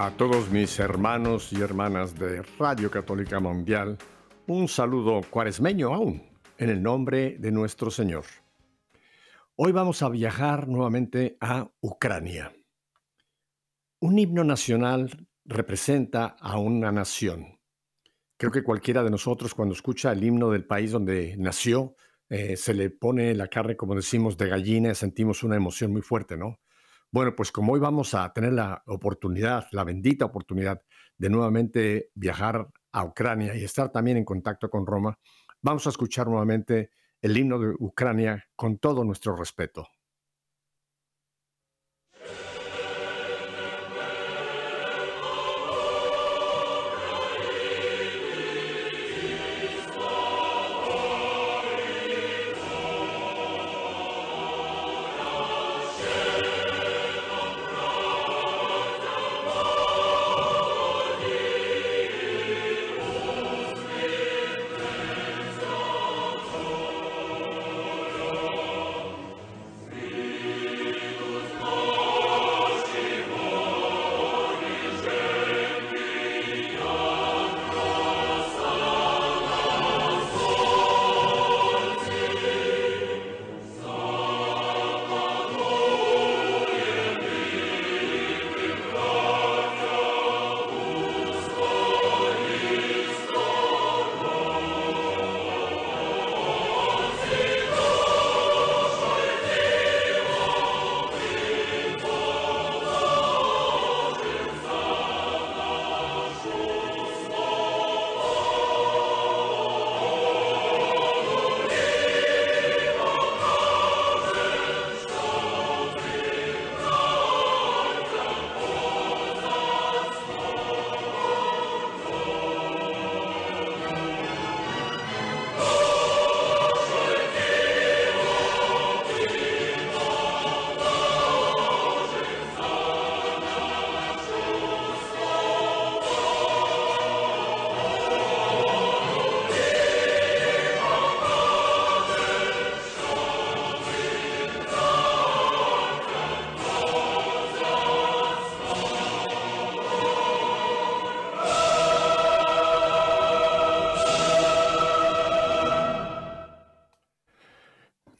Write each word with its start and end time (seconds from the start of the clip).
A 0.00 0.12
todos 0.12 0.48
mis 0.52 0.78
hermanos 0.78 1.52
y 1.52 1.60
hermanas 1.60 2.16
de 2.16 2.42
Radio 2.56 2.88
Católica 2.88 3.40
Mundial, 3.40 3.98
un 4.46 4.68
saludo 4.68 5.22
cuaresmeño 5.28 5.92
aún, 5.92 6.22
en 6.56 6.70
el 6.70 6.80
nombre 6.80 7.36
de 7.40 7.50
nuestro 7.50 7.90
Señor. 7.90 8.22
Hoy 9.56 9.72
vamos 9.72 10.00
a 10.02 10.08
viajar 10.08 10.68
nuevamente 10.68 11.36
a 11.40 11.68
Ucrania. 11.80 12.54
Un 13.98 14.20
himno 14.20 14.44
nacional 14.44 15.26
representa 15.44 16.26
a 16.26 16.60
una 16.60 16.92
nación. 16.92 17.58
Creo 18.36 18.52
que 18.52 18.62
cualquiera 18.62 19.02
de 19.02 19.10
nosotros 19.10 19.52
cuando 19.52 19.74
escucha 19.74 20.12
el 20.12 20.22
himno 20.22 20.52
del 20.52 20.64
país 20.64 20.92
donde 20.92 21.34
nació, 21.38 21.96
eh, 22.28 22.56
se 22.56 22.72
le 22.72 22.90
pone 22.90 23.34
la 23.34 23.48
carne, 23.48 23.76
como 23.76 23.96
decimos, 23.96 24.38
de 24.38 24.48
gallina, 24.48 24.94
sentimos 24.94 25.42
una 25.42 25.56
emoción 25.56 25.90
muy 25.90 26.02
fuerte, 26.02 26.36
¿no? 26.36 26.60
Bueno, 27.10 27.34
pues 27.34 27.50
como 27.50 27.72
hoy 27.72 27.80
vamos 27.80 28.12
a 28.14 28.30
tener 28.34 28.52
la 28.52 28.82
oportunidad, 28.86 29.66
la 29.72 29.84
bendita 29.84 30.26
oportunidad 30.26 30.82
de 31.16 31.30
nuevamente 31.30 32.10
viajar 32.14 32.68
a 32.92 33.04
Ucrania 33.04 33.56
y 33.56 33.64
estar 33.64 33.90
también 33.90 34.18
en 34.18 34.24
contacto 34.24 34.68
con 34.68 34.86
Roma, 34.86 35.18
vamos 35.62 35.86
a 35.86 35.90
escuchar 35.90 36.26
nuevamente 36.26 36.90
el 37.22 37.36
himno 37.36 37.58
de 37.58 37.74
Ucrania 37.78 38.44
con 38.54 38.78
todo 38.78 39.04
nuestro 39.04 39.34
respeto. 39.34 39.88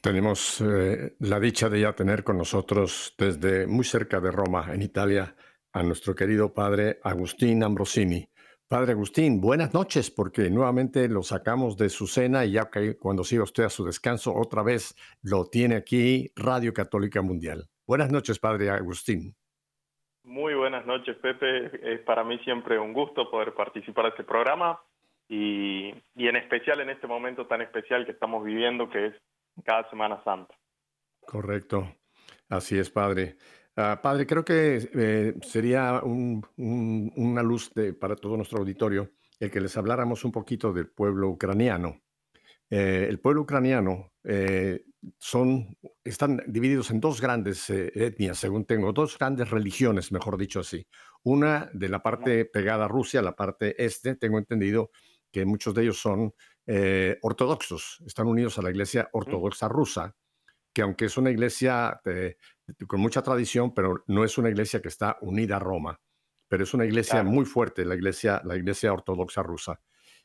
Tenemos 0.09 0.59
eh, 0.61 1.13
la 1.19 1.39
dicha 1.39 1.69
de 1.69 1.81
ya 1.81 1.93
tener 1.93 2.23
con 2.23 2.35
nosotros 2.35 3.13
desde 3.15 3.67
muy 3.67 3.85
cerca 3.85 4.19
de 4.19 4.31
Roma, 4.31 4.73
en 4.73 4.81
Italia, 4.81 5.35
a 5.71 5.83
nuestro 5.83 6.15
querido 6.15 6.51
padre 6.51 6.97
Agustín 7.03 7.61
Ambrosini. 7.63 8.27
Padre 8.67 8.93
Agustín, 8.93 9.39
buenas 9.39 9.71
noches, 9.71 10.09
porque 10.09 10.49
nuevamente 10.49 11.07
lo 11.09 11.21
sacamos 11.21 11.77
de 11.77 11.89
su 11.89 12.07
cena 12.07 12.43
y 12.43 12.53
ya 12.53 12.71
que 12.71 12.97
cuando 12.97 13.23
siga 13.23 13.43
usted 13.43 13.65
a 13.65 13.69
su 13.69 13.85
descanso, 13.85 14.33
otra 14.33 14.63
vez 14.63 14.95
lo 15.21 15.45
tiene 15.45 15.75
aquí 15.75 16.31
Radio 16.35 16.73
Católica 16.73 17.21
Mundial. 17.21 17.67
Buenas 17.85 18.11
noches, 18.11 18.39
Padre 18.39 18.71
Agustín. 18.71 19.35
Muy 20.23 20.55
buenas 20.55 20.87
noches, 20.87 21.17
Pepe. 21.17 21.69
Es 21.83 21.99
para 21.99 22.23
mí 22.23 22.39
siempre 22.39 22.79
un 22.79 22.93
gusto 22.93 23.29
poder 23.29 23.53
participar 23.53 24.05
de 24.05 24.09
este 24.09 24.23
programa 24.23 24.81
y, 25.27 25.93
y 26.15 26.27
en 26.27 26.35
especial 26.35 26.79
en 26.79 26.89
este 26.89 27.05
momento 27.05 27.45
tan 27.45 27.61
especial 27.61 28.07
que 28.07 28.13
estamos 28.13 28.43
viviendo, 28.43 28.89
que 28.89 29.05
es 29.05 29.13
cada 29.63 29.89
Semana 29.89 30.21
Santa. 30.23 30.55
Correcto. 31.25 31.95
Así 32.49 32.77
es, 32.77 32.89
Padre. 32.89 33.37
Ah, 33.75 33.99
padre, 34.01 34.25
creo 34.25 34.43
que 34.43 34.89
eh, 34.93 35.35
sería 35.41 36.01
un- 36.03 36.45
un- 36.57 37.13
una 37.15 37.43
luz 37.43 37.71
de- 37.73 37.93
para 37.93 38.15
todo 38.15 38.35
nuestro 38.35 38.59
auditorio 38.59 39.11
el 39.39 39.49
que 39.51 39.61
les 39.61 39.77
habláramos 39.77 40.25
un 40.25 40.31
poquito 40.33 40.73
del 40.73 40.89
pueblo 40.89 41.29
ucraniano. 41.29 42.01
Eh, 42.69 43.07
el 43.09 43.19
pueblo 43.19 43.41
ucraniano 43.43 44.11
eh, 44.23 44.83
son, 45.17 45.77
están 46.03 46.41
divididos 46.47 46.91
en 46.91 46.99
dos 46.99 47.21
grandes 47.21 47.69
eh, 47.69 47.91
etnias, 47.95 48.37
según 48.37 48.65
tengo, 48.65 48.91
dos 48.91 49.17
grandes 49.17 49.49
religiones, 49.49 50.11
mejor 50.11 50.37
dicho 50.37 50.59
así. 50.59 50.85
Una 51.23 51.69
de 51.73 51.87
la 51.89 52.03
parte 52.03 52.45
pegada 52.45 52.85
a 52.85 52.87
Rusia, 52.89 53.21
la 53.21 53.35
parte 53.35 53.81
este, 53.83 54.15
tengo 54.15 54.37
entendido 54.39 54.91
que 55.31 55.45
muchos 55.45 55.73
de 55.73 55.83
ellos 55.83 55.99
son 56.01 56.33
eh, 56.71 57.17
ortodoxos, 57.23 58.03
están 58.05 58.27
unidos 58.27 58.59
a 58.59 58.61
la 58.61 58.69
iglesia 58.69 59.09
ortodoxa 59.11 59.67
rusa, 59.67 60.15
que 60.71 60.83
aunque 60.83 61.05
es 61.05 61.17
una 61.17 61.31
iglesia 61.31 61.99
eh, 62.05 62.37
con 62.87 62.99
mucha 63.01 63.23
tradición, 63.23 63.73
pero 63.73 64.03
no 64.07 64.23
es 64.23 64.37
una 64.37 64.49
iglesia 64.49 64.81
que 64.81 64.87
está 64.89 65.17
unida 65.21 65.55
a 65.55 65.59
Roma, 65.59 65.99
pero 66.47 66.63
es 66.63 66.73
una 66.75 66.85
iglesia 66.85 67.21
Claro. 67.21 67.31
muy 67.31 67.45
fuerte, 67.45 67.85
la 67.85 67.95
iglesia, 67.95 68.41
la 68.45 68.55
iglesia 68.55 68.93
ortodoxa 68.93 69.41
rusa. 69.41 69.81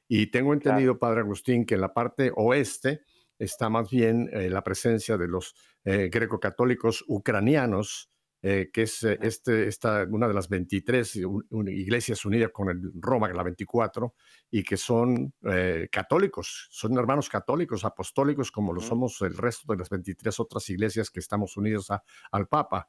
Y 0.06 0.26
tengo 0.30 0.52
entendido, 0.52 0.98
Padre 0.98 1.20
Agustín, 1.20 1.64
que 1.64 1.76
en 1.76 1.80
la 1.80 1.94
parte 1.94 2.30
oeste 2.36 3.00
está 3.38 3.70
más 3.70 3.88
bien 3.90 4.28
eh, 4.32 4.50
la 4.50 4.62
presencia 4.62 5.16
de 5.16 5.28
los 5.28 5.54
eh, 5.84 6.10
greco-católicos 6.12 7.04
ucranianos, 7.08 8.10
eh, 8.46 8.68
que 8.70 8.82
es 8.82 9.02
eh, 9.04 9.18
este, 9.22 9.66
esta, 9.68 10.04
una 10.10 10.28
de 10.28 10.34
las 10.34 10.50
23 10.50 11.16
un- 11.24 11.46
un- 11.48 11.68
iglesias 11.68 12.26
unidas 12.26 12.50
con 12.52 12.68
el 12.68 12.92
Roma, 13.00 13.28
la 13.32 13.42
24, 13.42 14.14
y 14.50 14.62
que 14.62 14.76
son 14.76 15.32
eh, 15.50 15.88
católicos, 15.90 16.68
son 16.70 16.98
hermanos 16.98 17.30
católicos, 17.30 17.86
apostólicos, 17.86 18.50
como 18.50 18.74
lo 18.74 18.82
somos 18.82 19.22
el 19.22 19.34
resto 19.36 19.72
de 19.72 19.78
las 19.78 19.88
23 19.88 20.38
otras 20.40 20.68
iglesias 20.68 21.10
que 21.10 21.20
estamos 21.20 21.56
unidos 21.56 21.90
a- 21.90 22.02
al 22.32 22.46
Papa. 22.46 22.86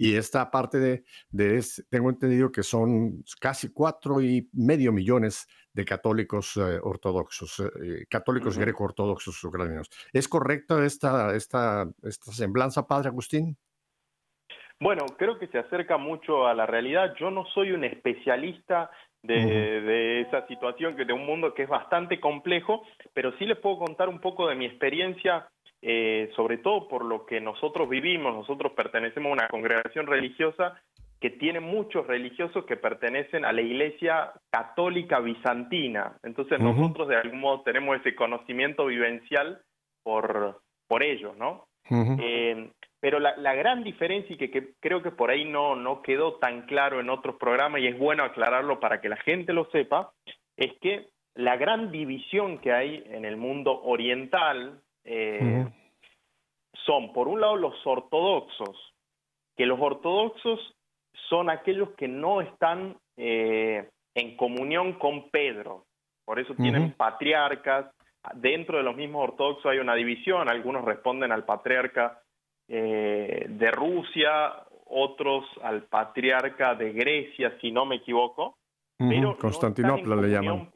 Y 0.00 0.14
esta 0.14 0.50
parte 0.50 0.78
de, 0.78 1.04
de 1.30 1.56
es- 1.56 1.84
tengo 1.88 2.10
entendido 2.10 2.52
que 2.52 2.62
son 2.62 3.24
casi 3.40 3.70
cuatro 3.70 4.20
y 4.20 4.48
medio 4.52 4.92
millones 4.92 5.46
de 5.72 5.84
católicos 5.86 6.56
eh, 6.58 6.78
ortodoxos, 6.82 7.60
eh, 7.60 8.04
católicos 8.10 8.56
Ujú. 8.56 8.60
greco-ortodoxos 8.60 9.42
ucranianos. 9.42 9.88
¿Es 10.12 10.28
correcta 10.28 10.84
esta, 10.84 11.34
esta, 11.34 11.90
esta 12.02 12.32
semblanza, 12.32 12.86
Padre 12.86 13.08
Agustín? 13.08 13.56
Bueno, 14.80 15.06
creo 15.16 15.38
que 15.38 15.48
se 15.48 15.58
acerca 15.58 15.98
mucho 15.98 16.46
a 16.46 16.54
la 16.54 16.66
realidad. 16.66 17.14
Yo 17.18 17.30
no 17.30 17.44
soy 17.46 17.72
un 17.72 17.84
especialista 17.84 18.90
de, 19.22 20.20
esa 20.20 20.46
situación, 20.46 20.96
que 20.96 21.04
de 21.04 21.12
un 21.12 21.26
mundo 21.26 21.52
que 21.52 21.64
es 21.64 21.68
bastante 21.68 22.20
complejo, 22.20 22.84
pero 23.12 23.36
sí 23.38 23.46
les 23.46 23.58
puedo 23.58 23.78
contar 23.78 24.08
un 24.08 24.20
poco 24.20 24.48
de 24.48 24.54
mi 24.54 24.66
experiencia, 24.66 25.48
eh, 25.82 26.30
sobre 26.36 26.58
todo 26.58 26.86
por 26.88 27.04
lo 27.04 27.26
que 27.26 27.40
nosotros 27.40 27.88
vivimos. 27.88 28.34
Nosotros 28.34 28.72
pertenecemos 28.72 29.30
a 29.30 29.32
una 29.32 29.48
congregación 29.48 30.06
religiosa 30.06 30.80
que 31.20 31.30
tiene 31.30 31.58
muchos 31.58 32.06
religiosos 32.06 32.64
que 32.64 32.76
pertenecen 32.76 33.44
a 33.44 33.52
la 33.52 33.60
Iglesia 33.60 34.32
Católica 34.50 35.18
Bizantina. 35.18 36.16
Entonces 36.22 36.60
nosotros 36.60 37.08
de 37.08 37.16
algún 37.16 37.40
modo 37.40 37.62
tenemos 37.62 37.96
ese 37.96 38.14
conocimiento 38.14 38.86
vivencial 38.86 39.60
por, 40.04 40.60
por 40.86 41.02
ellos, 41.02 41.36
¿no? 41.36 41.66
eh, 41.90 42.70
pero 43.00 43.20
la, 43.20 43.36
la, 43.36 43.54
gran 43.54 43.84
diferencia, 43.84 44.34
y 44.34 44.38
que, 44.38 44.50
que, 44.50 44.74
creo 44.80 45.02
que 45.02 45.10
por 45.10 45.30
ahí 45.30 45.44
no, 45.44 45.76
no 45.76 46.02
quedó 46.02 46.34
tan 46.34 46.62
claro 46.62 47.00
en 47.00 47.10
otros 47.10 47.36
programas, 47.36 47.80
y 47.80 47.86
es 47.86 47.98
bueno 47.98 48.24
aclararlo 48.24 48.80
para 48.80 49.00
que 49.00 49.08
la 49.08 49.16
gente 49.16 49.52
lo 49.52 49.70
sepa, 49.70 50.12
es 50.56 50.72
que 50.80 51.08
la 51.34 51.56
gran 51.56 51.92
división 51.92 52.58
que 52.58 52.72
hay 52.72 53.04
en 53.06 53.24
el 53.24 53.36
mundo 53.36 53.80
oriental 53.82 54.80
eh, 55.04 55.66
son, 56.84 57.12
por 57.12 57.28
un 57.28 57.40
lado, 57.40 57.56
los 57.56 57.74
ortodoxos, 57.86 58.92
que 59.56 59.66
los 59.66 59.78
ortodoxos 59.80 60.74
son 61.28 61.50
aquellos 61.50 61.90
que 61.90 62.08
no 62.08 62.40
están 62.40 62.96
eh, 63.16 63.88
en 64.14 64.36
comunión 64.36 64.94
con 64.94 65.30
Pedro, 65.30 65.84
por 66.24 66.40
eso 66.40 66.54
tienen 66.54 66.92
patriarcas, 66.92 67.86
dentro 68.34 68.76
de 68.78 68.82
los 68.82 68.96
mismos 68.96 69.28
ortodoxos 69.30 69.66
hay 69.66 69.78
una 69.78 69.94
división, 69.94 70.50
algunos 70.50 70.84
responden 70.84 71.32
al 71.32 71.44
patriarca 71.44 72.20
eh, 72.70 73.46
de 73.48 73.70
Rusia, 73.70 74.52
otros 74.86 75.46
al 75.62 75.84
patriarca 75.84 76.74
de 76.74 76.92
Grecia, 76.92 77.56
si 77.60 77.72
no 77.72 77.86
me 77.86 77.96
equivoco. 77.96 78.58
pero 78.98 79.38
Constantinopla 79.38 80.16
le 80.16 80.28
llaman. 80.28 80.70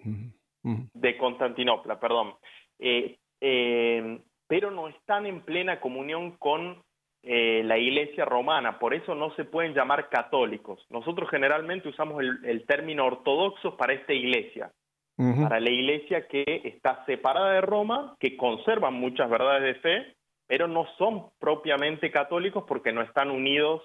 De 0.62 1.18
Constantinopla, 1.18 2.00
perdón. 2.00 2.34
Eh, 2.78 3.18
eh, 3.40 4.20
pero 4.46 4.70
no 4.70 4.88
están 4.88 5.26
en 5.26 5.42
plena 5.42 5.80
comunión 5.80 6.32
con 6.38 6.82
la 7.24 7.78
iglesia 7.78 8.24
romana, 8.24 8.80
por 8.80 8.94
eso 8.94 9.14
no 9.14 9.32
se 9.36 9.44
pueden 9.44 9.74
llamar 9.74 10.08
católicos. 10.08 10.84
Nosotros 10.90 11.30
generalmente 11.30 11.88
usamos 11.88 12.20
el, 12.20 12.44
el 12.44 12.66
término 12.66 13.06
ortodoxos 13.06 13.74
para 13.74 13.92
esta 13.92 14.12
iglesia, 14.12 14.72
para 15.16 15.60
la 15.60 15.70
iglesia 15.70 16.26
que 16.26 16.62
está 16.64 17.04
separada 17.06 17.52
de 17.52 17.60
Roma, 17.60 18.16
que 18.18 18.36
conserva 18.36 18.90
muchas 18.90 19.30
verdades 19.30 19.62
de 19.62 19.80
fe, 19.80 20.16
pero 20.46 20.68
no 20.68 20.86
son 20.98 21.30
propiamente 21.38 22.10
católicos 22.10 22.64
porque 22.66 22.92
no 22.92 23.02
están 23.02 23.30
unidos 23.30 23.82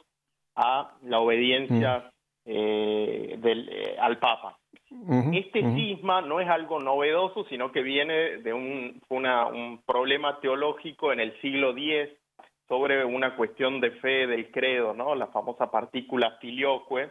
a 0.55 0.95
la 1.03 1.19
obediencia 1.19 1.99
mm. 1.99 2.11
eh, 2.45 3.35
del, 3.39 3.69
eh, 3.69 3.95
al 3.99 4.17
Papa. 4.17 4.57
este 5.33 5.61
cisma 5.75 6.21
no 6.21 6.39
es 6.39 6.49
algo 6.49 6.79
novedoso, 6.79 7.45
sino 7.49 7.71
que 7.71 7.81
viene 7.81 8.37
de 8.37 8.53
un, 8.53 9.01
un 9.09 9.81
problema 9.85 10.39
teológico 10.39 11.13
en 11.13 11.19
el 11.19 11.39
siglo 11.41 11.71
X 11.77 12.09
sobre 12.67 13.05
una 13.05 13.35
cuestión 13.35 13.79
de 13.79 13.91
fe 13.91 14.27
del 14.27 14.51
credo, 14.51 14.93
¿no? 14.93 15.15
La 15.15 15.27
famosa 15.27 15.71
partícula 15.71 16.37
filioque, 16.41 17.09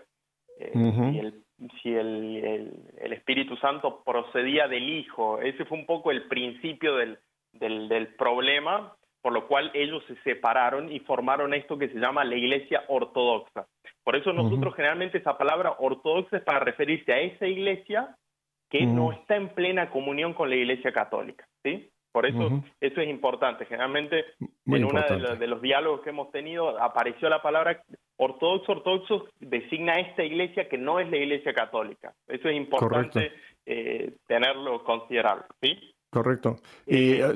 eh, 0.58 0.72
si, 0.72 1.18
el, 1.18 1.44
si 1.82 1.94
el, 1.94 2.82
el, 2.98 3.12
Espíritu 3.12 3.56
Santo 3.56 4.02
procedía 4.04 4.68
del 4.68 4.88
Hijo. 4.88 5.40
Ese 5.40 5.64
fue 5.64 5.78
un 5.78 5.86
poco 5.86 6.10
el 6.10 6.28
principio 6.28 6.96
del, 6.96 7.18
del, 7.52 7.88
del 7.88 8.08
problema 8.16 8.94
por 9.26 9.32
lo 9.32 9.48
cual 9.48 9.72
ellos 9.74 10.04
se 10.06 10.14
separaron 10.22 10.88
y 10.92 11.00
formaron 11.00 11.52
esto 11.52 11.76
que 11.76 11.88
se 11.88 11.98
llama 11.98 12.24
la 12.24 12.36
Iglesia 12.36 12.84
Ortodoxa. 12.86 13.66
Por 14.04 14.14
eso 14.14 14.32
nosotros 14.32 14.72
generalmente 14.76 15.18
esa 15.18 15.36
palabra 15.36 15.74
ortodoxa 15.80 16.36
es 16.36 16.44
para 16.44 16.60
referirse 16.60 17.12
a 17.12 17.18
esa 17.18 17.44
iglesia 17.44 18.16
que 18.70 18.86
no 18.86 19.10
está 19.10 19.34
en 19.34 19.48
plena 19.48 19.90
comunión 19.90 20.32
con 20.32 20.48
la 20.48 20.54
Iglesia 20.54 20.92
Católica, 20.92 21.44
¿sí? 21.64 21.90
Por 22.12 22.24
eso 22.24 22.62
eso 22.80 23.00
es 23.00 23.08
importante. 23.08 23.66
Generalmente 23.66 24.26
en 24.64 24.84
uno 24.84 25.02
de, 25.02 25.46
los 25.48 25.60
diálogos 25.60 26.02
que 26.02 26.10
hemos 26.10 26.30
tenido 26.30 26.80
apareció 26.80 27.28
la 27.28 27.42
palabra 27.42 27.82
ortodoxo. 28.18 28.70
Ortodoxo 28.70 29.26
designa 29.40 29.94
a 29.94 30.00
esta 30.02 30.22
iglesia 30.22 30.68
que 30.68 30.78
no 30.78 31.00
es 31.00 31.10
la 31.10 31.16
Iglesia 31.16 31.52
Católica. 31.52 32.14
Eso 32.28 32.48
es 32.48 32.54
importante 32.54 33.32
eh, 33.66 34.14
tenerlo 34.28 34.84
considerado, 34.84 35.46
¿sí? 35.60 35.95
Correcto. 36.16 36.56
Y 36.86 37.12
eh, 37.20 37.34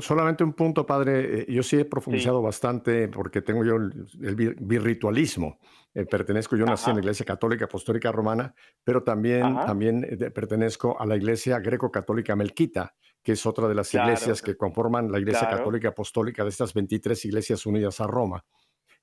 solamente 0.00 0.42
un 0.42 0.54
punto, 0.54 0.86
padre. 0.86 1.42
Eh, 1.42 1.46
yo 1.52 1.62
sí 1.62 1.78
he 1.78 1.84
profundizado 1.84 2.40
bastante 2.40 3.08
porque 3.08 3.42
tengo 3.42 3.62
yo 3.62 3.76
el, 3.76 4.56
birritualismo. 4.58 5.58
Eh, 5.92 6.06
pertenezco, 6.06 6.56
yo 6.56 6.64
nací 6.64 6.88
en 6.88 6.96
la 6.96 7.02
Iglesia 7.02 7.26
Católica 7.26 7.66
Apostólica 7.66 8.10
Romana, 8.10 8.54
pero 8.82 9.02
también, 9.02 9.54
también 9.66 10.18
pertenezco 10.34 10.98
a 10.98 11.04
la 11.04 11.16
Iglesia 11.16 11.58
Greco-Católica 11.58 12.34
Melquita, 12.34 12.94
que 13.22 13.32
es 13.32 13.44
otra 13.44 13.68
de 13.68 13.74
las 13.74 13.92
iglesias 13.92 14.40
que 14.40 14.56
conforman 14.56 15.12
la 15.12 15.18
Iglesia 15.18 15.50
Católica 15.50 15.88
Apostólica 15.88 16.42
de 16.42 16.48
estas 16.48 16.72
23 16.72 17.22
iglesias 17.26 17.66
unidas 17.66 18.00
a 18.00 18.06
Roma. 18.06 18.42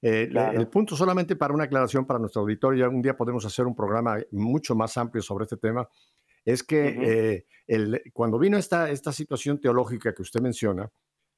El 0.02 0.68
punto 0.70 0.96
solamente 0.96 1.36
para 1.36 1.54
una 1.54 1.66
aclaración 1.66 2.08
para 2.08 2.18
nuestro 2.18 2.42
auditorio, 2.42 2.90
un 2.90 3.04
día 3.04 3.16
podemos 3.16 3.46
hacer 3.46 3.68
un 3.68 3.75
programa 3.75 4.18
mucho 4.32 4.74
más 4.74 4.98
amplio 4.98 5.22
sobre 5.22 5.44
este 5.44 5.58
tema, 5.58 5.88
es 6.54 6.63
que 6.63 6.88
eh, 6.88 7.46
el, 7.68 8.01
cuando 8.12 8.40
vino 8.40 8.57
esta, 8.57 8.90
esta 8.90 9.12
situación 9.12 9.60
teológica 9.60 10.13
que 10.13 10.24
usted 10.24 10.42
menciona, 10.42 10.90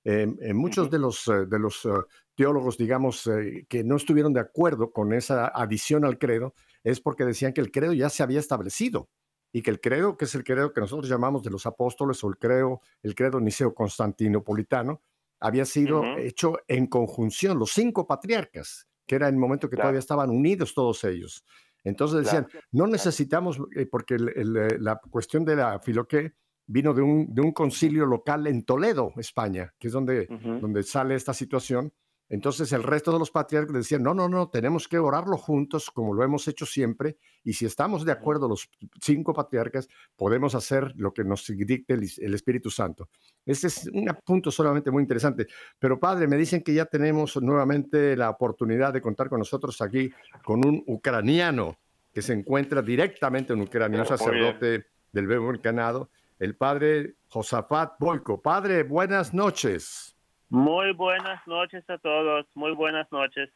eh, 0.04 0.28
eh, 0.42 0.54
muchos 0.54 0.90
de 0.90 1.00
los, 1.00 1.26
de 1.26 1.60
los 1.60 1.88
teólogos, 2.36 2.78
digamos, 2.78 3.30
que 3.68 3.84
no 3.84 3.98
estuvieron 3.98 4.34
de 4.34 4.40
acuerdo 4.40 4.92
con 4.92 5.14
esa 5.14 5.48
adición 5.48 6.06
al 6.06 6.18
credo, 6.18 6.54
es 6.84 7.02
porque 7.02 7.26
decían 7.26 7.54
que 7.54 7.62
el 7.62 7.72
credo 7.72 7.94
ya 7.94 8.10
se 8.10 8.24
había 8.24 8.40
establecido 8.40 9.10
y 9.52 9.62
que 9.62 9.70
el 9.70 9.82
credo, 9.82 10.16
que 10.16 10.26
es 10.26 10.34
el 10.34 10.46
credo 10.46 10.72
que 10.72 10.80
nosotros 10.80 11.10
llamamos 11.10 11.44
de 11.44 11.50
los 11.50 11.66
apóstoles 11.66 12.24
o 12.24 12.30
el 12.30 12.38
credo, 12.38 12.80
el 13.04 13.14
credo 13.14 13.42
niceo 13.42 13.74
constantinopolitano, 13.74 15.02
había 15.42 15.66
sido 15.66 16.18
hecho 16.18 16.60
en 16.68 16.88
conjunción, 16.88 17.60
los 17.60 17.72
cinco 17.74 18.08
patriarcas, 18.08 18.88
que 19.06 19.16
era 19.16 19.28
el 19.28 19.36
momento 19.36 19.70
que 19.70 19.76
todavía 19.76 20.00
estaban 20.00 20.30
unidos 20.30 20.74
todos 20.74 21.04
ellos. 21.04 21.44
Entonces 21.84 22.26
decían, 22.26 22.48
no 22.72 22.88
necesitamos, 22.88 23.60
eh, 23.76 23.86
porque 23.86 24.16
eh, 24.16 24.78
la 24.80 25.00
cuestión 25.10 25.46
de 25.46 25.56
la 25.56 25.80
filoque 25.80 26.34
vino 26.68 26.94
de 26.94 27.02
un, 27.02 27.34
de 27.34 27.42
un, 27.42 27.52
concilio 27.52 28.06
local 28.06 28.48
en 28.48 28.64
Toledo, 28.64 29.14
España, 29.18 29.74
que 29.80 29.88
es 29.88 29.94
donde, 29.94 30.28
donde 30.62 30.84
sale 30.84 31.16
esta 31.16 31.34
situación, 31.34 31.92
entonces 32.32 32.72
el 32.72 32.84
resto 32.84 33.12
de 33.12 33.20
los 33.20 33.30
patriarcas 33.30 33.74
decían, 33.74 34.04
no, 34.04 34.14
no, 34.14 34.30
no, 34.30 34.48
tenemos 34.48 34.88
que 34.88 34.98
orarlo 34.98 35.36
juntos 35.36 35.92
como 35.92 36.14
lo 36.14 36.24
hemos 36.24 36.48
hecho 36.48 36.66
siempre 36.66 37.18
y 37.44 37.52
si 37.52 37.66
estamos 37.66 38.06
de 38.06 38.14
acuerdo 38.14 38.48
los 38.48 38.70
cinco 39.02 39.34
patriarcas, 39.34 39.90
podemos 40.16 40.56
hacer 40.56 40.94
lo 40.96 41.14
que 41.14 41.26
nos 41.26 41.46
dicte 41.46 41.94
el, 41.94 42.34
Espíritu 42.34 42.70
Santo. 42.70 43.10
Este 43.46 43.68
es 43.68 43.86
un 43.94 44.08
punto 44.24 44.50
solamente 44.50 44.92
muy 44.92 45.02
interesante. 45.02 45.48
Pero 45.78 46.00
padre, 46.00 46.26
me 46.26 46.38
dicen 46.38 46.64
que 46.64 46.74
ya 46.74 46.86
tenemos 46.86 47.36
nuevamente 47.42 48.16
la 48.16 48.30
oportunidad 48.30 48.94
de 48.94 49.02
contar 49.02 49.28
con 49.28 49.40
nosotros 49.40 49.82
aquí 49.82 50.10
con 50.46 50.66
un 50.66 50.82
ucraniano 50.88 51.80
que 52.14 52.22
se 52.22 52.32
encuentra 52.32 52.82
directamente 52.82 53.52
en 53.52 53.60
Ucrania, 53.60 54.00
un 54.00 54.08
sacerdote 54.08 54.86
del 55.12 55.28
Bebo 55.28 55.52
Canado, 55.62 56.10
el 56.40 56.56
padre 56.56 57.16
Josafat 57.28 57.96
Boyko. 58.00 58.42
Padre, 58.42 58.84
buenas 58.84 59.34
noches. 59.34 60.16
Muy 60.52 60.92
buenas 60.92 61.48
noches 61.48 61.90
a 61.90 61.98
todos, 61.98 62.46
muy 62.56 62.74
buenas 62.74 63.10
noches. 63.10 63.50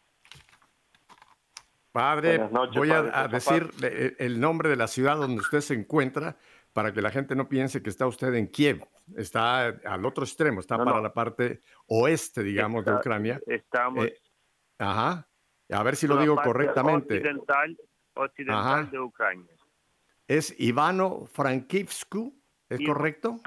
Padre, 1.92 2.38
voy 2.74 2.90
a, 2.90 3.28
decir 3.28 3.70
el 4.18 4.40
nombre 4.40 4.70
de 4.70 4.78
la 4.78 4.88
ciudad 4.88 5.18
donde 5.18 5.42
usted 5.42 5.60
se 5.60 5.74
encuentra 5.74 6.38
para 6.72 6.94
que 6.94 7.02
la 7.02 7.12
gente 7.12 7.36
no 7.36 7.50
piense 7.50 7.84
que 7.84 7.90
está 7.90 8.08
usted 8.08 8.34
en 8.36 8.48
Kiev. 8.48 8.88
Está 9.18 9.66
al 9.66 10.06
otro 10.06 10.24
extremo, 10.24 10.62
está 10.62 10.78
para 10.78 11.02
la 11.02 11.14
parte 11.14 11.60
oeste, 11.88 12.44
digamos, 12.44 12.86
de 12.86 12.94
Ucrania. 12.94 13.42
Estamos. 13.46 14.06
Eh, 14.06 14.18
ajá. 14.80 15.28
A 15.72 15.84
ver 15.84 15.98
si 15.98 16.08
lo 16.08 16.16
digo 16.16 16.38
correctamente. 16.42 17.18
Occidental, 17.18 17.78
occidental 18.14 18.90
de 18.90 19.00
Ucrania. 19.00 19.54
Es 20.30 20.58
Ivano 20.58 21.26
Frankivsku, 21.26 22.34
¿es 22.70 22.80
correcto? 22.86 23.42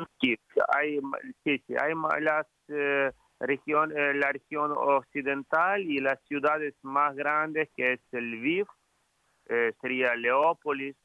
Hay, 0.68 1.00
sí, 1.44 1.64
sí, 1.66 1.74
hay 1.80 1.94
las. 2.20 2.46
Eh, 2.68 3.10
región, 3.40 3.92
eh, 3.96 4.14
la 4.14 4.32
región 4.32 4.72
occidental 4.74 5.82
y 5.82 6.00
las 6.00 6.20
ciudades 6.24 6.74
más 6.82 7.14
grandes 7.14 7.68
que 7.76 7.94
es 7.94 8.00
el 8.12 8.32
Lviv, 8.32 8.66
eh, 9.46 9.72
sería 9.80 10.14
Leópolis, 10.14 10.96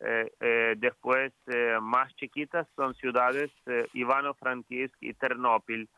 eh, 0.00 0.74
después 0.76 1.32
más 1.80 2.14
chiquitas 2.16 2.66
son 2.76 2.94
ciudades 2.94 3.50
Ivano-Frankivsk 3.94 4.96
y 5.00 5.14
Ternopil. 5.14 5.88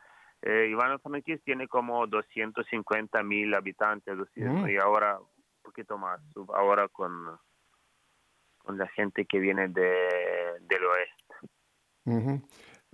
Ivano-Frankivsk 0.41 1.43
tiene 1.43 1.67
como 1.67 2.07
250 2.07 3.23
mil 3.23 3.53
habitantes 3.53 4.15
mm. 4.35 4.69
y 4.69 4.77
ahora 4.77 5.19
un 5.19 5.27
poquito 5.61 5.97
más, 5.97 6.21
ahora 6.53 6.87
con, 6.87 7.37
con 8.59 8.77
la 8.77 8.87
gente 8.87 9.25
que 9.25 9.39
viene 9.39 9.67
de, 9.67 10.07
del 10.61 10.83
oeste. 10.85 12.47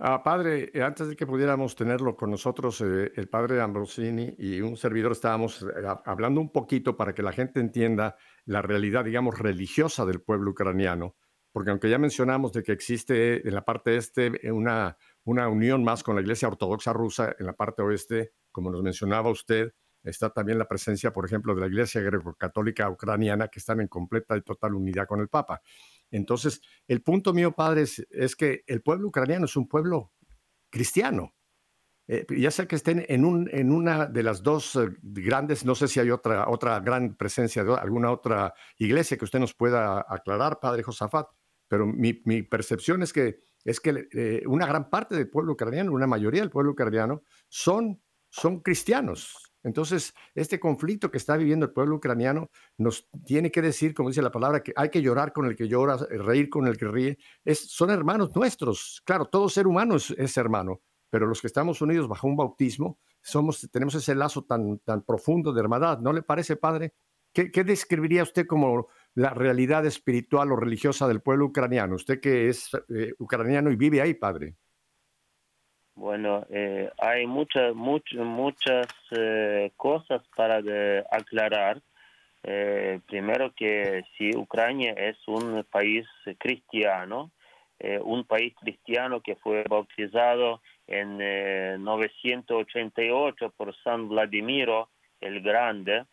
Ah, 0.06 0.22
padre, 0.22 0.70
eh, 0.74 0.82
antes 0.82 1.08
de 1.08 1.16
que 1.16 1.26
pudiéramos 1.26 1.74
tenerlo 1.74 2.14
con 2.14 2.30
nosotros, 2.30 2.78
eh, 2.82 3.10
el 3.16 3.26
padre 3.30 3.62
Ambrosini 3.62 4.34
y 4.36 4.60
un 4.60 4.76
servidor 4.76 5.12
estábamos 5.12 5.62
eh, 5.62 5.66
hablando 6.04 6.42
un 6.42 6.52
poquito 6.52 6.94
para 6.94 7.14
que 7.14 7.22
la 7.22 7.32
gente 7.32 7.58
entienda 7.58 8.14
la 8.44 8.60
realidad, 8.60 9.06
digamos, 9.06 9.38
religiosa 9.38 10.04
del 10.04 10.20
pueblo 10.20 10.50
ucraniano, 10.50 11.16
porque 11.52 11.70
aunque 11.70 11.88
ya 11.88 11.96
mencionamos 11.96 12.52
de 12.52 12.62
que 12.62 12.72
existe 12.72 13.48
en 13.48 13.54
la 13.54 13.64
parte 13.64 13.96
este 13.96 14.52
una, 14.52 14.98
una 15.24 15.48
unión 15.48 15.82
más 15.82 16.02
con 16.02 16.16
la 16.16 16.20
Iglesia 16.20 16.48
Ortodoxa 16.48 16.92
rusa, 16.92 17.34
en 17.38 17.46
la 17.46 17.54
parte 17.54 17.80
oeste, 17.80 18.32
como 18.52 18.70
nos 18.70 18.82
mencionaba 18.82 19.30
usted, 19.30 19.72
está 20.02 20.28
también 20.28 20.58
la 20.58 20.68
presencia, 20.68 21.14
por 21.14 21.24
ejemplo, 21.24 21.54
de 21.54 21.62
la 21.62 21.66
Iglesia 21.66 22.02
Greco-Católica 22.02 22.90
Ucraniana, 22.90 23.48
que 23.48 23.58
están 23.58 23.80
en 23.80 23.88
completa 23.88 24.36
y 24.36 24.42
total 24.42 24.74
unidad 24.74 25.06
con 25.06 25.20
el 25.20 25.28
Papa. 25.28 25.62
Entonces, 26.14 26.60
el 26.86 27.02
punto 27.02 27.32
mío, 27.32 27.52
padre, 27.52 27.82
es, 27.82 28.36
que 28.36 28.62
el 28.68 28.82
pueblo 28.82 29.08
ucraniano 29.08 29.46
es 29.46 29.56
un 29.56 29.66
pueblo 29.66 30.12
cristiano. 30.70 31.34
Eh, 32.06 32.24
ya 32.38 32.52
sea 32.52 32.68
que 32.68 32.76
estén 32.76 33.04
en, 33.08 33.24
un, 33.24 33.48
en 33.50 33.72
una 33.72 34.06
de 34.06 34.22
las 34.22 34.42
dos 34.42 34.76
eh, 34.76 34.90
grandes, 35.02 35.64
no 35.64 35.74
sé 35.74 35.88
si 35.88 35.98
hay 35.98 36.10
otra, 36.10 36.48
otra 36.48 36.78
gran 36.78 37.16
presencia 37.16 37.64
de 37.64 37.74
alguna 37.74 38.12
otra 38.12 38.54
iglesia 38.78 39.16
que 39.16 39.24
usted 39.24 39.40
nos 39.40 39.54
pueda 39.54 40.04
aclarar, 40.08 40.60
padre 40.60 40.84
Josafat, 40.84 41.26
pero 41.66 41.84
mi, 41.86 42.12
percepción 42.42 43.02
es 43.02 43.12
que, 43.12 43.40
es 43.64 43.80
que 43.80 44.06
eh, 44.12 44.42
una 44.46 44.66
gran 44.66 44.90
parte 44.90 45.16
del 45.16 45.28
pueblo 45.28 45.54
ucraniano, 45.54 45.90
una 45.92 46.06
mayoría 46.06 46.42
del 46.42 46.50
pueblo 46.50 46.72
ucraniano, 46.72 47.22
son, 47.48 48.00
son 48.28 48.60
cristianos. 48.60 49.53
Entonces, 49.64 50.14
este 50.34 50.60
conflicto 50.60 51.10
que 51.10 51.16
está 51.16 51.36
viviendo 51.36 51.66
el 51.66 51.72
pueblo 51.72 51.96
ucraniano 51.96 52.50
nos 52.76 53.08
tiene 53.24 53.50
que 53.50 53.62
decir, 53.62 53.94
como 53.94 54.10
dice 54.10 54.22
la 54.22 54.30
palabra, 54.30 54.62
que 54.62 54.72
hay 54.76 54.90
que 54.90 55.02
llorar 55.02 55.32
con 55.32 55.46
el 55.46 55.56
que 55.56 55.66
llora, 55.66 55.96
reír 55.96 56.50
con 56.50 56.66
el 56.66 56.76
que 56.76 56.86
ríe. 56.86 57.18
Son 57.54 57.90
hermanos 57.90 58.36
nuestros. 58.36 59.02
Claro, 59.04 59.24
todo 59.24 59.48
ser 59.48 59.66
humano 59.66 59.96
es, 59.96 60.36
hermano, 60.36 60.82
pero 61.10 61.26
los 61.26 61.40
que 61.40 61.46
estamos 61.46 61.80
unidos 61.80 62.06
bajo 62.06 62.28
un 62.28 62.36
bautismo, 62.36 62.98
somos, 63.22 63.68
tenemos 63.72 63.94
ese 63.94 64.14
lazo 64.14 64.44
tan, 64.44 64.78
tan 64.80 65.02
profundo 65.02 65.52
de 65.52 65.60
hermandad. 65.60 65.98
¿No 65.98 66.12
le 66.12 66.22
parece, 66.22 66.56
padre? 66.56 66.92
¿Qué, 67.34 67.64
describiría 67.64 68.22
usted 68.22 68.46
como 68.46 68.86
la 69.14 69.30
realidad 69.30 69.84
espiritual 69.86 70.52
o 70.52 70.56
religiosa 70.56 71.08
del 71.08 71.20
pueblo 71.20 71.46
ucraniano? 71.46 71.96
Usted 71.96 72.20
que 72.20 72.48
es 72.48 72.70
eh, 72.90 73.12
ucraniano 73.18 73.72
y 73.72 73.76
vive 73.76 74.00
ahí, 74.00 74.14
padre. 74.14 74.54
Bueno, 75.96 76.44
eh, 76.50 76.90
hay 76.98 77.26
muchas, 77.26 77.72
muchas, 77.74 78.18
muchas 78.18 78.88
eh, 79.16 79.70
cosas 79.76 80.22
para 80.36 80.60
aclarar. 81.10 81.80
Eh, 82.42 82.98
primero 83.06 83.54
que 83.54 84.02
si 84.16 84.36
Ucrania 84.36 84.92
es 84.92 85.16
un 85.28 85.64
país 85.70 86.06
cristiano, 86.38 87.30
un 88.02 88.24
país 88.24 88.54
cristiano 88.60 89.20
que 89.20 89.36
fue 89.36 89.62
bautizado 89.68 90.62
en 90.86 91.18
988 91.84 93.52
por 93.56 93.74
San 93.82 94.08
Vladimiro 94.08 94.88
el 95.20 95.42
Grande, 95.42 96.04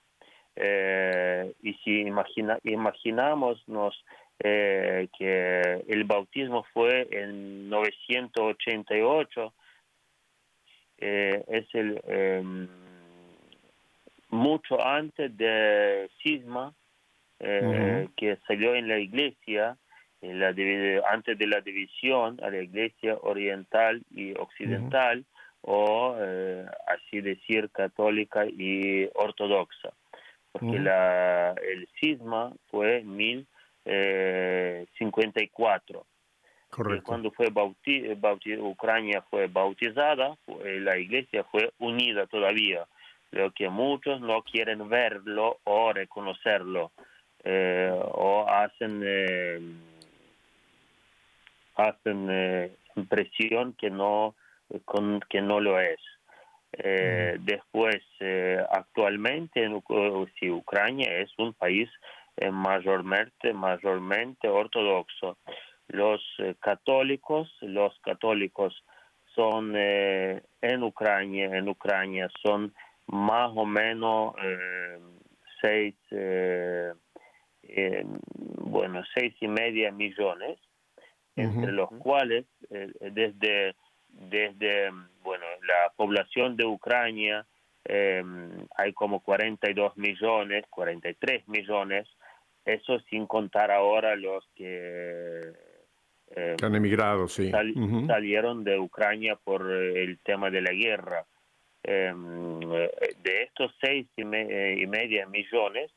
y 1.62 1.74
si 1.76 2.02
imagina, 2.02 2.60
imaginamos 2.64 3.64
que 4.40 5.84
el 5.88 6.04
bautismo 6.04 6.66
fue 6.74 7.08
en 7.12 7.70
988, 7.70 9.54
eh, 11.02 11.44
es 11.48 11.66
el 11.74 12.00
em, 12.08 12.70
mucho 14.30 14.80
antes 14.86 15.36
de 15.36 16.08
cisma 16.22 16.74
eh, 17.40 18.08
que 18.16 18.38
salió 18.48 18.76
en 18.76 18.88
la 18.88 19.00
iglesia 19.00 19.76
en 20.22 20.40
la, 20.40 20.54
antes 21.10 21.36
de 21.38 21.48
la 21.48 21.60
división 21.62 22.40
a 22.44 22.52
la 22.52 22.62
iglesia 22.62 23.18
oriental 23.22 24.04
y 24.12 24.34
occidental 24.38 25.26
o 25.62 26.16
eh, 26.20 26.68
así 26.88 27.22
decir 27.22 27.72
católica 27.72 28.46
y 28.46 29.10
ortodoxa 29.16 29.94
porque 30.52 30.80
la, 30.80 31.54
el 31.54 31.88
cisma 32.00 32.54
fue 32.70 33.00
en 33.00 33.16
1054 33.16 36.06
cuando 37.04 37.32
fue 37.32 37.50
Ucrania 38.60 39.24
fue 39.30 39.48
bautizada, 39.48 40.38
la 40.48 40.98
iglesia 40.98 41.44
fue 41.44 41.72
unida 41.80 42.28
todavía, 42.28 42.86
lo 43.32 43.52
que 43.52 43.70
muchos 43.70 44.22
no 44.22 44.42
quieren 44.44 44.88
verlo 44.88 45.60
o 45.66 45.92
reconocerlo, 45.92 46.92
eh, 47.44 47.92
o 47.94 48.48
hacen, 48.48 49.02
eh, 49.04 49.60
hacen 51.76 52.28
eh, 52.30 52.72
impresión 52.96 53.74
que 53.74 53.90
no, 53.90 54.36
con, 54.86 55.20
que 55.30 55.42
no 55.42 55.60
lo 55.60 55.80
es. 55.80 56.00
Después, 57.42 58.02
actualmente, 58.70 59.70
si 60.40 60.50
Ucrania 60.50 61.18
es 61.18 61.30
un 61.38 61.54
país 61.54 61.90
mayormente, 62.50 63.52
mayormente 63.52 64.48
ortodoxo 64.48 65.38
los 65.92 66.22
eh, 66.40 66.56
católicos, 66.60 67.50
los 67.62 67.98
católicos 68.00 68.84
son 69.36 69.74
eh, 69.76 70.42
en 70.62 70.84
Ucrania, 70.84 71.46
en 71.58 71.68
Ucrania 71.68 72.30
son 72.44 72.74
más 73.08 73.52
o 73.56 73.66
menos 73.66 74.34
eh, 74.42 75.00
seis, 75.62 75.96
bueno, 78.58 79.04
seis 79.14 79.36
y 79.42 79.48
media 79.48 79.92
millones, 79.92 80.58
entre 81.36 81.72
los 81.72 81.90
cuales 81.90 82.46
desde, 82.70 83.76
desde, 84.10 84.92
bueno, 85.24 85.46
la 85.62 85.92
población 85.96 86.58
de 86.58 86.66
Ucrania 86.66 87.46
hay 87.86 88.94
como 88.94 89.22
42 89.22 89.98
millones, 89.98 90.66
43 90.70 91.48
millones, 91.48 92.08
eso 92.66 93.00
sin 93.10 93.28
contar 93.28 93.72
ahora 93.72 94.16
los 94.16 94.48
que 94.56 95.54
eh, 96.36 96.56
han 96.62 96.76
emigrado, 96.76 97.28
sí. 97.28 97.52
Salieron 98.08 98.64
de 98.64 98.80
Ucrania 98.80 99.36
por 99.36 99.70
eh, 99.72 100.04
el 100.04 100.20
tema 100.20 100.50
de 100.50 100.62
la 100.62 100.72
guerra. 100.72 101.26
Em, 101.84 102.60
de 102.60 103.44
estos 103.44 103.74
seis 103.82 104.08
y, 104.16 104.22
eh, 104.22 104.88
media 104.88 105.26
millones, 105.26 105.92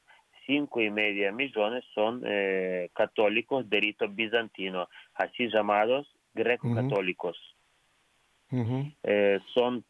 cinco 0.46 0.80
y 0.80 0.90
media 0.90 1.30
millones 1.30 1.84
son 1.94 2.22
católicos 2.94 3.68
de 3.68 3.80
rito 3.80 4.08
bizantino, 4.08 4.88
así 5.14 5.48
llamados 5.48 6.06
greco-católicos. 6.34 7.36
son 9.54 9.84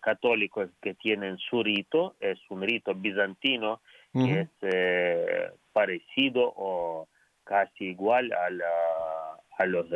católicos 0.00 0.70
que 0.80 0.94
tienen 0.94 1.38
su 1.38 1.62
rito, 1.62 2.16
es 2.20 2.38
un 2.48 2.62
rito 2.62 2.94
bizantino 2.94 3.80
que 4.12 4.40
es 4.40 5.52
parecido 5.72 6.52
o 6.56 7.06
casi 7.44 7.84
igual 7.84 8.32
a 8.32 8.50
la 8.50 9.25
a 9.58 9.66
los, 9.66 9.86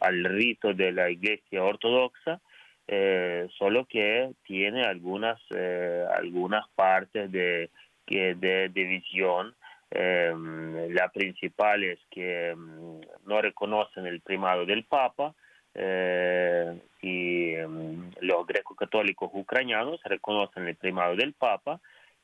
al 0.00 0.24
rito 0.24 0.72
de 0.72 0.92
la 0.92 1.10
iglesia 1.10 1.62
ortodoxa, 1.62 2.40
eh, 2.86 3.48
solo 3.58 3.84
que 3.86 4.30
tiene 4.44 4.84
algunas, 4.84 5.38
eh, 5.54 6.06
algunas 6.16 6.66
partes 6.70 7.30
de, 7.30 7.70
que 8.06 8.34
de 8.34 8.70
división. 8.70 9.54
Em, 9.90 10.92
la 10.94 11.08
principal 11.08 11.82
es 11.84 11.98
que 12.10 12.50
em, 12.50 13.00
no 13.26 13.40
reconocen 13.40 14.06
el 14.06 14.20
primado 14.20 14.66
del 14.66 14.84
Papa 14.84 15.34
eh, 15.74 16.78
y 17.00 17.54
em, 17.54 18.10
los 18.20 18.46
greco-católicos 18.46 19.30
ucranianos 19.32 20.02
reconocen 20.04 20.68
el 20.68 20.76
primado 20.76 21.16
del 21.16 21.32
Papa 21.34 21.80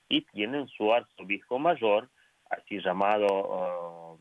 y 0.08 0.22
tienen 0.22 0.68
su 0.68 0.92
arzobispo 0.92 1.58
mayor, 1.58 2.08
así 2.50 2.80
llamado 2.80 4.18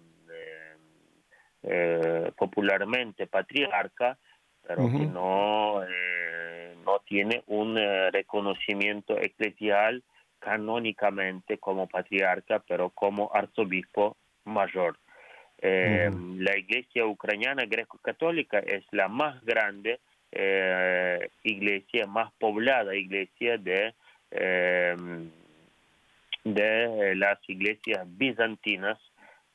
eh, 1.65 2.31
popularmente 2.37 3.25
patriarca, 3.25 4.17
pero 4.67 4.85
que 4.91 5.05
no, 5.05 5.81
eh, 5.87 6.75
no 6.85 6.99
tiene 7.07 7.41
un 7.47 7.77
eh, 7.77 8.11
reconocimiento 8.11 9.17
eclesial 9.17 10.03
canónicamente 10.39 11.59
como 11.59 11.87
patriarca, 11.87 12.61
pero 12.67 12.89
como 12.89 13.31
arzobispo 13.33 14.17
mayor. 14.43 14.97
La 15.61 16.57
iglesia 16.57 17.05
ucraniana 17.05 17.63
greco-católica 17.65 18.59
es 18.59 18.83
la 18.91 19.07
más 19.07 19.41
grande 19.45 20.01
iglesia, 21.43 22.05
más 22.05 22.33
poblada 22.33 22.93
iglesia 22.93 23.57
de, 23.57 23.93
de 26.43 27.15
las 27.15 27.39
iglesias 27.47 28.05
bizantinas 28.17 28.99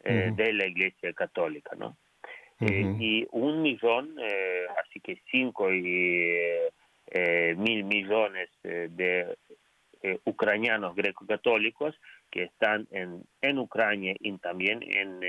eh, 0.08 0.32
de 0.34 0.52
la 0.54 0.66
Iglesia 0.66 1.12
Católica, 1.12 1.76
¿no? 1.76 1.96
Eh, 2.60 2.96
y 2.98 3.26
un 3.30 3.62
millón, 3.62 4.16
eh, 4.20 4.66
así 4.82 5.00
que 5.00 5.20
cinco 5.30 5.70
y 5.72 6.34
mil 7.56 7.84
millones 7.84 8.48
de 8.62 9.36
ucranianos 10.24 10.96
greco-católicos 10.96 11.94
que 12.30 12.44
están 12.44 12.88
en, 12.90 13.22
en 13.42 13.58
Ucrania 13.58 14.14
y 14.18 14.36
también 14.38 14.82
en 14.82 15.20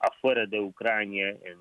afuera 0.00 0.46
de 0.46 0.60
Ucrania, 0.60 1.28
en, 1.28 1.60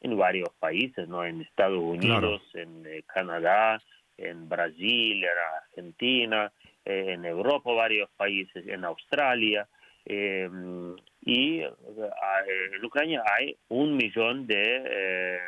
en 0.00 0.16
varios 0.16 0.48
países, 0.58 1.06
¿no? 1.08 1.24
En 1.24 1.40
Estados 1.42 1.78
Unidos, 1.78 2.42
en 2.54 2.84
Canadá, 3.06 3.82
en 4.16 4.48
Brasil, 4.48 5.22
en 5.22 5.38
Argentina, 5.62 6.52
en 6.84 7.24
Europa 7.24 7.72
varios 7.72 8.10
países, 8.16 8.66
en 8.66 8.84
Australia. 8.84 9.68
Em, 10.04 10.96
y 11.20 11.60
en 11.60 12.84
Ucrania 12.84 13.22
hay 13.38 13.56
un 13.68 13.96
millón 13.96 14.46
de, 14.46 15.38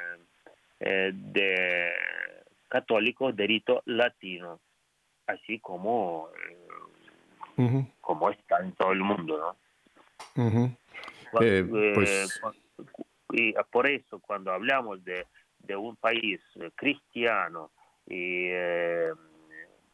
de 0.79 1.93
católicos 2.69 3.35
de 3.35 3.47
rito 3.47 3.83
latino, 3.87 4.61
así 5.27 5.59
como, 5.59 6.29
como 8.01 8.31
está 8.31 8.61
en 8.61 8.73
todo 8.73 8.93
el 8.93 9.01
mundo, 9.01 9.57
¿no? 10.37 10.77
pues 11.33 12.41
y 13.33 13.53
por 13.71 13.89
eso 13.89 14.21
cuando 14.21 14.53
hablamos 14.53 15.05
de, 15.05 15.27
de 15.59 15.77
un 15.77 15.97
país 15.97 16.41
eh, 16.57 16.71
cristiano 16.75 17.71
y 18.07 18.47
eh, 18.49 19.13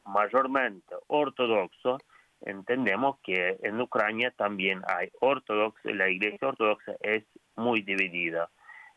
mayormente 0.04 0.94
ortodoxo, 1.06 1.98
entendemos 2.42 3.18
que 3.22 3.58
en 3.62 3.80
Ucrania 3.80 4.32
también 4.36 4.82
hay 4.86 5.10
ortodoxos, 5.20 5.94
la 5.94 6.08
iglesia 6.08 6.48
ortodoxa 6.48 6.92
es 7.00 7.24
muy 7.56 7.82
dividida. 7.82 8.50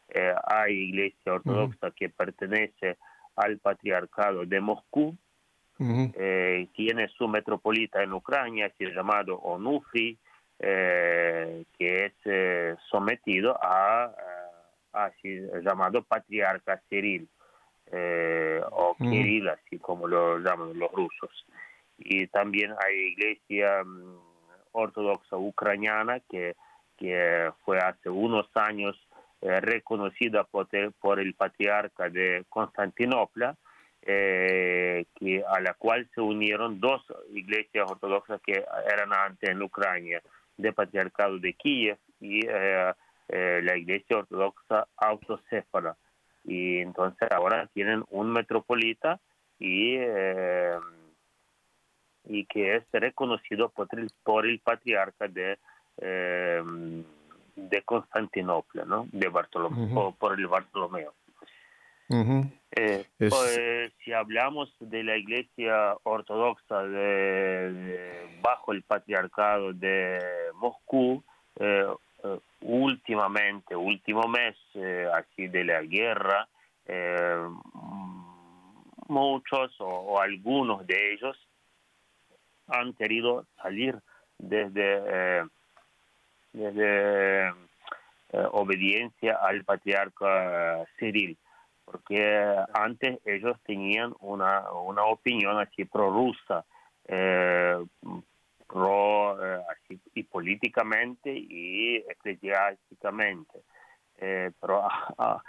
Eh, 0.09 0.33
hay 0.45 0.89
iglesia 0.89 1.33
ortodoxa 1.33 1.91
que 1.91 2.09
pertenece 2.09 2.97
al 3.35 3.57
patriarcado 3.59 4.45
de 4.45 4.59
Moscú, 4.61 5.17
tiene 6.73 7.09
su 7.17 7.27
metropolita 7.27 8.01
en 8.01 8.13
Ucrania, 8.13 8.71
es 8.77 8.95
llamado 8.95 9.37
Onufri, 9.39 10.17
que 10.57 11.65
es 11.77 12.79
sometido 12.89 13.57
a 13.61 14.13
así 14.93 15.41
llamado 15.63 16.03
patriarca 16.03 16.81
Cyril 16.87 17.27
eh, 17.91 18.61
o 18.71 18.95
Kirill, 18.95 19.49
así 19.49 19.77
como 19.79 20.07
lo 20.07 20.39
llaman 20.39 20.77
los 20.77 20.91
rusos. 20.91 21.45
Y 21.97 22.27
también 22.27 22.73
hay 22.85 22.95
iglesia 22.95 23.83
mm, 23.83 24.17
ortodoxa 24.71 25.37
ucraniana 25.37 26.19
que, 26.29 26.55
que 26.97 27.51
fue 27.63 27.77
hace 27.79 28.09
unos 28.09 28.47
años 28.55 28.95
eh, 29.41 29.59
reconocida 29.59 30.43
por, 30.45 30.67
el 31.19 31.33
patriarca 31.35 32.09
de 32.09 32.45
Constantinopla, 32.49 33.55
eh, 34.01 35.05
que, 35.15 35.43
a 35.47 35.59
la 35.61 35.73
cual 35.75 36.09
se 36.13 36.21
unieron 36.21 36.79
dos 36.79 37.01
iglesias 37.33 37.89
ortodoxas 37.89 38.41
que 38.41 38.63
eran 38.91 39.13
antes 39.13 39.49
en 39.49 39.61
Ucrania, 39.61 40.21
de 40.57 40.73
patriarcado 40.73 41.39
de 41.39 41.53
Kiev 41.53 41.97
y 42.19 42.41
eh, 43.29 43.61
la 43.63 43.77
iglesia 43.77 44.17
ortodoxa 44.17 44.87
autocéfala. 44.97 45.97
Y 46.43 46.79
entonces 46.79 47.29
ahora 47.31 47.67
tienen 47.73 48.03
un 48.09 48.31
metropolita 48.31 49.19
y, 49.59 49.95
eh, 49.95 50.77
y 52.25 52.45
que 52.45 52.75
es 52.75 52.83
reconocido 52.91 53.69
por 53.69 53.87
el, 53.91 54.09
por 54.23 54.45
el 54.45 54.59
patriarca 54.59 55.27
de, 55.27 55.57
eh, 55.97 56.61
de 57.55 57.81
Constantinopla, 57.83 58.85
¿no? 58.85 59.07
de 59.11 59.27
Bartolomé, 59.27 59.93
por 60.17 60.39
el 60.39 60.47
Bartolomeo. 60.47 61.13
Pues, 63.17 63.91
si 64.03 64.13
hablamos 64.13 64.73
de 64.79 65.03
la 65.03 65.17
iglesia 65.17 65.95
ortodoxa 66.03 66.83
de, 66.83 68.39
bajo 68.41 68.71
el 68.71 68.83
patriarcado 68.83 69.73
de 69.73 70.19
Moscú, 70.55 71.23
últimamente, 72.63 73.75
último 73.75 74.27
mes, 74.27 74.55
eh, 74.75 75.07
así 75.13 75.47
de 75.47 75.63
la 75.65 75.81
guerra, 75.81 76.47
eh, 76.85 77.47
muchos 79.07 79.75
o, 79.79 80.19
algunos 80.19 80.85
de 80.87 81.13
ellos 81.13 81.37
han 82.67 82.93
querido 82.93 83.45
salir 83.61 83.97
desde, 84.37 85.01
eh, 85.05 85.43
desde 86.53 87.53
obediencia 88.51 89.37
al 89.41 89.63
patriarca 89.63 90.85
Cyril, 90.97 91.37
porque 91.85 92.55
antes 92.73 93.19
ellos 93.25 93.57
tenían 93.63 94.13
una, 94.19 94.71
una 94.71 95.05
opinión 95.05 95.59
así 95.59 95.85
prorrusa, 95.85 96.65
eh, 97.07 97.77
así, 99.69 100.01
y 100.15 100.23
políticamente 100.23 101.31
y 101.31 101.97
eclesiásticamente. 101.97 103.59
Eh, 104.17 104.51
pero 104.59 104.83
ah, 105.17 105.41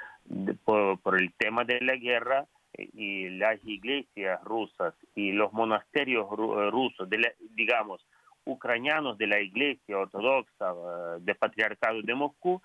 por, 0.65 1.21
el 1.21 1.33
tema 1.35 1.65
de 1.65 1.81
la 1.81 1.97
guerra 1.97 2.41
eh, 2.43 2.47
y 2.95 3.29
las 3.31 3.59
iglesias 3.65 4.43
rusas 4.45 4.95
y 5.15 5.33
los 5.33 5.53
monasterios 5.53 6.27
rusos, 6.31 7.09
de 7.11 7.35
digamos, 7.51 8.07
ucranianos 8.45 9.19
de 9.19 9.27
la 9.27 9.41
iglesia 9.41 9.99
ortodoxa 9.99 10.75
del 11.21 11.37
patriarcado 11.37 12.03
de 12.03 12.15
Moscú, 12.15 12.63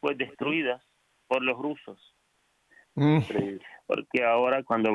fue 0.00 0.14
destruidas 0.14 0.82
por 1.26 1.42
los 1.42 1.58
rusos. 1.58 2.14
Mm. 2.94 3.20
Porque 3.86 4.24
ahora 4.24 4.62
cuando 4.62 4.90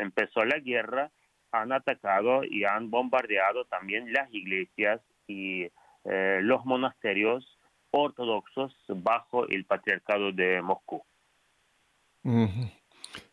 empezó 0.00 0.44
la 0.44 0.58
guerra, 0.58 1.10
han 1.52 1.72
atacado 1.72 2.42
y 2.44 2.64
han 2.64 2.90
bombardeado 2.90 3.64
también 3.66 4.12
las 4.12 4.32
iglesias 4.32 5.00
y 5.26 5.70
eh, 6.04 6.40
los 6.42 6.64
monasterios 6.64 7.58
ortodoxos 7.90 8.74
bajo 8.88 9.48
el 9.48 9.64
patriarcado 9.64 10.32
de 10.32 10.60
Moscú. 10.62 11.02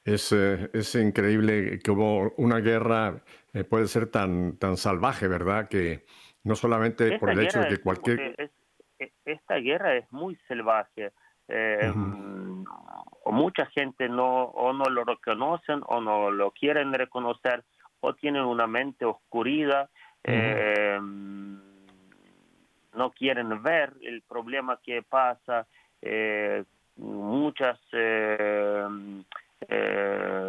Es, 0.04 0.32
eh, 0.32 0.70
es, 0.74 0.96
increíble 0.96 1.80
que 1.80 1.92
hubo 1.92 2.32
una 2.38 2.60
guerra, 2.60 3.24
eh, 3.54 3.64
puede 3.64 3.88
ser 3.88 4.08
tan, 4.08 4.58
tan 4.58 4.78
salvaje, 4.78 5.28
¿verdad? 5.28 5.68
Que 5.68 6.06
no 6.44 6.56
solamente 6.56 7.18
por 7.20 7.32
el 7.32 7.40
hecho 7.40 7.62
de 7.62 7.70
que 7.70 7.78
cualquier... 7.80 8.52
E, 9.00 9.12
esta 9.26 9.56
guerra 9.56 9.96
es 9.96 10.12
muy 10.12 10.38
salvaje. 10.48 11.12
o 13.26 13.32
mucha 13.32 13.66
gente 13.68 14.08
no 14.08 14.46
o 14.46 14.74
no 14.74 14.86
lo 14.86 15.04
reconocen 15.04 15.82
o 15.88 16.00
no 16.00 16.32
lo 16.32 16.52
quieren 16.52 16.94
reconocer 16.94 17.64
o 18.06 18.14
tienen 18.14 18.44
una 18.44 18.68
mente 18.68 19.06
oscurida, 19.06 19.90
eh, 20.26 21.00
no 21.02 21.62
quieren 23.12 23.64
ver 23.64 23.94
el 24.02 24.22
problema 24.24 24.78
que 24.84 25.04
pasa, 25.04 25.66
eh, 26.02 26.66
muchas 26.98 27.80
eh, 27.92 28.88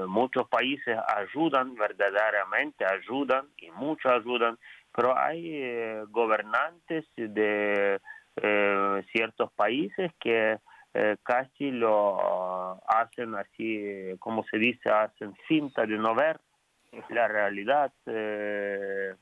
muchos 0.09 0.49
países 0.49 0.99
ayudan 1.07 1.75
verdaderamente, 1.75 2.85
ayudan 2.85 3.47
y 3.59 3.71
muchos 3.71 4.13
ayudan, 4.13 4.59
pero 4.95 5.17
hay 5.17 6.03
gobernantes 6.11 7.07
de 7.17 8.01
ciertos 9.13 9.53
países 9.53 10.13
que 10.21 10.59
casi 11.23 11.71
lo 11.71 12.81
hacen 12.89 13.35
así, 13.37 14.17
como 14.19 14.45
se 14.45 14.59
dice, 14.59 14.91
hacen 14.91 15.35
cinta 15.49 15.87
de 15.87 15.97
no 15.97 16.15
ver 16.15 16.41
la 17.09 17.29
realidad, 17.29 17.93
eh, 18.07 19.15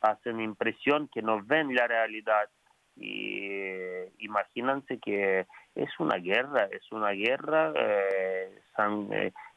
hacen 0.00 0.40
impresión 0.40 1.08
que 1.08 1.22
no 1.22 1.42
ven 1.42 1.74
la 1.74 1.86
realidad. 1.86 2.48
Y 2.96 3.46
eh, 3.50 4.12
imagínense 4.18 4.98
que 4.98 5.46
es 5.74 5.90
una 5.98 6.16
guerra, 6.16 6.68
es 6.70 6.90
una 6.92 7.10
guerra 7.10 7.72
eh, 7.76 8.60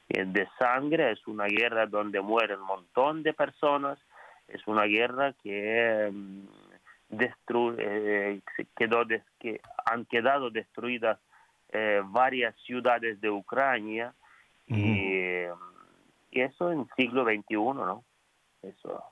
de 0.09 0.47
sangre, 0.59 1.11
es 1.11 1.27
una 1.27 1.45
guerra 1.45 1.85
donde 1.85 2.21
mueren 2.21 2.59
un 2.59 2.67
montón 2.67 3.23
de 3.23 3.33
personas, 3.33 3.99
es 4.47 4.65
una 4.67 4.83
guerra 4.83 5.33
que 5.43 6.09
mm, 6.11 6.47
quedó 8.75 9.05
que 9.39 9.61
han 9.85 10.05
quedado 10.05 10.49
destruidas 10.49 11.19
varias 12.05 12.55
ciudades 12.57 13.19
de 13.19 13.31
Ucrania 13.31 14.13
y 14.67 15.47
y 16.33 16.41
eso 16.41 16.71
en 16.71 16.87
siglo 16.95 17.23
XXI, 17.23 17.55
¿no? 17.55 18.03
Eso. 18.63 19.03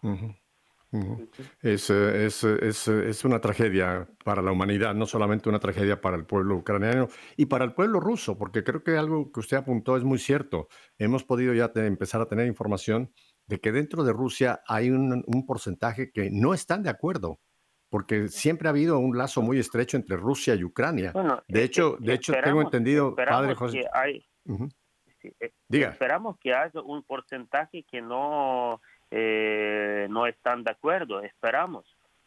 Es, 1.62 1.90
es, 1.90 2.44
es, 2.44 2.88
es, 2.88 3.24
una 3.24 3.40
tragedia 3.40 4.10
para 4.26 4.42
la 4.42 4.52
humanidad, 4.52 4.94
no 4.94 5.06
solamente 5.06 5.48
una 5.48 5.60
tragedia 5.60 6.02
para 6.02 6.18
el 6.18 6.26
pueblo 6.26 6.58
ucraniano 6.58 7.08
y 7.38 7.46
para 7.46 7.64
el 7.64 7.74
pueblo 7.74 8.02
ruso, 8.02 8.38
porque 8.38 8.64
creo 8.64 8.84
que 8.84 8.98
algo 8.98 9.32
que 9.32 9.40
usted 9.40 9.58
apuntó 9.58 9.96
es 9.96 10.04
muy 10.04 10.20
cierto. 10.20 10.68
Hemos 10.98 11.24
podido 11.24 11.54
ya 11.54 11.72
empezar 11.76 12.20
a 12.20 12.28
tener 12.28 12.46
información 12.48 13.14
de 13.48 13.60
que 13.62 13.72
dentro 13.72 14.04
de 14.04 14.12
Rusia 14.12 14.62
hay 14.68 14.90
un, 14.90 15.24
un, 15.26 15.46
porcentaje 15.46 16.12
que 16.12 16.30
no 16.30 16.54
están 16.54 16.84
de 16.84 16.90
acuerdo, 16.90 17.40
porque 17.90 18.28
siempre 18.28 18.68
ha 18.68 18.72
habido 18.72 19.00
un 19.00 19.18
lazo 19.18 19.42
muy 19.42 19.60
estrecho 19.60 19.96
entre 19.96 20.18
Rusia 20.18 20.56
y 20.56 20.64
Ucrania. 20.64 21.14
de 21.48 21.64
hecho, 21.64 21.98
de 22.00 22.14
hecho 22.14 22.34
tengo 22.44 22.62
entendido, 22.62 23.16
padre 23.16 23.56
José. 23.56 23.86
hay, 23.94 24.26
eh, 25.24 25.52
esperamos 25.70 26.38
que 26.40 26.54
haya 26.54 26.82
un 26.82 27.04
porcentaje 27.04 27.84
que 27.84 28.02
no, 28.02 28.82
eh, 29.12 30.08
no 30.10 30.26
están 30.26 30.64
de 30.64 30.72
acuerdo, 30.72 31.22
esperamos, 31.22 31.86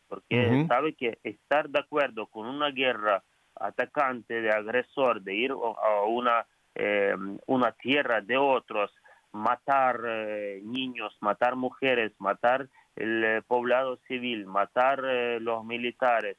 porque 0.09 0.67
sabe 0.69 0.93
que 0.93 1.19
estar 1.25 1.69
de 1.69 1.81
acuerdo 1.81 2.27
con 2.27 2.47
una 2.47 2.71
guerra 2.71 3.23
atacante, 3.57 4.41
de 4.41 4.51
agresor, 4.51 5.23
de 5.23 5.35
ir 5.35 5.53
a 5.53 6.03
una, 6.07 6.47
eh, 6.75 7.15
una 7.47 7.73
tierra 7.73 8.21
de 8.21 8.37
otros, 8.37 8.93
matar 9.33 10.01
eh, 10.07 10.61
niños, 10.63 11.17
matar 11.21 11.57
mujeres, 11.57 12.13
matar 12.19 12.69
el 12.97 13.25
eh, 13.25 13.43
poblado 13.47 13.97
civil, 14.09 14.47
matar 14.47 15.01
los 15.41 15.65
militares 15.65 16.37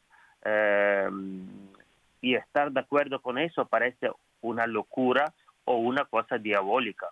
y 2.21 2.35
estar 2.35 2.71
de 2.71 2.79
acuerdo 2.79 3.19
con 3.19 3.39
eso 3.39 3.65
parece 3.65 4.11
una 4.41 4.67
locura 4.67 5.33
o 5.65 5.77
una 5.77 6.05
cosa 6.05 6.37
diabólica. 6.37 7.07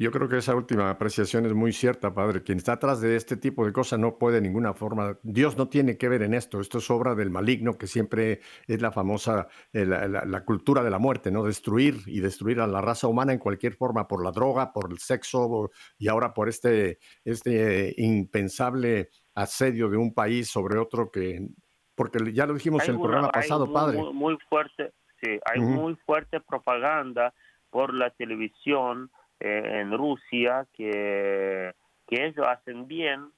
Yo 0.00 0.12
creo 0.12 0.28
que 0.28 0.36
esa 0.36 0.54
última 0.54 0.90
apreciación 0.90 1.44
es 1.46 1.54
muy 1.54 1.72
cierta, 1.72 2.14
padre. 2.14 2.44
Quien 2.44 2.58
está 2.58 2.74
atrás 2.74 3.00
de 3.00 3.16
este 3.16 3.36
tipo 3.36 3.66
de 3.66 3.72
cosas 3.72 3.98
no 3.98 4.16
puede 4.16 4.36
de 4.36 4.42
ninguna 4.42 4.72
forma. 4.72 5.18
Dios 5.24 5.58
no 5.58 5.68
tiene 5.68 5.98
que 5.98 6.08
ver 6.08 6.22
en 6.22 6.34
esto. 6.34 6.60
Esto 6.60 6.78
es 6.78 6.88
obra 6.88 7.16
del 7.16 7.30
maligno, 7.30 7.76
que 7.76 7.88
siempre 7.88 8.40
es 8.68 8.80
la 8.80 8.92
famosa, 8.92 9.48
eh, 9.72 9.84
la, 9.84 10.44
cultura 10.44 10.84
de 10.84 10.90
la 10.90 11.00
muerte, 11.00 11.32
¿no? 11.32 11.42
Destruir 11.42 11.96
y 12.06 12.20
destruir 12.20 12.60
a 12.60 12.68
la 12.68 12.80
raza 12.80 13.08
humana 13.08 13.32
en 13.32 13.40
cualquier 13.40 13.74
forma, 13.74 14.06
por 14.06 14.22
la 14.22 14.30
droga, 14.30 14.72
por 14.72 14.88
el 14.92 14.98
sexo 14.98 15.68
y 15.98 16.06
ahora 16.06 16.32
por 16.32 16.48
este, 16.48 17.00
este 17.24 17.92
impensable 17.96 19.08
asedio 19.34 19.88
de 19.88 19.96
un 19.96 20.14
país 20.14 20.48
sobre 20.48 20.78
otro 20.78 21.10
que, 21.10 21.44
porque 21.96 22.32
ya 22.32 22.46
lo 22.46 22.54
dijimos 22.54 22.84
en 22.88 22.94
el 22.94 23.00
programa 23.00 23.30
pasado, 23.32 23.72
padre. 23.72 23.98
Muy, 24.12 24.38
fuerte, 24.48 24.92
sí, 25.20 25.40
hay 25.44 25.60
muy 25.60 25.96
fuerte 26.06 26.40
propaganda 26.40 27.34
por 27.70 27.92
la 27.92 28.10
televisión 28.10 29.10
eh, 29.40 29.80
en 29.80 29.96
Rusia 29.96 30.66
que, 30.74 31.72
que 32.06 32.26
ellos 32.26 32.46
hacen 32.46 32.88
bien, 32.88 33.30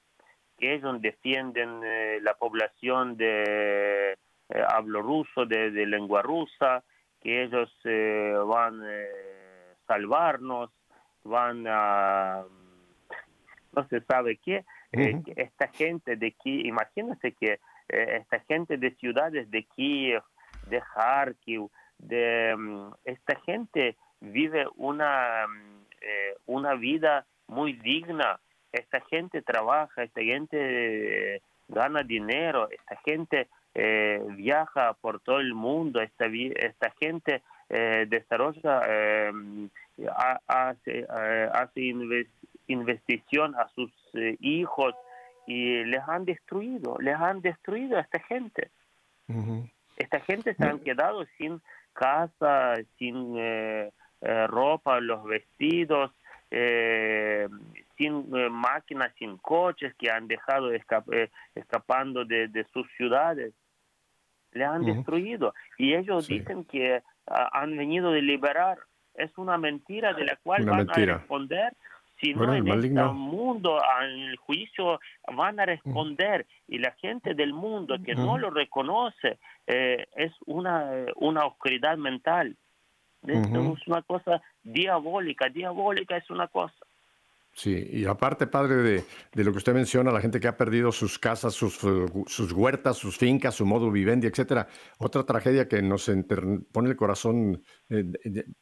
que 0.59 0.75
ellos 0.75 1.01
defienden 1.01 1.83
eh, 1.85 2.19
la 2.23 2.35
población 2.35 3.17
de 3.17 4.13
eh, 4.13 4.65
hablo 4.69 5.03
ruso, 5.03 5.47
de, 5.47 5.71
lengua 5.87 6.23
rusa, 6.23 6.83
que 7.21 7.43
ellos 7.45 7.71
van 7.85 8.83
a 8.83 9.05
salvarnos, 9.87 10.71
van 11.25 11.67
a 11.69 12.45
no 13.73 13.89
se 13.89 14.01
sabe 14.01 14.39
qué. 14.39 14.65
esta 15.37 15.69
gente 15.69 16.17
de 16.17 16.29
aquí, 16.29 16.67
imagínense 16.67 17.33
que 17.33 17.61
esta 17.89 18.41
gente 18.41 18.79
de 18.79 18.95
ciudades 18.97 19.51
de 19.51 19.65
Kiev, 19.65 20.23
de 20.69 20.81
Kharkiv, 20.81 21.69
de 21.99 22.55
mm, 22.57 22.93
esta 23.05 23.39
gente 23.41 23.97
vive 24.21 24.67
una 24.77 25.47
mm, 25.47 25.80
eh, 26.01 26.37
una 26.47 26.75
vida 26.75 27.27
muy 27.47 27.73
digna. 27.75 28.41
Esta 28.73 29.01
gente 29.03 29.43
trabaja, 29.43 30.03
esta 30.03 30.23
gente 30.23 31.37
eh, 31.37 31.43
gana 31.69 32.03
dinero, 32.03 32.69
esta 32.71 32.97
gente 33.05 33.49
eh, 33.75 34.23
viaja 34.31 34.95
por 34.95 35.21
todo 35.21 35.41
el 35.41 35.55
mundo, 35.55 36.01
esta, 36.01 36.27
esta 36.27 36.91
gente 36.99 37.43
desarrolla, 37.69 38.83
hace, 40.49 41.07
hace 41.53 41.95
investigación 42.67 43.55
a 43.55 43.69
sus 43.69 43.93
hijos 44.41 44.93
y 45.47 45.85
les 45.85 46.01
han 46.09 46.25
destruido, 46.25 46.97
les 46.99 47.15
han 47.15 47.41
destruido 47.41 47.97
a 47.97 48.01
esta 48.01 48.19
gente. 48.21 48.71
Esta 49.97 50.21
gente 50.21 50.55
se 50.55 50.65
han 50.65 50.81
quedado 50.81 51.25
sin 51.39 51.61
casa, 51.93 52.75
sin 52.99 53.35
eh, 53.37 53.91
ropa, 54.23 55.01
los 55.01 55.25
vestidos, 55.25 56.13
eh, 56.51 57.49
sin 57.97 58.27
eh, 58.35 58.49
máquinas, 58.51 59.13
sin 59.19 59.37
coches 59.37 59.95
que 59.95 60.11
han 60.11 60.27
dejado 60.27 60.73
escapando 61.55 62.25
de, 62.25 62.67
sus 62.73 62.91
ciudades. 62.97 63.55
Le 64.53 64.65
han 64.65 64.85
destruido. 64.85 65.55
Y 65.79 65.95
ellos 65.95 66.27
dicen 66.27 66.65
que 66.65 67.03
ah, 67.29 67.51
han 67.53 67.77
venido 67.77 68.11
de 68.11 68.23
liberar. 68.23 68.79
Es 69.15 69.37
una 69.39 69.59
mentira 69.59 70.13
de 70.13 70.25
la 70.25 70.37
cual 70.43 70.65
van 70.65 70.91
a 70.91 70.95
responder 70.95 71.77
si 72.21 72.35
no 72.35 72.53
en 72.53 72.69
este 72.69 72.91
mundo, 72.91 73.81
en 74.03 74.21
el 74.29 74.37
juicio, 74.37 75.01
van 75.35 75.59
a 75.59 75.65
responder 75.65 76.47
y 76.69 76.79
la 76.79 76.93
gente 76.93 77.35
del 77.35 77.55
mundo 77.55 77.97
que 78.05 78.15
no 78.15 78.37
lo 78.37 78.51
reconoce 78.51 79.39
es 79.67 80.33
una, 80.45 81.07
una 81.17 81.47
oscuridad 81.47 81.97
mental. 81.97 82.57
Es 83.27 83.87
una 83.87 84.03
cosa 84.03 84.43
diabólica, 84.63 85.49
diabólica 85.49 86.17
es 86.17 86.31
una 86.31 86.49
cosa. 86.49 86.75
Sí, 87.53 87.89
y 87.93 88.07
aparte, 88.07 88.47
padre, 88.47 89.05
de, 89.33 89.45
lo 89.45 89.51
que 89.51 89.59
usted 89.59 89.75
menciona, 89.75 90.13
la 90.13 90.21
gente 90.21 90.41
que 90.41 90.49
ha 90.49 90.57
perdido 90.57 90.93
sus 90.93 91.19
casas, 91.19 91.53
sus, 91.53 91.79
sus 92.27 92.53
huertas, 92.53 92.97
sus 92.97 93.19
fincas, 93.19 93.57
su 93.57 93.67
modo 93.67 93.91
vivendi, 93.91 94.29
etcétera. 94.29 94.69
Otra 94.99 95.25
tragedia 95.25 95.69
que 95.69 95.83
nos 95.83 96.11
pone 96.73 96.89
el 96.89 96.97
corazón 96.97 97.63
eh, 97.89 98.05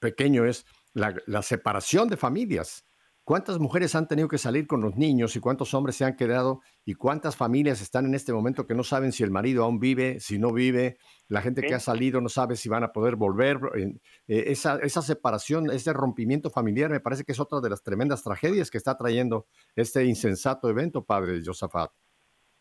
pequeño 0.01 0.47
es 0.47 0.65
la, 0.95 1.15
la 1.27 1.43
separación 1.43 2.09
de 2.09 2.17
familias. 2.17 2.88
¿Cuántas 3.29 3.59
mujeres 3.59 3.95
han 3.95 4.09
tenido 4.09 4.27
que 4.27 4.39
salir 4.39 4.67
con 4.67 4.81
los 4.81 4.97
niños 4.97 5.37
y 5.37 5.41
cuántos 5.41 5.75
hombres 5.75 5.97
se 5.97 6.07
han 6.07 6.17
quedado 6.17 6.63
y 6.87 6.95
cuántas 6.95 7.37
familias 7.37 7.83
están 7.83 8.07
en 8.07 8.15
este 8.15 8.33
momento 8.33 8.67
que 8.67 8.75
no 8.75 8.83
saben 8.83 9.13
si 9.13 9.23
el 9.23 9.31
marido 9.31 9.65
aún 9.65 9.79
vive, 9.79 10.19
si 10.19 10.39
no 10.39 10.51
vive? 10.51 10.97
La 11.29 11.43
gente 11.43 11.61
que 11.61 11.75
ha 11.75 11.79
salido 11.79 12.23
no 12.23 12.31
sabe 12.31 12.57
si 12.57 12.71
van 12.71 12.85
a 12.85 12.89
poder 12.91 13.17
volver. 13.17 13.59
Eh, 13.77 14.45
esa, 14.47 14.79
esa 14.79 15.03
separación, 15.03 15.71
ese 15.71 15.93
rompimiento 15.93 16.49
familiar 16.49 16.91
me 16.91 17.01
parece 17.01 17.23
que 17.23 17.33
es 17.33 17.39
otra 17.39 17.61
de 17.61 17.69
las 17.69 17.83
tremendas 17.83 18.25
tragedias 18.25 18.71
que 18.71 18.79
está 18.79 18.97
trayendo 18.97 19.45
este 19.77 20.07
insensato 20.07 20.71
evento, 20.71 21.05
padre 21.05 21.43
Josafat. 21.45 21.91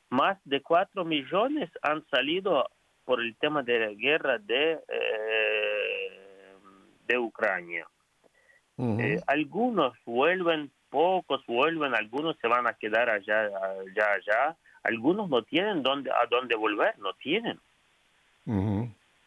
Más 0.09 0.37
de 0.43 0.61
cuatro 0.61 1.05
millones 1.05 1.69
han 1.81 2.05
salido 2.07 2.65
por 3.05 3.21
el 3.21 3.37
tema 3.37 3.63
de 3.63 3.79
la 3.79 3.93
guerra 3.93 4.37
de, 4.37 4.73
eh, 4.73 6.57
de 7.07 7.17
Ucrania. 7.17 7.87
Eh, 8.77 9.21
algunos 9.25 9.93
vuelven, 10.05 10.71
pocos 10.89 11.43
vuelven, 11.47 11.95
algunos 11.95 12.37
se 12.39 12.47
van 12.47 12.67
a 12.67 12.73
quedar 12.73 13.09
allá, 13.09 13.45
allá, 13.45 14.13
allá. 14.13 14.57
Algunos 14.83 15.29
no 15.29 15.43
tienen 15.43 15.83
dónde, 15.83 16.11
a 16.11 16.25
dónde 16.29 16.55
volver, 16.55 16.97
no 16.99 17.13
tienen. 17.15 17.59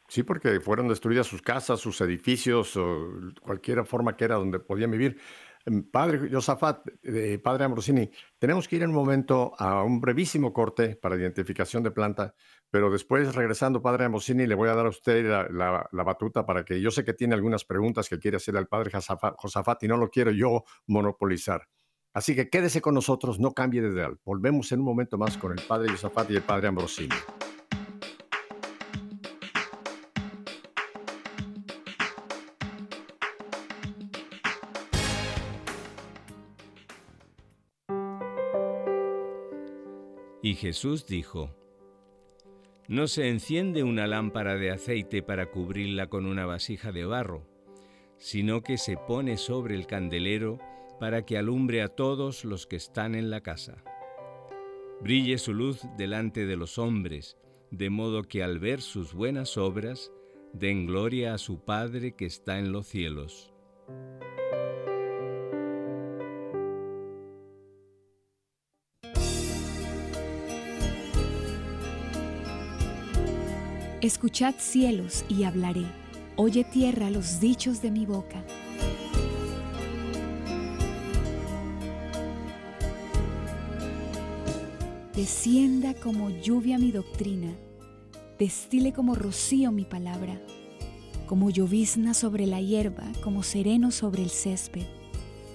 Sí, 0.08 0.22
porque 0.22 0.60
fueron 0.60 0.88
destruidas 0.88 1.26
sus 1.26 1.42
casas, 1.42 1.78
sus 1.80 2.00
edificios, 2.00 2.76
o 2.76 3.10
cualquier 3.40 3.84
forma 3.84 4.16
que 4.16 4.24
era 4.24 4.36
donde 4.36 4.58
podían 4.58 4.90
vivir. 4.90 5.18
Em, 5.66 5.82
padre 5.82 6.30
Josafat, 6.30 6.86
eh, 7.02 7.38
Padre 7.38 7.64
Ambrosini, 7.64 8.10
tenemos 8.38 8.66
que 8.66 8.76
ir 8.76 8.82
en 8.82 8.90
un 8.90 8.96
momento 8.96 9.52
a 9.58 9.84
un 9.84 10.00
brevísimo 10.00 10.52
corte 10.52 10.96
para 10.96 11.16
identificación 11.16 11.82
de 11.82 11.90
planta, 11.90 12.34
pero 12.70 12.90
después, 12.90 13.34
regresando, 13.34 13.82
Padre 13.82 14.04
Ambrosini, 14.04 14.46
le 14.46 14.54
voy 14.54 14.68
a 14.68 14.74
dar 14.74 14.86
a 14.86 14.90
usted 14.90 15.24
la, 15.50 15.88
batuta 16.04 16.46
para 16.46 16.64
que 16.64 16.80
yo 16.80 16.92
sé 16.92 17.04
que 17.04 17.14
tiene 17.14 17.34
algunas 17.34 17.64
preguntas 17.64 18.08
que 18.08 18.18
quiere 18.18 18.36
hacerle 18.36 18.60
al 18.60 18.68
Padre 18.68 18.92
Josafat 18.92 19.82
y 19.82 19.88
no 19.88 19.96
lo 19.96 20.08
quiero 20.08 20.30
yo 20.30 20.64
monopolizar. 20.86 21.66
Así 22.12 22.34
que 22.34 22.48
quédese 22.48 22.80
con 22.80 22.94
nosotros, 22.94 23.40
no 23.40 23.52
cambie 23.54 23.82
de 23.82 23.88
ideal. 23.88 24.18
Volvemos 24.24 24.70
en 24.70 24.80
un 24.80 24.86
momento 24.86 25.18
más 25.18 25.36
con 25.36 25.52
el 25.52 25.64
Padre 25.66 25.90
Josafat 25.90 26.30
y 26.30 26.36
el 26.36 26.42
Padre 26.42 26.68
Ambrosini. 26.68 27.14
Y 40.42 40.54
Jesús 40.54 41.06
dijo, 41.06 41.54
No 42.90 43.06
se 43.06 43.28
enciende 43.28 43.84
una 43.84 44.08
lámpara 44.08 44.56
de 44.56 44.72
aceite 44.72 45.22
para 45.22 45.52
cubrirla 45.52 46.08
con 46.08 46.26
una 46.26 46.44
vasija 46.44 46.90
de 46.90 47.04
barro, 47.04 47.46
sino 48.16 48.64
que 48.64 48.78
se 48.78 48.96
pone 48.96 49.36
sobre 49.36 49.76
el 49.76 49.86
candelero 49.86 50.58
para 50.98 51.24
que 51.24 51.38
alumbre 51.38 51.82
a 51.82 51.88
todos 51.88 52.44
los 52.44 52.66
que 52.66 52.74
están 52.74 53.14
en 53.14 53.30
la 53.30 53.42
casa. 53.42 53.84
Brille 55.00 55.38
su 55.38 55.54
luz 55.54 55.82
delante 55.96 56.46
de 56.46 56.56
los 56.56 56.78
hombres, 56.78 57.38
de 57.70 57.90
modo 57.90 58.24
que 58.24 58.42
al 58.42 58.58
ver 58.58 58.80
sus 58.80 59.14
buenas 59.14 59.56
obras, 59.56 60.10
den 60.52 60.86
gloria 60.86 61.34
a 61.34 61.38
su 61.38 61.64
Padre 61.64 62.16
que 62.16 62.26
está 62.26 62.58
en 62.58 62.72
los 62.72 62.88
cielos. 62.88 63.54
Escuchad 74.02 74.54
cielos 74.56 75.26
y 75.28 75.44
hablaré, 75.44 75.84
oye 76.36 76.64
tierra 76.64 77.10
los 77.10 77.38
dichos 77.38 77.82
de 77.82 77.90
mi 77.90 78.06
boca. 78.06 78.42
Descienda 85.14 85.92
como 85.92 86.30
lluvia 86.30 86.78
mi 86.78 86.92
doctrina, 86.92 87.52
destile 88.38 88.94
como 88.94 89.14
rocío 89.14 89.70
mi 89.70 89.84
palabra, 89.84 90.40
como 91.26 91.50
llovizna 91.50 92.14
sobre 92.14 92.46
la 92.46 92.62
hierba, 92.62 93.04
como 93.22 93.42
sereno 93.42 93.90
sobre 93.90 94.22
el 94.22 94.30
césped. 94.30 94.86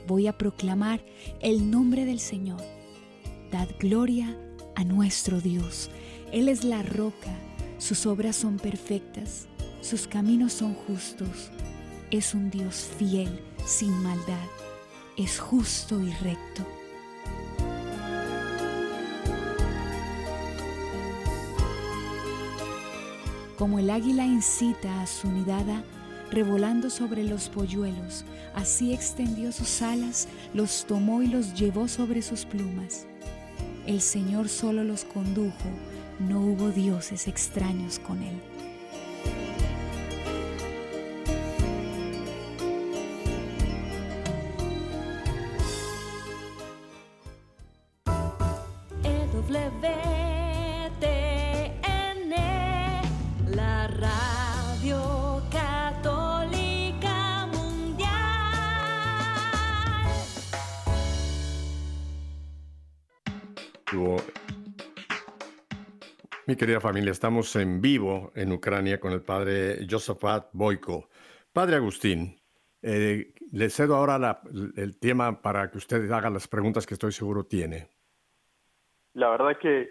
Voy 0.06 0.28
a 0.28 0.38
proclamar 0.38 1.04
el 1.40 1.72
nombre 1.72 2.06
del 2.06 2.20
Señor. 2.20 2.62
Dad 3.52 3.70
gloria 3.80 4.38
a 4.76 4.84
nuestro 4.84 5.42
Dios. 5.42 5.90
Él 6.32 6.48
es 6.48 6.64
la 6.64 6.84
roca 6.84 7.36
Sus 7.78 8.06
obras 8.06 8.36
son 8.36 8.58
perfectas, 8.58 9.48
sus 9.82 10.08
caminos 10.08 10.54
son 10.54 10.74
justos. 10.74 11.52
Es 12.10 12.34
un 12.34 12.50
Dios 12.50 12.90
fiel, 12.98 13.42
sin 13.66 13.92
maldad, 14.02 14.48
es 15.18 15.40
justo 15.40 16.00
y 16.00 16.12
recto. 16.14 16.66
Como 23.58 23.80
el 23.80 23.90
águila 23.90 24.26
incita 24.26 25.02
a 25.02 25.08
su 25.08 25.32
nidada, 25.32 25.84
revolando 26.32 26.90
sobre 26.90 27.24
los 27.24 27.50
polluelos, 27.50 28.26
así 28.54 28.94
extendió 28.94 29.52
sus 29.52 29.82
alas, 29.82 30.28
los 30.54 30.86
tomó 30.86 31.22
y 31.22 31.28
los 31.28 31.54
llevó 31.54 31.88
sobre 31.88 32.22
sus 32.22 32.46
plumas. 32.46 33.06
El 33.86 34.02
Señor 34.02 34.50
solo 34.50 34.84
los 34.84 35.06
condujo, 35.06 35.70
no 36.20 36.40
hubo 36.40 36.70
dioses 36.70 37.28
extraños 37.28 38.00
con 38.00 38.22
él. 38.24 38.42
Querida 66.58 66.80
familia, 66.80 67.12
estamos 67.12 67.54
en 67.58 67.82
vivo 67.82 68.32
en 68.34 68.54
Ucrania 68.54 69.00
con 69.00 69.12
el 69.12 69.22
padre 69.22 69.86
Josafat 69.90 70.50
Boyko. 70.54 71.10
Padre 71.52 71.76
Agustín, 71.76 72.38
eh, 72.82 73.34
le 73.52 73.70
cedo 73.70 73.96
ahora 73.96 74.40
el 74.78 74.98
tema 74.98 75.42
para 75.42 75.70
que 75.70 75.78
usted 75.78 76.10
haga 76.12 76.30
las 76.30 76.48
preguntas 76.48 76.86
que 76.86 76.94
estoy 76.94 77.12
seguro 77.12 77.44
tiene. 77.44 77.90
La 79.14 79.30
verdad 79.30 79.52
es 79.52 79.58
que 79.58 79.90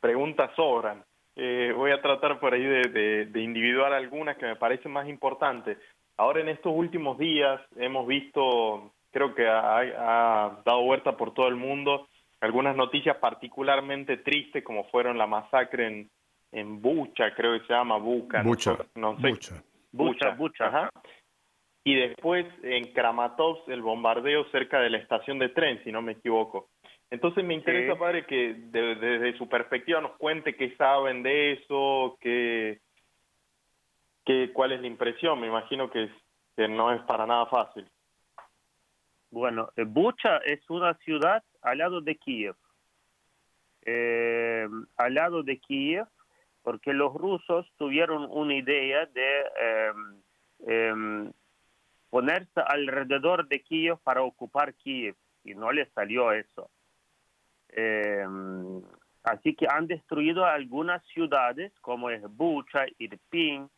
preguntas 0.00 0.50
sobran. 0.56 1.04
Eh, 1.34 1.72
voy 1.76 1.90
a 1.90 2.00
tratar 2.00 2.40
por 2.40 2.54
ahí 2.54 2.64
de, 2.64 3.30
individuar 3.34 3.92
algunas 3.92 4.38
que 4.38 4.46
me 4.46 4.56
parecen 4.56 4.92
más 4.92 5.08
importantes. 5.08 5.76
Ahora 6.16 6.40
en 6.40 6.48
estos 6.48 6.72
últimos 6.74 7.18
días 7.18 7.60
hemos 7.76 8.06
visto, 8.06 8.94
creo 9.10 9.34
que 9.34 9.46
ha, 9.46 9.80
ha 9.80 10.62
dado 10.64 10.82
vuelta 10.82 11.14
por 11.16 11.34
todo 11.34 11.48
el 11.48 11.56
mundo, 11.56 12.08
algunas 12.40 12.76
noticias 12.76 13.16
particularmente 13.16 14.18
tristes 14.18 14.62
como 14.64 14.84
fueron 14.90 15.18
la 15.18 15.26
masacre 15.26 15.86
en, 15.86 16.10
en 16.52 16.80
Bucha, 16.80 17.34
creo 17.34 17.58
que 17.58 17.66
se 17.66 17.72
llama 17.72 17.98
Bucha. 17.98 18.42
Bucha, 18.42 18.76
no, 18.94 19.18
sé. 19.20 19.28
Bucha. 19.28 19.62
Bucha, 19.92 20.30
Bucha. 20.30 20.66
Ajá. 20.66 20.90
Y 21.84 21.94
después 21.94 22.46
en 22.62 22.92
Kramatovsk 22.92 23.68
el 23.68 23.80
bombardeo 23.80 24.44
cerca 24.50 24.80
de 24.80 24.90
la 24.90 24.98
estación 24.98 25.38
de 25.38 25.50
tren, 25.50 25.82
si 25.84 25.92
no 25.92 26.02
me 26.02 26.12
equivoco. 26.12 26.68
Entonces 27.10 27.44
me 27.44 27.54
interesa, 27.54 27.96
padre, 27.96 28.26
que 28.26 28.54
desde 28.58 29.38
su 29.38 29.48
perspectiva 29.48 30.00
nos 30.00 30.16
cuente 30.16 30.56
qué 30.56 30.74
saben 30.76 31.22
de 31.22 31.52
eso, 31.52 32.18
qué, 32.20 32.80
qué, 34.24 34.50
cuál 34.52 34.72
es 34.72 34.80
la 34.80 34.88
impresión. 34.88 35.40
Me 35.40 35.46
imagino 35.46 35.88
que, 35.88 36.10
que 36.56 36.66
no 36.66 36.92
es 36.92 37.00
para 37.02 37.24
nada 37.26 37.46
fácil. 37.46 37.88
Bueno, 39.30 39.68
eh, 39.76 39.84
Bucha 39.86 40.38
es 40.38 40.68
una 40.68 40.94
ciudad 40.94 41.44
al 41.66 41.78
lado 41.78 42.00
de 42.00 42.14
Kiev. 42.14 42.54
Eh, 43.84 44.68
al 44.96 45.14
lado 45.14 45.42
de 45.42 45.58
Kiev, 45.58 46.06
porque 46.62 46.92
los 46.92 47.12
rusos 47.12 47.66
tuvieron 47.76 48.28
una 48.30 48.54
idea 48.54 49.06
de 49.06 49.40
em, 49.66 50.22
em, 50.66 51.32
ponerse 52.08 52.60
alrededor 52.64 53.48
de 53.48 53.60
Kiev 53.62 53.98
para 54.04 54.22
ocupar 54.22 54.74
Kiev 54.74 55.16
y 55.42 55.54
no 55.54 55.72
les 55.72 55.88
salió 55.92 56.30
eso. 56.30 56.70
Em, 57.70 58.80
así 59.24 59.54
que 59.56 59.66
han 59.68 59.88
destruido 59.88 60.44
algunas 60.44 61.04
ciudades 61.06 61.72
como 61.80 62.10
es 62.10 62.22
Bucha, 62.22 62.86
Irpin 62.98 63.68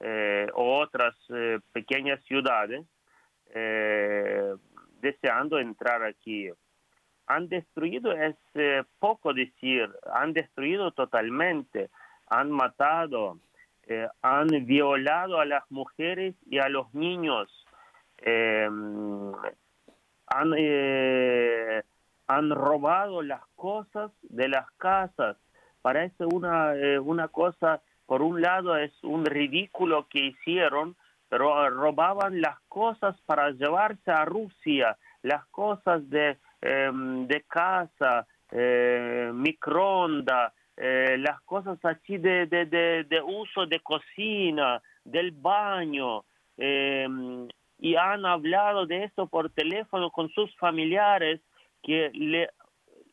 eh, 0.00 0.46
o 0.54 0.78
otras 0.80 1.14
pequeñas 1.72 2.24
ciudades 2.24 2.86
deseando 5.00 5.58
entrar 5.58 6.02
aquí. 6.02 6.50
Han 7.26 7.48
destruido, 7.48 8.12
es 8.12 8.36
eh, 8.54 8.82
poco 8.98 9.32
decir, 9.32 9.90
han 10.12 10.32
destruido 10.32 10.90
totalmente, 10.92 11.88
han 12.28 12.50
matado, 12.50 13.38
eh, 13.86 14.08
han 14.20 14.48
violado 14.66 15.40
a 15.40 15.46
las 15.46 15.64
mujeres 15.70 16.34
y 16.46 16.58
a 16.58 16.68
los 16.68 16.92
niños, 16.92 17.48
em, 18.18 19.32
han, 20.26 20.54
eh, 20.56 21.82
han 22.26 22.50
robado 22.50 23.22
las 23.22 23.42
cosas 23.56 24.10
de 24.22 24.48
las 24.48 24.70
casas. 24.72 25.36
Parece 25.80 26.24
una, 26.24 26.72
una 27.02 27.28
cosa, 27.28 27.82
por 28.06 28.22
un 28.22 28.40
lado 28.40 28.76
es 28.76 28.92
un 29.02 29.24
ridículo 29.26 30.08
que 30.08 30.20
hicieron, 30.26 30.96
pero 31.28 31.68
robaban 31.70 32.40
las 32.40 32.58
cosas 32.68 33.20
para 33.26 33.50
llevarse 33.50 34.10
a 34.10 34.24
Rusia, 34.24 34.96
las 35.22 35.44
cosas 35.46 36.08
de, 36.08 36.38
em, 36.64 37.26
de 37.26 37.42
casa, 37.42 38.26
eh, 38.50 39.30
microondas, 39.34 40.52
eh, 40.76 41.16
las 41.18 41.40
cosas 41.42 41.78
así 41.84 42.16
de, 42.16 42.46
de, 42.46 43.22
uso 43.22 43.66
de 43.66 43.80
cocina, 43.80 44.82
del 45.04 45.30
baño, 45.30 46.24
em, 46.56 47.46
y 47.78 47.96
han 47.96 48.24
hablado 48.24 48.86
de 48.86 49.04
esto 49.04 49.26
por 49.26 49.50
teléfono 49.50 50.10
con 50.10 50.30
sus 50.30 50.56
familiares 50.56 51.40
que 51.82 52.10
le, 52.14 52.48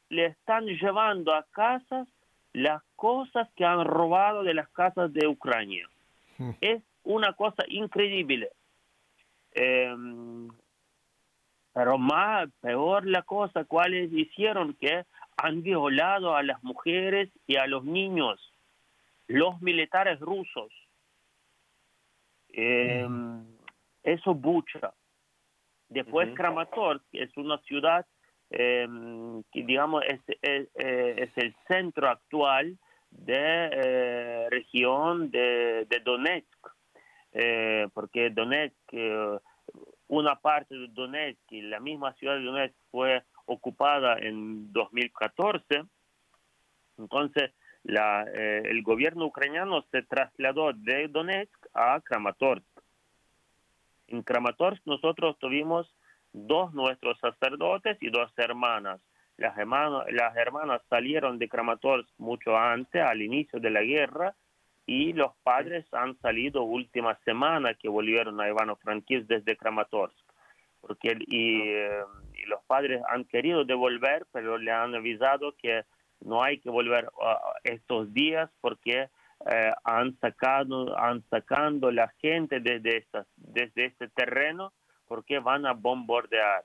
le 0.10 0.28
están 0.28 0.66
llevando 0.68 1.34
a 1.34 1.46
casas 1.52 2.08
las 2.54 2.82
cosas 2.96 3.50
que 3.56 3.66
han 3.66 3.84
robado 3.86 4.44
de 4.44 4.54
las 4.54 4.70
casas 4.70 5.12
de 5.12 5.28
Ucrania. 5.28 5.88
Hmm. 6.38 6.52
Es 6.62 6.82
una 7.04 7.34
cosa 7.34 7.64
increíble. 7.68 8.50
Em, 9.54 10.48
pero 11.74 11.98
más, 11.98 12.50
peor 12.62 13.06
la 13.06 13.22
cosa, 13.22 13.64
¿cuáles 13.66 14.12
hicieron? 14.12 14.74
Que 14.74 15.06
han 15.38 15.64
violado 15.64 16.36
a 16.36 16.44
las 16.44 16.62
mujeres 16.64 17.30
y 17.48 17.56
a 17.56 17.68
los 17.68 17.84
niños, 17.84 18.54
los 19.28 19.62
militares 19.62 20.20
rusos. 20.20 20.72
Em, 22.50 23.46
eso 24.04 24.34
bucha. 24.34 24.94
Después 25.88 26.34
Kramatorsk 26.36 27.06
es 27.14 27.36
una 27.38 27.58
ciudad 27.60 28.06
em, 28.50 29.44
que 29.52 29.64
digamos 29.64 30.04
es, 30.06 30.20
es, 30.42 31.38
el 31.38 31.56
centro 31.68 32.10
actual 32.10 32.78
de 33.10 33.70
eh, 33.74 34.48
región 34.50 35.32
de, 35.32 35.86
de 35.90 36.00
Donetsk 36.04 36.62
eh, 37.34 37.88
porque 37.94 38.30
Donetsk, 38.30 38.76
eh, 38.92 39.40
una 40.12 40.36
parte 40.36 40.76
de 40.76 40.90
Donetsk 40.90 41.40
y 41.52 41.62
la 41.62 41.80
misma 41.80 42.14
ciudad 42.16 42.36
de 42.36 42.44
Donetsk 42.44 42.76
fue 42.92 43.24
ocupada 43.46 44.18
en 44.20 44.72
2014, 44.74 45.86
entonces 46.98 47.54
eh, 47.86 48.62
el 48.66 48.84
gobierno 48.84 49.26
ucraniano 49.28 49.86
se 49.90 50.02
trasladó 50.04 50.74
de 50.74 51.08
Donetsk 51.08 51.66
a 51.74 52.02
Kramatorsk. 52.02 52.66
En 54.08 54.22
Kramatorsk 54.22 54.86
nosotros 54.86 55.40
tuvimos 55.40 55.96
dos 56.34 56.74
nuestros 56.74 57.18
sacerdotes 57.20 57.98
y 58.02 58.10
dos 58.10 58.34
hermanas. 58.36 59.00
Las 59.38 59.58
hermanas, 59.58 60.08
las 60.12 60.36
hermanas 60.36 60.82
salieron 60.90 61.40
de 61.40 61.48
Kramatorsk 61.48 62.10
mucho 62.18 62.58
antes, 62.58 63.02
al 63.02 63.22
inicio 63.22 63.62
de 63.62 63.70
la 63.70 63.82
guerra, 63.82 64.36
y 64.86 65.14
los 65.14 65.32
padres 65.44 65.86
han 65.94 66.18
salido 66.20 66.64
última 66.64 67.18
semana 67.24 67.74
que 67.76 67.90
volvieron 67.90 68.42
a 68.42 68.50
Ivano-Frankivsk 68.50 69.28
desde 69.28 69.56
Kramatorsk. 69.56 70.18
Porque, 70.82 71.10
eh, 71.32 72.04
y, 72.34 72.46
los 72.48 72.64
padres 72.66 73.02
han 73.08 73.26
querido 73.26 73.64
devolver, 73.64 74.26
pero 74.32 74.58
le 74.58 74.72
han 74.72 74.96
avisado 74.96 75.54
que 75.56 75.84
no 76.22 76.44
hay 76.44 76.60
que 76.60 76.70
volver 76.70 77.10
estos 77.64 78.14
días 78.14 78.50
porque 78.62 79.10
eh, 79.50 79.72
han 79.84 80.18
sacado 80.20 80.98
han 81.00 81.24
sacando 81.30 81.92
la 81.92 82.10
gente 82.20 82.60
desde 82.60 82.98
estas 82.98 83.28
desde 83.38 83.86
este 83.86 84.08
terreno 84.10 84.72
porque 85.08 85.40
van 85.40 85.66
a 85.66 85.74
bombardear. 85.74 86.64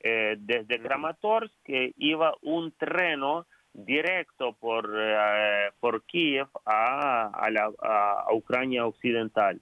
Eh, 0.00 0.36
desde 0.38 0.80
Kramatorsk 0.80 1.52
que 1.64 1.92
iba 1.96 2.32
un 2.42 2.72
treno 2.72 3.46
directo 3.84 4.54
por, 4.54 4.90
eh, 4.96 5.70
por 5.80 6.02
Kiev 6.04 6.48
a, 6.64 7.28
a, 7.28 7.50
la, 7.50 7.70
a, 7.82 8.26
Ucrania 8.32 8.86
occidental. 8.86 9.60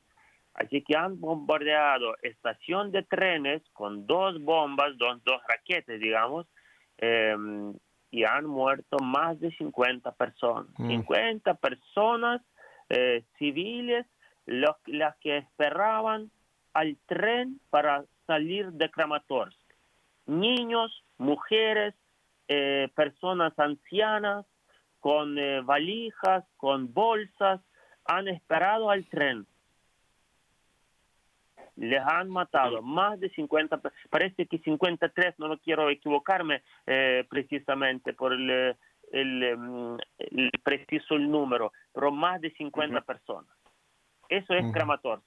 Así 0.54 0.82
que 0.82 0.96
han 0.96 1.20
bombardeado 1.20 2.14
estación 2.22 2.90
de 2.90 3.02
trenes 3.02 3.62
con 3.74 4.06
dos 4.06 4.40
bombas, 4.42 4.96
dos, 4.96 5.22
dos 5.24 5.40
raquetes, 5.46 6.00
digamos, 6.00 6.46
em, 6.96 7.74
y 8.10 8.24
han 8.24 8.46
muerto 8.46 8.98
más 9.00 9.38
de 9.38 9.50
50 9.52 10.12
personas. 10.12 10.74
50 10.76 11.52
mm. 11.52 11.56
personas 11.58 12.40
eh, 12.88 13.22
civiles 13.38 14.06
los, 14.46 14.76
las 14.86 15.14
que 15.16 15.38
esperaban 15.38 16.30
al 16.72 16.96
tren 17.06 17.60
para 17.68 18.04
salir 18.26 18.72
de 18.72 18.90
Kramatorsk. 18.90 19.58
Niños, 20.24 21.04
mujeres, 21.18 21.94
eh, 22.48 22.88
personas 22.94 23.58
ancianas, 23.58 24.46
con 25.00 25.38
eh, 25.38 25.60
valijas, 25.62 26.44
con 26.56 26.92
bolsas, 26.92 27.60
han 28.04 28.28
esperado 28.28 28.90
al 28.90 29.06
tren. 29.06 29.46
Les 31.76 32.00
han 32.00 32.30
matado 32.30 32.80
más 32.80 33.20
de 33.20 33.28
50, 33.30 33.80
parece 34.08 34.46
que 34.46 34.58
53, 34.58 35.34
no 35.38 35.48
lo 35.48 35.58
quiero 35.58 35.90
equivocarme 35.90 36.62
eh, 36.86 37.26
precisamente 37.28 38.14
por 38.14 38.32
el, 38.32 38.76
el, 39.12 39.42
em, 39.42 39.98
el, 40.18 40.50
preciso 40.62 41.14
el 41.14 41.30
número, 41.30 41.72
pero 41.92 42.10
más 42.10 42.40
de 42.40 42.50
50 42.52 43.02
personas. 43.02 43.54
Eso 44.28 44.54
es 44.54 44.72
Kramatorsk. 44.72 45.24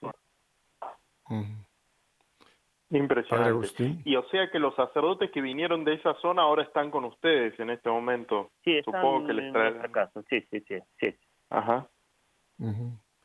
Impresionante. 2.92 4.02
Y 4.04 4.16
o 4.16 4.24
sea 4.30 4.50
que 4.50 4.58
los 4.58 4.76
sacerdotes 4.76 5.30
que 5.32 5.42
vinieron 5.42 5.86
de 5.86 5.94
esa 5.94 6.16
zona 6.16 6.42
ahora 6.42 6.64
están 6.64 6.90
con 6.90 7.06
ustedes 7.06 7.60
en 7.60 7.70
este 7.70 7.90
momento. 7.90 8.52
Sí, 8.64 8.78
están 8.78 9.02
Supongo 9.02 9.28
que 9.28 9.34
les 9.34 9.54
traen. 9.54 9.82
Sí, 10.30 10.42
sí, 10.50 10.60
sí, 10.68 10.80
sí. 11.00 11.16
Ajá. 11.50 11.88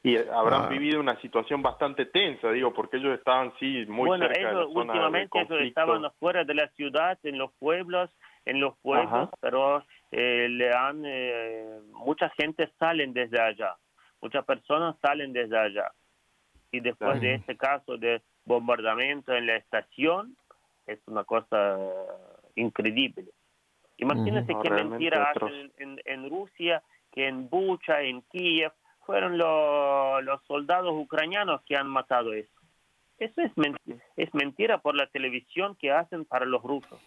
Y 0.02 0.18
habrán 0.18 0.64
ah. 0.64 0.68
vivido 0.68 1.00
una 1.00 1.18
situación 1.22 1.62
bastante 1.62 2.04
tensa, 2.04 2.50
digo, 2.50 2.74
porque 2.74 2.98
ellos 2.98 3.18
estaban, 3.18 3.54
sí, 3.58 3.86
muy 3.88 4.08
bueno, 4.08 4.26
cerca 4.26 4.38
ellos, 4.38 4.52
de 4.52 4.56
la 4.56 4.72
zona 4.72 4.92
últimamente 4.92 5.40
ellos 5.40 5.62
estaban 5.62 6.04
afuera 6.04 6.44
de 6.44 6.54
la 6.54 6.68
ciudad, 6.72 7.18
en 7.22 7.38
los 7.38 7.50
pueblos, 7.54 8.10
en 8.44 8.60
los 8.60 8.76
pueblos, 8.80 9.30
pero 9.40 9.82
eh, 10.10 10.46
le 10.50 10.70
han, 10.74 11.02
eh, 11.06 11.80
mucha 11.92 12.28
gente 12.38 12.70
salen 12.78 13.14
desde 13.14 13.40
allá, 13.40 13.76
muchas 14.20 14.44
personas 14.44 14.94
salen 15.00 15.32
desde 15.32 15.58
allá. 15.58 15.90
Y 16.70 16.80
después 16.80 17.18
de 17.22 17.36
este 17.36 17.56
caso 17.56 17.96
de 17.96 18.20
bombardamiento 18.44 19.34
en 19.34 19.46
la 19.46 19.56
estación 19.56 20.36
es 20.86 20.98
una 21.06 21.24
cosa 21.24 21.78
increíble. 22.54 23.26
Imagínense 23.96 24.52
qué 24.62 24.70
mentira 24.70 25.30
hacen 25.30 25.72
en, 25.78 26.00
en, 26.04 26.28
Rusia, 26.28 26.82
que 27.12 27.28
en 27.28 27.48
Bucha, 27.48 28.02
en 28.02 28.22
Kiev, 28.22 28.72
fueron 29.06 29.38
los 29.38 30.42
soldados 30.46 30.92
ucranianos 30.94 31.62
que 31.62 31.76
han 31.76 31.88
matado 31.88 32.32
eso. 32.32 32.50
Eso 33.18 33.40
es, 33.42 33.56
mentira, 33.56 33.98
es 34.16 34.34
mentira 34.34 34.78
por 34.78 34.96
la 34.96 35.06
televisión 35.06 35.76
que 35.76 35.92
hacen 35.92 36.24
para 36.24 36.46
los 36.46 36.62
rusos. 36.62 37.00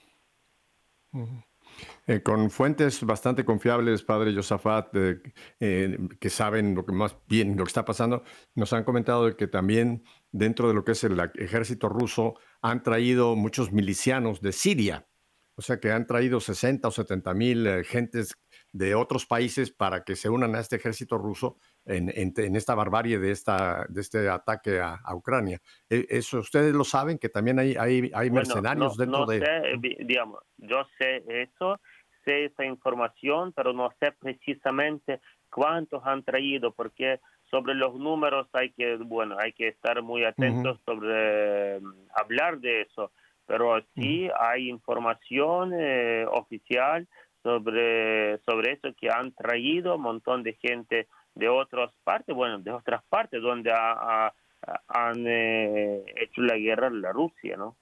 Eh, 2.05 2.21
con 2.21 2.49
fuentes 2.49 3.03
bastante 3.03 3.43
confiables, 3.45 4.03
padre 4.03 4.33
Josafat, 4.33 4.95
eh, 4.95 5.21
eh, 5.59 5.97
que 6.19 6.29
saben 6.29 6.75
lo 6.75 6.85
que 6.85 6.93
más 6.93 7.17
bien 7.27 7.57
lo 7.57 7.63
que 7.63 7.69
está 7.69 7.85
pasando, 7.85 8.23
nos 8.55 8.73
han 8.73 8.83
comentado 8.83 9.35
que 9.35 9.47
también 9.47 10.03
dentro 10.31 10.67
de 10.67 10.73
lo 10.73 10.83
que 10.83 10.93
es 10.93 11.03
el 11.03 11.19
ejército 11.35 11.89
ruso 11.89 12.35
han 12.61 12.83
traído 12.83 13.35
muchos 13.35 13.71
milicianos 13.71 14.41
de 14.41 14.51
Siria, 14.51 15.07
o 15.55 15.61
sea 15.61 15.79
que 15.79 15.91
han 15.91 16.07
traído 16.07 16.39
60 16.39 16.87
o 16.87 16.91
70 16.91 17.33
mil 17.33 17.83
gentes 17.83 18.35
de 18.71 18.95
otros 18.95 19.25
países 19.25 19.71
para 19.71 20.03
que 20.03 20.15
se 20.15 20.29
unan 20.29 20.55
a 20.55 20.59
este 20.59 20.75
ejército 20.75 21.17
ruso 21.17 21.57
en, 21.87 22.55
esta 22.55 22.75
barbarie 22.75 23.17
de, 23.17 23.31
esta, 23.31 23.85
de 23.89 24.01
este 24.01 24.29
ataque 24.29 24.79
a, 24.79 24.99
Ucrania. 25.15 25.59
¿Eso 25.89 26.39
ustedes 26.39 26.73
lo 26.73 26.83
saben, 26.83 27.17
que 27.17 27.29
también 27.29 27.59
hay, 27.59 27.75
hay, 27.75 28.11
hay 28.13 28.29
mercenarios 28.29 28.97
dentro 28.97 29.25
de... 29.25 29.39
Sé, 29.39 29.95
digamos, 30.03 30.41
yo 30.57 30.85
sé 30.97 31.23
eso, 31.27 31.79
sé 32.25 32.45
esa 32.45 32.65
información, 32.65 33.53
pero 33.53 33.73
no 33.73 33.89
sé 33.99 34.11
precisamente 34.19 35.21
cuántos 35.49 36.05
han 36.05 36.23
traído, 36.23 36.73
porque 36.73 37.19
sobre 37.49 37.73
los 37.73 37.95
números 37.95 38.47
hay 38.53 38.71
que, 38.71 38.97
bueno, 38.97 39.37
hay 39.39 39.53
que 39.53 39.69
estar 39.69 40.01
muy 40.01 40.25
atentos 40.25 40.79
sobre 40.85 41.79
mm, 41.79 41.93
hablar 42.15 42.59
de 42.59 42.81
eso, 42.81 43.11
pero 43.45 43.81
sí 43.95 44.29
hay 44.37 44.69
información 44.69 45.71
eh, 45.73 46.25
oficial 46.29 47.07
sobre, 47.43 48.39
sobre 48.39 48.73
eso 48.73 48.89
que 48.99 49.09
han 49.09 49.31
traído 49.31 49.95
un 49.95 50.01
montón 50.01 50.43
de 50.43 50.53
gente 50.53 51.07
de 51.37 51.49
otras 51.49 51.91
partes, 52.03 52.35
bueno, 52.35 52.59
de 52.59 52.71
otras 52.71 53.03
partes 53.09 53.41
donde 53.41 53.71
han 53.71 55.27
eh, 55.27 56.03
hecho 56.21 56.41
la 56.41 56.57
guerra 56.57 56.89
la 56.89 57.11
Rusia, 57.11 57.57
¿no? 57.57 57.77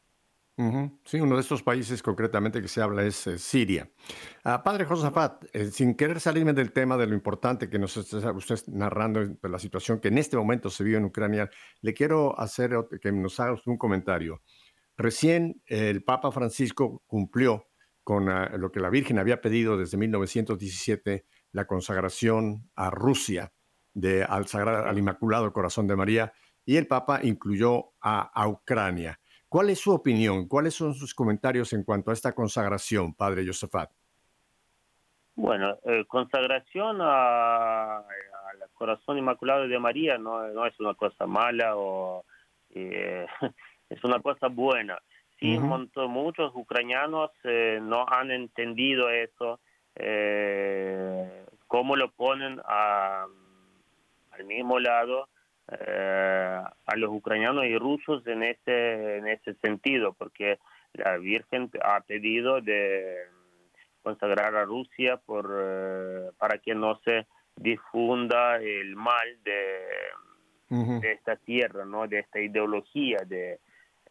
Sí, 1.03 1.19
uno 1.19 1.35
de 1.35 1.41
estos 1.41 1.61
países 1.63 2.01
concretamente 2.01 2.61
que 2.61 2.69
se 2.69 2.81
habla 2.81 3.03
es 3.03 3.27
eh, 3.27 3.37
Siria. 3.37 3.89
Ah, 4.45 4.63
padre 4.63 4.85
Josafat, 4.85 5.43
eh, 5.51 5.65
sin 5.65 5.95
querer 5.95 6.21
salirme 6.21 6.53
del 6.53 6.71
tema 6.71 6.95
de 6.95 7.07
lo 7.07 7.13
importante 7.13 7.69
que 7.69 7.77
nos 7.77 7.97
está 7.97 8.31
usted 8.31 8.59
narrando 8.67 9.19
de 9.25 9.49
la 9.49 9.59
situación 9.59 9.99
que 9.99 10.07
en 10.07 10.17
este 10.17 10.37
momento 10.37 10.69
se 10.69 10.85
vive 10.85 10.97
en 10.97 11.05
Ucrania, 11.05 11.49
le 11.81 11.93
quiero 11.93 12.39
hacer 12.39 12.71
que 13.01 13.11
nos 13.11 13.37
haga 13.41 13.59
un 13.65 13.77
comentario. 13.77 14.43
Recién 14.95 15.61
el 15.65 16.05
Papa 16.05 16.31
Francisco 16.31 17.03
cumplió 17.05 17.67
con 18.05 18.29
ah, 18.29 18.55
lo 18.57 18.71
que 18.71 18.79
la 18.79 18.89
Virgen 18.89 19.19
había 19.19 19.41
pedido 19.41 19.77
desde 19.77 19.97
1917, 19.97 21.25
la 21.55 21.65
consagración 21.65 22.69
a 22.75 22.89
Rusia 22.89 23.51
de, 23.93 24.23
al, 24.23 24.47
Sagrado, 24.47 24.85
al 24.85 24.97
Inmaculado 24.97 25.53
Corazón 25.53 25.87
de 25.87 25.95
María, 25.95 26.33
y 26.65 26.77
el 26.77 26.87
Papa 26.87 27.19
incluyó 27.23 27.93
a 28.01 28.47
Ucrania. 28.47 29.19
¿Cuál 29.47 29.69
es 29.69 29.79
su 29.79 29.93
opinión? 29.93 30.47
¿Cuáles 30.47 30.73
son 30.73 30.93
sus 30.93 31.13
comentarios 31.13 31.71
en 31.73 31.83
cuanto 31.83 32.11
a 32.11 32.13
esta 32.13 32.33
consagración, 32.33 33.13
Padre 33.13 33.45
Josefat? 33.45 33.89
Bueno, 35.35 35.77
eh, 35.85 36.05
consagración 36.07 37.01
al 37.01 38.03
corazón 38.73 39.17
inmaculado 39.17 39.67
de 39.67 39.79
María 39.79 40.17
no, 40.17 40.47
no, 40.47 40.65
es 40.65 40.79
una 40.79 40.93
cosa 40.93 41.25
mala 41.25 41.77
o 41.77 42.25
eh, 42.71 43.25
es 43.89 44.03
una 44.03 44.21
cosa 44.21 44.47
buena. 44.47 44.97
Sí, 45.39 45.59
muchos 45.59 46.51
ucranianos 46.55 47.31
eh, 47.43 47.79
no 47.81 48.05
han 48.07 48.31
entendido 48.31 49.09
eso, 49.09 49.59
cómo 51.67 51.95
lo 51.95 52.11
ponen 52.11 52.61
al 52.65 54.45
mismo 54.45 54.79
lado 54.79 55.29
eh, 55.71 56.61
a 56.85 56.95
los 56.95 57.09
ucranianos 57.09 57.65
y 57.65 57.77
rusos 57.77 58.25
en 58.27 58.43
ese, 58.43 59.17
en 59.17 59.27
ese 59.27 59.55
sentido, 59.55 60.13
porque 60.13 60.59
la 60.93 61.17
Virgen 61.17 61.71
ha 61.83 62.01
pedido 62.01 62.61
de 62.61 63.25
consagrar 64.03 64.55
a 64.55 64.65
Rusia 64.65 65.17
por, 65.17 65.51
eh, 65.59 66.29
para 66.37 66.59
que 66.59 66.75
no 66.75 66.99
se 67.03 67.25
difunda 67.55 68.57
el 68.57 68.95
mal 68.95 69.39
de, 69.43 70.99
de 70.99 71.11
esta 71.13 71.35
tierra, 71.35 71.83
¿no? 71.83 72.07
de 72.07 72.19
esta 72.19 72.39
ideología 72.39 73.17
de, 73.25 73.59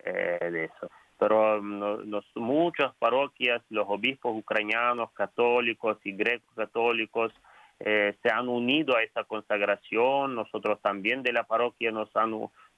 eh, 0.05 0.51
de 0.51 0.65
eso. 0.65 0.91
Pero 1.27 1.59
los, 1.63 2.27
muchas 2.35 2.95
parroquias, 2.97 3.63
los 3.71 3.87
obispos 3.89 4.37
ucranianos, 4.37 5.11
católicos 5.13 5.97
y 6.05 6.13
grecos 6.13 6.55
católicos, 6.55 7.33
eh, 7.81 8.15
se 8.23 8.31
han 8.31 8.47
unido 8.47 8.95
a 8.95 9.03
esa 9.03 9.25
consagración, 9.25 10.35
nosotros 10.35 10.83
también 10.83 11.23
de 11.23 11.33
la 11.33 11.45
parroquia 11.45 11.93
nos, 11.93 12.11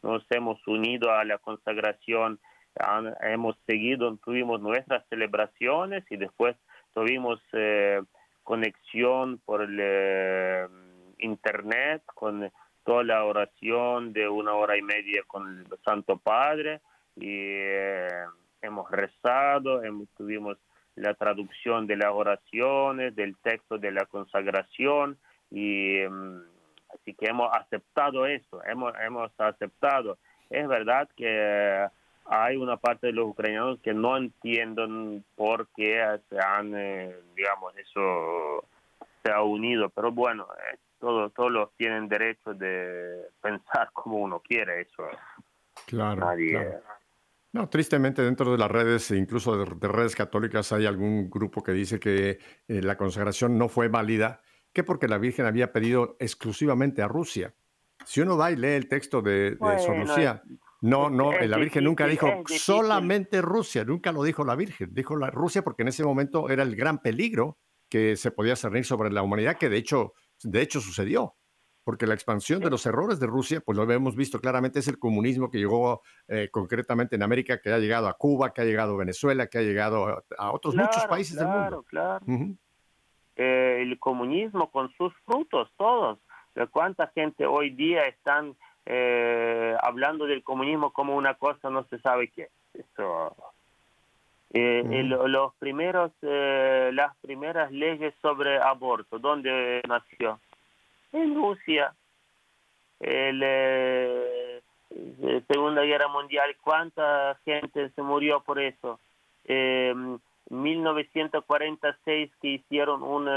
nos 0.00 0.24
hemos 0.30 0.64
unido 0.68 1.10
a 1.10 1.24
la 1.24 1.38
consagración, 1.38 2.38
hemos 3.20 3.56
seguido, 3.66 4.16
tuvimos 4.24 4.60
nuestras 4.60 5.04
celebraciones 5.08 6.04
y 6.08 6.16
después 6.16 6.54
tuvimos 6.94 7.40
eh, 7.52 8.00
conexión 8.44 9.40
por 9.44 9.62
el 9.62 9.76
eh, 9.80 10.68
internet 11.18 12.04
con 12.14 12.48
toda 12.84 13.02
la 13.02 13.24
oración 13.24 14.12
de 14.12 14.28
una 14.28 14.54
hora 14.54 14.76
y 14.78 14.82
media 14.82 15.24
con 15.26 15.48
el 15.48 15.66
Santo 15.84 16.16
Padre 16.16 16.80
y 17.16 17.58
hemos 18.62 18.90
rezado, 18.90 19.82
hemos, 19.82 20.08
tuvimos 20.16 20.58
la 20.96 21.14
traducción 21.14 21.86
de 21.86 21.96
las 21.96 22.12
oraciones, 22.12 23.14
del 23.14 23.36
texto 23.36 23.78
de 23.78 23.92
la 23.92 24.06
consagración 24.06 25.18
y 25.50 25.98
mm, 26.08 26.40
así 26.94 27.14
que 27.14 27.26
hemos 27.26 27.54
aceptado 27.54 28.26
eso, 28.26 28.62
hemos, 28.64 28.92
hemos 29.00 29.30
aceptado. 29.38 30.18
Es 30.50 30.66
verdad 30.66 31.08
que 31.16 31.86
hay 32.24 32.56
una 32.56 32.76
parte 32.76 33.08
de 33.08 33.12
los 33.12 33.26
ucranianos 33.26 33.80
que 33.80 33.94
no 33.94 34.16
entienden 34.16 35.24
por 35.34 35.68
qué 35.76 36.20
se 36.28 36.38
han, 36.40 36.74
eh, 36.76 37.14
digamos, 37.34 37.76
eso 37.76 38.64
se 39.22 39.32
ha 39.32 39.42
unido, 39.42 39.90
pero 39.90 40.12
bueno, 40.12 40.46
eh, 40.72 40.78
todos, 40.98 41.32
todos 41.34 41.70
tienen 41.76 42.08
derecho 42.08 42.54
de 42.54 43.26
pensar 43.42 43.90
como 43.92 44.18
uno 44.18 44.40
quiere, 44.40 44.82
eso. 44.82 45.08
Claro. 45.86 46.16
Nadie, 46.16 46.80
no, 47.56 47.68
tristemente 47.68 48.22
dentro 48.22 48.52
de 48.52 48.58
las 48.58 48.70
redes, 48.70 49.10
incluso 49.10 49.56
de, 49.56 49.88
redes 49.88 50.14
católicas, 50.14 50.72
hay 50.72 50.84
algún 50.86 51.30
grupo 51.30 51.62
que 51.62 51.72
dice 51.72 51.98
que 51.98 52.38
eh, 52.68 52.82
la 52.82 52.96
consagración 52.96 53.56
no 53.56 53.68
fue 53.68 53.88
válida, 53.88 54.42
que 54.72 54.84
porque 54.84 55.08
la 55.08 55.16
Virgen 55.16 55.46
había 55.46 55.72
pedido 55.72 56.16
exclusivamente 56.20 57.00
a 57.00 57.08
Rusia. 57.08 57.54
Si 58.04 58.20
uno 58.20 58.36
va 58.36 58.52
y 58.52 58.56
lee 58.56 58.74
el 58.74 58.88
texto 58.88 59.22
de, 59.22 59.52
de 59.52 59.78
Sor 59.78 59.98
Lucía, 59.98 60.42
no, 60.82 61.08
no, 61.08 61.32
la 61.32 61.56
Virgen 61.56 61.84
nunca 61.84 62.06
dijo 62.06 62.44
solamente 62.46 63.40
Rusia, 63.40 63.84
nunca 63.84 64.12
lo 64.12 64.22
dijo 64.22 64.44
la 64.44 64.54
Virgen, 64.54 64.90
dijo 64.92 65.16
la 65.16 65.30
Rusia 65.30 65.62
porque 65.62 65.82
en 65.82 65.88
ese 65.88 66.04
momento 66.04 66.50
era 66.50 66.62
el 66.62 66.76
gran 66.76 67.00
peligro 67.00 67.58
que 67.88 68.16
se 68.16 68.30
podía 68.30 68.54
cernir 68.54 68.84
sobre 68.84 69.10
la 69.10 69.22
humanidad, 69.22 69.56
que 69.56 69.70
de 69.70 69.78
hecho, 69.78 70.12
de 70.42 70.60
hecho 70.60 70.80
sucedió. 70.80 71.36
Porque 71.86 72.04
la 72.08 72.14
expansión 72.14 72.58
de 72.58 72.68
los 72.68 72.84
errores 72.84 73.20
de 73.20 73.28
Rusia, 73.28 73.60
pues 73.64 73.78
lo 73.78 73.88
hemos 73.92 74.16
visto 74.16 74.40
claramente, 74.40 74.80
es 74.80 74.88
el 74.88 74.98
comunismo 74.98 75.52
que 75.52 75.58
llegó 75.58 76.02
eh, 76.26 76.48
concretamente 76.50 77.14
en 77.14 77.22
América, 77.22 77.60
que 77.60 77.72
ha 77.72 77.78
llegado 77.78 78.08
a 78.08 78.14
Cuba, 78.14 78.52
que 78.52 78.60
ha 78.60 78.64
llegado 78.64 78.94
a 78.94 78.96
Venezuela, 78.96 79.46
que 79.46 79.58
ha 79.58 79.62
llegado 79.62 80.24
a, 80.36 80.50
otros 80.50 80.74
muchos 80.74 81.06
países 81.06 81.36
del 81.36 81.46
mundo. 81.46 81.84
Claro, 81.84 82.24
claro. 82.24 82.26
Eh, 83.36 83.78
el 83.82 83.96
comunismo 84.00 84.68
con 84.72 84.92
sus 84.96 85.14
frutos, 85.24 85.70
todos. 85.76 86.18
¿Cuánta 86.72 87.06
gente 87.14 87.46
hoy 87.46 87.70
día 87.70 88.02
están 88.02 88.56
eh, 88.84 89.76
hablando 89.80 90.26
del 90.26 90.42
comunismo 90.42 90.92
como 90.92 91.14
una 91.14 91.34
cosa 91.34 91.70
no 91.70 91.84
se 91.84 92.00
sabe 92.00 92.32
qué? 92.32 92.48
Eso 92.74 93.36
eh, 94.50 95.02
los 95.04 95.54
primeros, 95.56 96.12
eh, 96.22 96.90
las 96.92 97.16
primeras 97.18 97.70
leyes 97.72 98.14
sobre 98.22 98.58
aborto, 98.58 99.18
¿dónde 99.18 99.82
nació? 99.86 100.40
En 101.16 101.34
Rusia. 101.34 101.94
El, 103.00 103.40
eh, 103.42 104.60
Segunda 105.48 105.82
Guerra 105.82 106.08
Mundial, 106.08 106.56
¿cuánta 106.62 107.38
gente 107.44 107.90
se 107.90 108.02
murió 108.02 108.40
por 108.40 108.60
eso? 108.60 109.00
Eh, 109.44 109.94
1946 110.50 112.30
que 112.40 112.48
hicieron 112.48 113.02
un 113.02 113.28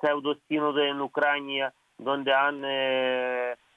pseudo 0.00 0.36
en 0.82 1.00
Ucrania, 1.00 1.72
donde 1.98 2.32
han 2.32 2.62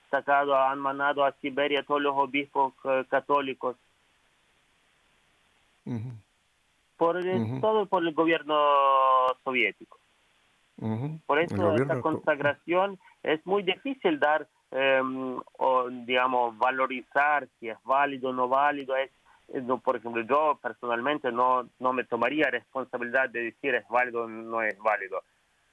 sacado, 0.09 0.55
han 0.55 0.79
mandado 0.79 1.25
a 1.25 1.33
Siberia 1.33 1.83
todos 1.83 2.01
los 2.01 2.15
obispos 2.15 2.73
católicos 3.09 3.75
por 6.97 7.17
todo 7.61 7.85
por 7.85 8.05
el 8.05 8.13
gobierno 8.13 8.55
soviético. 9.43 9.97
Por 11.25 11.39
eso 11.39 11.75
esta 11.75 11.99
consagración 12.01 12.97
es 13.23 13.45
muy 13.45 13.63
difícil 13.63 14.19
dar, 14.19 14.47
em, 14.71 15.37
o 15.57 15.89
digamos, 15.89 16.57
valorizar 16.57 17.47
si 17.59 17.69
es 17.69 17.77
válido 17.83 18.29
o 18.29 18.33
no 18.33 18.47
válido. 18.47 18.95
Es, 18.95 19.11
por 19.83 19.97
ejemplo, 19.97 20.21
yo 20.21 20.57
personalmente 20.61 21.31
no, 21.31 21.67
no 21.79 21.91
me 21.91 22.05
tomaría 22.05 22.49
responsabilidad 22.49 23.29
de 23.29 23.43
decir 23.43 23.75
es 23.75 23.87
válido 23.89 24.23
o 24.23 24.27
no 24.27 24.61
es 24.61 24.77
válido. 24.79 25.21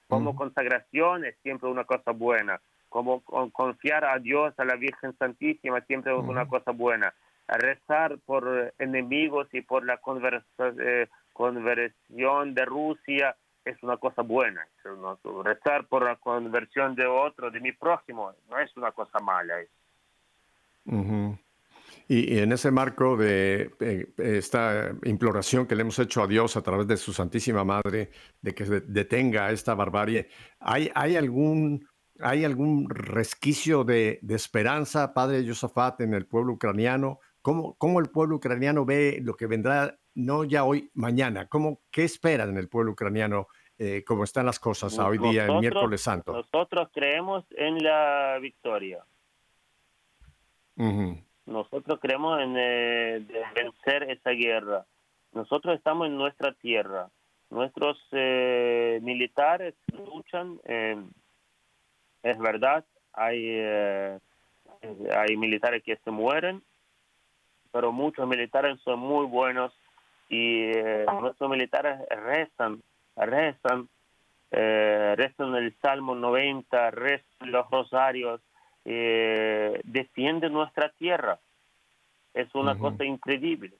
Como 0.08 0.36
consagración 0.36 1.24
es 1.24 1.36
siempre 1.42 1.68
una 1.68 1.84
cosa 1.84 2.12
buena. 2.12 2.60
Como 2.88 3.20
confiar 3.52 4.04
a 4.04 4.18
Dios, 4.18 4.54
a 4.58 4.64
la 4.64 4.76
Virgen 4.76 5.16
Santísima, 5.18 5.80
siempre 5.82 6.12
es 6.16 6.18
una 6.18 6.46
cosa 6.46 6.70
buena 6.70 7.12
rezar 7.48 8.18
por 8.24 8.74
enemigos 8.78 9.48
y 9.52 9.60
por 9.60 9.84
la 9.84 10.00
eh, 10.80 11.06
conversión 11.32 12.54
de 12.54 12.64
Rusia 12.64 13.36
es 13.66 13.82
una 13.82 13.96
cosa 13.96 14.22
buena. 14.22 14.66
Rezar 15.44 15.86
por 15.88 16.04
la 16.04 16.16
conversión 16.16 16.94
de 16.94 17.04
otro, 17.04 17.50
de 17.50 17.60
mi 17.60 17.72
prójimo, 17.72 18.32
no 18.48 18.58
es 18.58 18.74
una 18.76 18.92
cosa 18.92 19.18
mala. 19.18 19.56
y, 22.08 22.38
en 22.38 22.52
ese 22.52 22.70
marco 22.70 23.16
de 23.16 23.72
eh, 23.80 24.06
esta 24.18 24.92
imploración 25.02 25.66
que 25.66 25.74
le 25.74 25.82
hemos 25.82 25.98
hecho 25.98 26.22
a 26.22 26.28
Dios 26.28 26.56
a 26.56 26.62
través 26.62 26.86
de 26.86 26.96
su 26.96 27.12
Santísima 27.12 27.64
Madre, 27.64 28.10
de 28.40 28.54
que 28.54 28.64
detenga 28.64 29.50
esta 29.50 29.74
barbarie, 29.74 30.28
¿hay, 30.60 30.90
hay 30.94 31.16
algún... 31.16 31.86
¿Hay 32.18 32.46
algún 32.46 32.88
resquicio 32.88 33.84
de, 33.84 34.20
esperanza, 34.30 35.12
Padre 35.12 35.44
Yosafat, 35.44 36.00
en 36.00 36.14
el 36.14 36.24
pueblo 36.24 36.54
ucraniano? 36.54 37.20
¿Cómo, 37.42 38.00
el 38.00 38.08
pueblo 38.08 38.36
ucraniano 38.36 38.86
ve 38.86 39.18
lo 39.22 39.36
que 39.36 39.46
vendrá, 39.46 39.98
no 40.16 40.44
ya 40.44 40.64
hoy, 40.64 40.90
mañana? 40.94 41.46
¿Cómo, 41.46 41.80
¿Qué 41.92 42.04
esperan 42.04 42.50
en 42.50 42.56
el 42.56 42.68
pueblo 42.68 42.92
ucraniano? 42.92 43.48
Eh, 43.78 44.02
cómo 44.04 44.24
están 44.24 44.46
las 44.46 44.58
cosas 44.58 44.98
hoy 44.98 45.18
día, 45.18 45.44
el 45.44 45.60
miércoles 45.60 46.00
santo. 46.00 46.32
Nosotros 46.32 46.88
creemos 46.94 47.44
en 47.50 47.76
la 47.84 48.38
victoria. 48.40 49.04
Nosotros 51.44 51.98
creemos 52.00 52.40
en 52.40 52.54
eh, 52.56 53.26
vencer 53.54 54.10
esa 54.10 54.30
guerra. 54.30 54.86
Nosotros 55.32 55.76
estamos 55.76 56.06
en 56.06 56.16
nuestra 56.16 56.54
tierra. 56.54 57.10
Nuestros 57.50 57.98
eh, 58.12 58.98
militares 59.02 59.74
luchan. 59.92 60.58
es 62.22 62.38
verdad, 62.38 62.84
hay, 63.12 63.60
hay 65.14 65.36
militares 65.36 65.82
que 65.84 65.98
se 65.98 66.10
mueren, 66.10 66.62
pero 67.72 67.92
muchos 67.92 68.26
militares 68.26 68.80
son 68.82 69.00
muy 69.00 69.26
buenos 69.26 69.72
y 70.28 70.70
eh, 70.70 71.06
nuestros 71.20 71.50
militares 71.50 72.00
rezan, 72.08 72.82
rezan, 73.16 73.88
eh, 74.50 75.14
rezan 75.16 75.54
el 75.54 75.74
Salmo 75.80 76.14
90, 76.14 76.90
rezan 76.90 77.50
los 77.50 77.70
rosarios, 77.70 78.40
eh, 78.84 79.80
defienden 79.84 80.52
nuestra 80.52 80.90
tierra. 80.90 81.38
Es 82.34 82.54
una 82.54 82.78
cosa 82.78 83.04
increíble. 83.04 83.72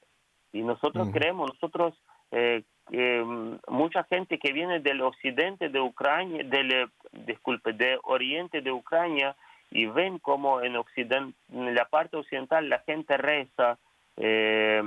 Y 0.51 0.61
nosotros 0.61 1.09
creemos, 1.13 1.51
nosotros, 1.53 1.93
eh, 2.31 2.63
mm, 2.89 3.55
mucha 3.67 4.03
gente 4.05 4.39
que 4.39 4.51
viene 4.51 4.79
del 4.79 5.01
occidente 5.01 5.69
de 5.69 5.79
Ucrania, 5.79 6.43
del, 6.43 6.89
disculpe, 7.11 7.73
de 7.73 7.99
oriente 8.03 8.61
de 8.61 8.71
Ucrania, 8.71 9.35
y 9.69 9.85
ven 9.85 10.17
como 10.19 10.61
en 10.61 10.75
occidente, 10.77 11.37
en 11.53 11.75
la 11.75 11.85
parte 11.85 12.17
occidental 12.17 12.69
la 12.69 12.79
gente 12.79 13.17
reza, 13.17 13.77
eh, 14.15 14.81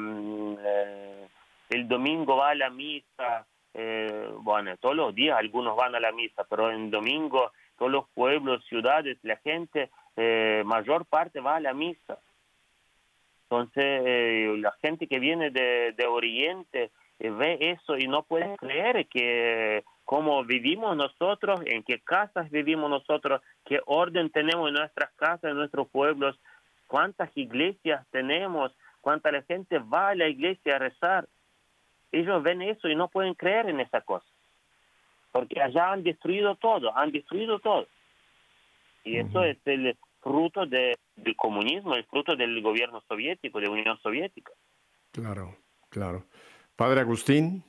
el 1.71 1.89
domingo 1.89 2.37
va 2.37 2.51
a 2.51 2.55
la 2.55 2.71
misa, 2.71 3.47
eh, 3.75 4.29
bueno, 4.41 4.77
todos 4.79 4.97
los 4.97 5.14
días 5.14 5.39
algunos 5.39 5.77
van 5.77 5.95
a 5.95 6.01
la 6.01 6.12
misa, 6.12 6.45
pero 6.49 6.71
en 6.71 6.91
domingo 6.91 7.53
todos 7.79 7.91
los 7.91 8.09
pueblos, 8.11 8.64
ciudades, 8.66 9.18
la 9.23 9.37
gente, 9.37 9.91
eh, 10.16 10.62
mayor 10.66 11.07
parte 11.07 11.41
va 11.41 11.57
a 11.57 11.61
la 11.61 11.73
misa. 11.73 12.18
Entonces, 13.45 13.85
eh, 13.85 14.55
la 14.59 14.73
gente 14.83 15.07
que 15.07 15.18
viene 15.18 15.51
de, 15.51 15.93
de 15.97 16.07
Oriente 16.07 16.91
ve 17.18 17.59
eso 17.61 17.97
y 17.99 18.07
no 18.07 18.23
puede 18.23 18.57
creer 18.57 19.07
que 19.09 19.85
cómo 20.05 20.45
vivimos 20.45 20.97
nosotros, 20.97 21.61
en 21.66 21.85
qué 21.85 22.01
casas 22.01 22.51
vivimos 22.51 22.91
nosotros, 22.91 23.43
qué 23.64 23.81
orden 23.87 24.31
tenemos 24.31 24.68
en 24.68 24.75
nuestras 24.75 25.12
casas, 25.12 25.45
en 25.45 25.57
nuestros 25.57 25.89
pueblos, 25.89 26.39
cuántas 26.89 27.31
iglesias 27.37 28.05
tenemos, 28.11 28.73
cuánta 29.01 29.31
la 29.31 29.43
gente 29.43 29.79
va 29.79 30.09
a 30.09 30.14
la 30.16 30.27
iglesia 30.27 30.77
a 30.77 30.79
rezar. 30.81 31.29
Ellos 32.13 32.43
ven 32.43 32.63
eso 32.63 32.89
y 32.89 32.95
no 32.95 33.09
pueden 33.09 33.35
creer 33.35 33.69
en 33.69 33.81
esa 33.81 34.01
cosa. 34.01 34.27
Porque 35.33 35.63
allá 35.63 35.93
han 35.93 36.03
destruido 36.03 36.57
todo, 36.57 36.97
han 36.97 37.13
destruido 37.13 37.61
todo. 37.61 37.87
Y 39.05 39.17
eso 39.17 39.45
es 39.45 39.59
el 39.65 39.97
fruto 40.21 40.67
del 40.67 40.97
comunismo, 41.37 41.95
el 41.95 42.05
fruto 42.05 42.37
del 42.37 42.61
gobierno 42.61 43.01
soviético, 43.09 43.61
de 43.61 43.67
la 43.67 43.73
Unión 43.73 43.99
Soviética. 44.03 44.53
Claro, 45.13 45.57
claro. 45.89 46.25
Padre 46.77 47.01
Agustín. 47.01 47.63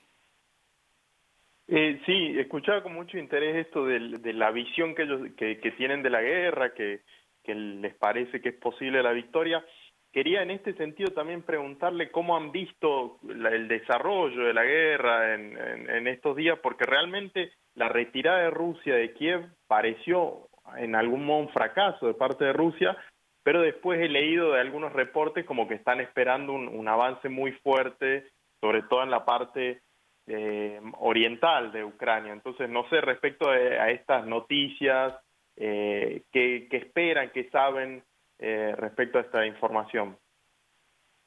Eh, 1.68 2.02
sí, 2.06 2.38
escuchaba 2.38 2.84
con 2.84 2.94
mucho 2.94 3.18
interés 3.18 3.66
esto 3.66 3.86
de, 3.86 4.34
la 4.34 4.52
visión 4.52 4.94
que 4.94 5.04
ellos 5.04 5.22
que, 5.38 5.56
tienen 5.78 6.04
de 6.04 6.10
la 6.10 6.22
guerra, 6.22 6.74
que, 6.74 7.02
que 7.44 7.56
les 7.56 7.96
parece 7.96 8.42
que 8.42 8.50
es 8.50 8.56
posible 8.56 9.02
la 9.02 9.14
victoria. 9.14 9.66
Quería 10.12 10.42
en 10.42 10.52
este 10.52 10.74
sentido 10.74 11.12
también 11.14 11.42
preguntarle 11.42 12.12
cómo 12.12 12.36
han 12.36 12.52
visto 12.52 13.18
el 13.30 13.70
desarrollo 13.70 14.44
de 14.44 14.54
la 14.54 14.66
guerra 14.66 15.36
en, 15.36 16.08
estos 16.08 16.36
días, 16.36 16.60
porque 16.62 16.86
realmente 16.86 17.54
la 17.76 17.88
retirada 17.88 18.40
de 18.40 18.50
Rusia 18.50 18.96
de 18.96 19.14
Kiev 19.14 19.46
pareció 19.68 20.50
en 20.76 20.96
algún 20.96 21.26
modo 21.26 21.40
un 21.40 21.50
fracaso 21.50 22.08
de 22.08 22.14
parte 22.14 22.44
de 22.44 22.52
Rusia, 22.52 22.98
pero 23.44 23.62
después 23.62 24.02
he 24.02 24.10
leído 24.10 24.52
de 24.52 24.60
algunos 24.60 24.92
reportes 24.92 25.46
como 25.46 25.70
que 25.70 25.76
están 25.76 26.02
esperando 26.02 26.52
un, 26.54 26.88
avance 26.90 27.30
muy 27.30 27.54
fuerte, 27.54 28.28
sobre 28.60 28.82
todo 28.84 29.04
en 29.04 29.12
la 29.12 29.24
parte 29.24 29.82
eh, 30.28 30.82
oriental 31.00 31.72
de 31.72 31.86
Ucrania. 31.86 32.34
Entonces, 32.34 32.70
no 32.70 32.88
sé 32.90 33.00
respecto 33.00 33.50
a, 33.50 33.90
estas 33.90 34.26
noticias, 34.28 35.14
eh, 35.56 36.24
¿qué, 36.34 36.68
¿qué, 36.70 36.78
esperan, 36.78 37.32
qué 37.34 37.50
saben 37.50 38.04
eh, 38.42 38.74
respecto 38.76 39.20
a 39.20 39.22
esta 39.22 39.46
información? 39.46 40.18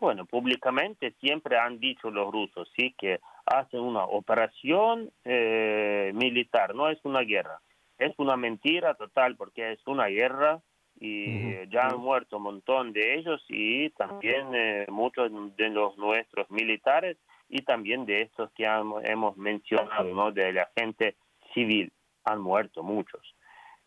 Bueno, 0.01 0.27
públicamente 0.27 1.15
siempre 1.21 1.57
han 1.57 1.79
dicho 1.79 2.11
los 2.11 2.31
rusos, 2.33 2.71
sí, 2.77 2.95
que 2.99 3.21
hacen 3.47 3.81
una 3.81 4.05
operación 4.05 5.11
eh, 5.25 6.11
militar, 6.15 6.75
no 6.75 6.89
es 6.91 6.99
una 7.05 7.21
guerra. 7.21 7.61
Es 7.99 8.13
una 8.19 8.37
mentira 8.37 8.95
total 8.95 9.37
porque 9.37 9.73
es 9.73 9.87
una 9.87 10.07
guerra 10.07 10.61
y 10.99 11.69
ya 11.71 11.87
han 11.87 11.99
muerto 11.99 12.39
un 12.39 12.43
montón 12.45 12.93
de 12.93 13.15
ellos 13.15 13.45
y 13.49 13.91
también 13.91 14.55
eh, 14.55 14.87
muchos 14.89 15.31
de 15.57 15.69
los 15.71 15.97
nuestros 15.97 16.51
militares 16.51 17.17
y 17.49 17.63
también 17.63 18.05
de 18.07 18.23
estos 18.23 18.51
que 18.53 18.65
hemos 19.05 19.37
mencionado, 19.37 20.13
¿no? 20.13 20.33
De 20.33 20.53
la 20.53 20.69
gente 20.77 21.17
civil, 21.53 21.93
han 22.25 22.41
muerto 22.41 22.83
muchos. 22.83 23.35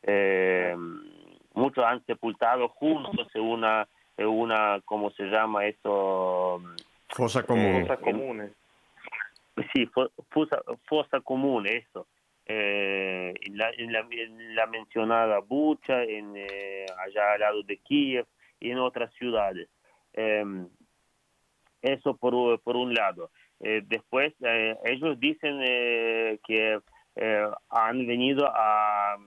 Eh, 0.03 0.75
muchos 1.57 1.83
han 1.83 2.05
sepultado 2.05 2.69
juntos 2.69 3.27
en 3.33 3.41
una, 3.41 3.87
en 4.15 4.27
una 4.27 4.79
¿cómo 4.85 5.09
se 5.11 5.23
llama 5.23 5.65
eso? 5.65 6.61
Fosa 7.09 7.43
común. 7.43 7.81
fosa 7.81 7.97
común. 7.97 8.53
Sí, 9.73 9.87
fosa, 10.29 10.61
fosa 10.87 11.19
común, 11.21 11.65
eso. 11.67 12.07
eh, 12.45 13.33
la, 13.51 13.71
la, 14.55 14.67
mencionada 14.67 15.39
Bucha, 15.39 16.03
en, 16.03 16.35
allá 16.35 17.33
al 17.33 17.39
lado 17.39 17.63
de 17.63 17.77
Kiev 17.77 18.25
y 18.59 18.71
en 18.71 18.77
otras 18.77 19.11
ciudades. 19.15 19.67
Em, 20.13 20.67
eso 21.81 22.15
por, 22.15 22.59
por 22.61 22.75
un 22.75 22.93
lado. 22.93 23.31
después, 23.59 24.33
ellos 24.85 25.19
dicen 25.19 25.59
que 26.45 26.79
han 27.69 28.05
venido 28.07 28.45
a 28.47 29.17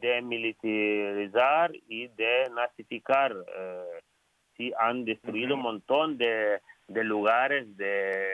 demilitarizar 0.00 1.72
y 1.88 2.08
denazificar. 2.08 3.32
Eh, 3.32 4.00
sí, 4.56 4.72
han 4.78 5.04
destruido 5.04 5.54
un 5.54 5.62
montón 5.62 6.18
de, 6.18 6.60
de 6.88 7.04
lugares, 7.04 7.76
de, 7.76 8.26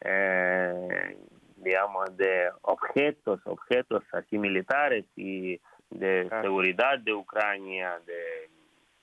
eh, 0.00 1.16
digamos, 1.56 2.16
de 2.16 2.50
objetos, 2.62 3.40
objetos 3.44 4.04
así 4.12 4.38
militares 4.38 5.04
y 5.16 5.60
de 5.90 6.28
seguridad 6.42 6.98
de 6.98 7.14
Ucrania, 7.14 7.98
de 8.06 8.50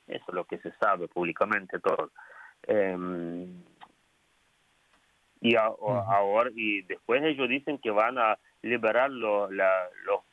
eso 0.07 0.25
es 0.27 0.33
lo 0.33 0.45
que 0.45 0.59
se 0.59 0.71
sabe 0.73 1.07
públicamente 1.07 1.79
todo. 1.79 2.11
Em, 2.63 3.63
y 5.41 5.55
ahora 5.55 6.49
y 6.55 6.81
después 6.83 7.23
ellos 7.23 7.49
dicen 7.49 7.77
que 7.77 7.91
van 7.91 8.17
a 8.17 8.37
liberar 8.65 9.11
los 9.11 9.49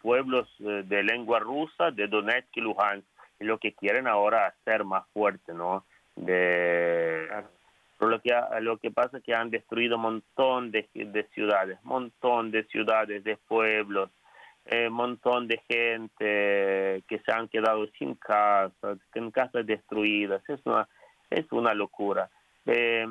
pueblos 0.00 0.48
eh, 0.60 0.84
de 0.86 1.02
lengua 1.02 1.38
rusa 1.38 1.90
de 1.90 2.08
Donetsk 2.08 2.56
y 2.56 2.60
Luhansk 2.62 3.06
y 3.38 3.44
lo 3.44 3.58
que 3.58 3.74
quieren 3.74 4.06
ahora 4.06 4.46
hacer 4.46 4.84
más 4.84 5.04
fuerte 5.12 5.52
no 5.52 5.84
de 6.16 7.28
lo 8.00 8.20
que 8.20 8.34
lo 8.60 8.78
que 8.78 8.90
pasa 8.90 9.18
es 9.18 9.22
que 9.22 9.34
han 9.34 9.50
destruido 9.50 9.96
un 9.96 10.02
montón 10.02 10.70
de, 10.70 10.88
de 10.94 11.24
ciudades 11.34 11.78
montón 11.84 12.50
de 12.50 12.64
ciudades 12.64 13.22
de 13.22 13.36
pueblos 13.36 14.10
un 14.64 14.78
eh, 14.78 14.88
montón 14.88 15.48
de 15.48 15.58
gente 15.68 17.02
que 17.08 17.18
se 17.26 17.32
han 17.32 17.48
quedado 17.48 17.86
sin 17.98 18.14
casas 18.14 18.98
con 19.12 19.30
casas 19.32 19.66
destruidas. 19.66 20.40
Es 20.48 20.60
una 20.64 20.88
es 21.30 21.50
una 21.50 21.74
locura. 21.74 22.30
Eh, 22.66 23.04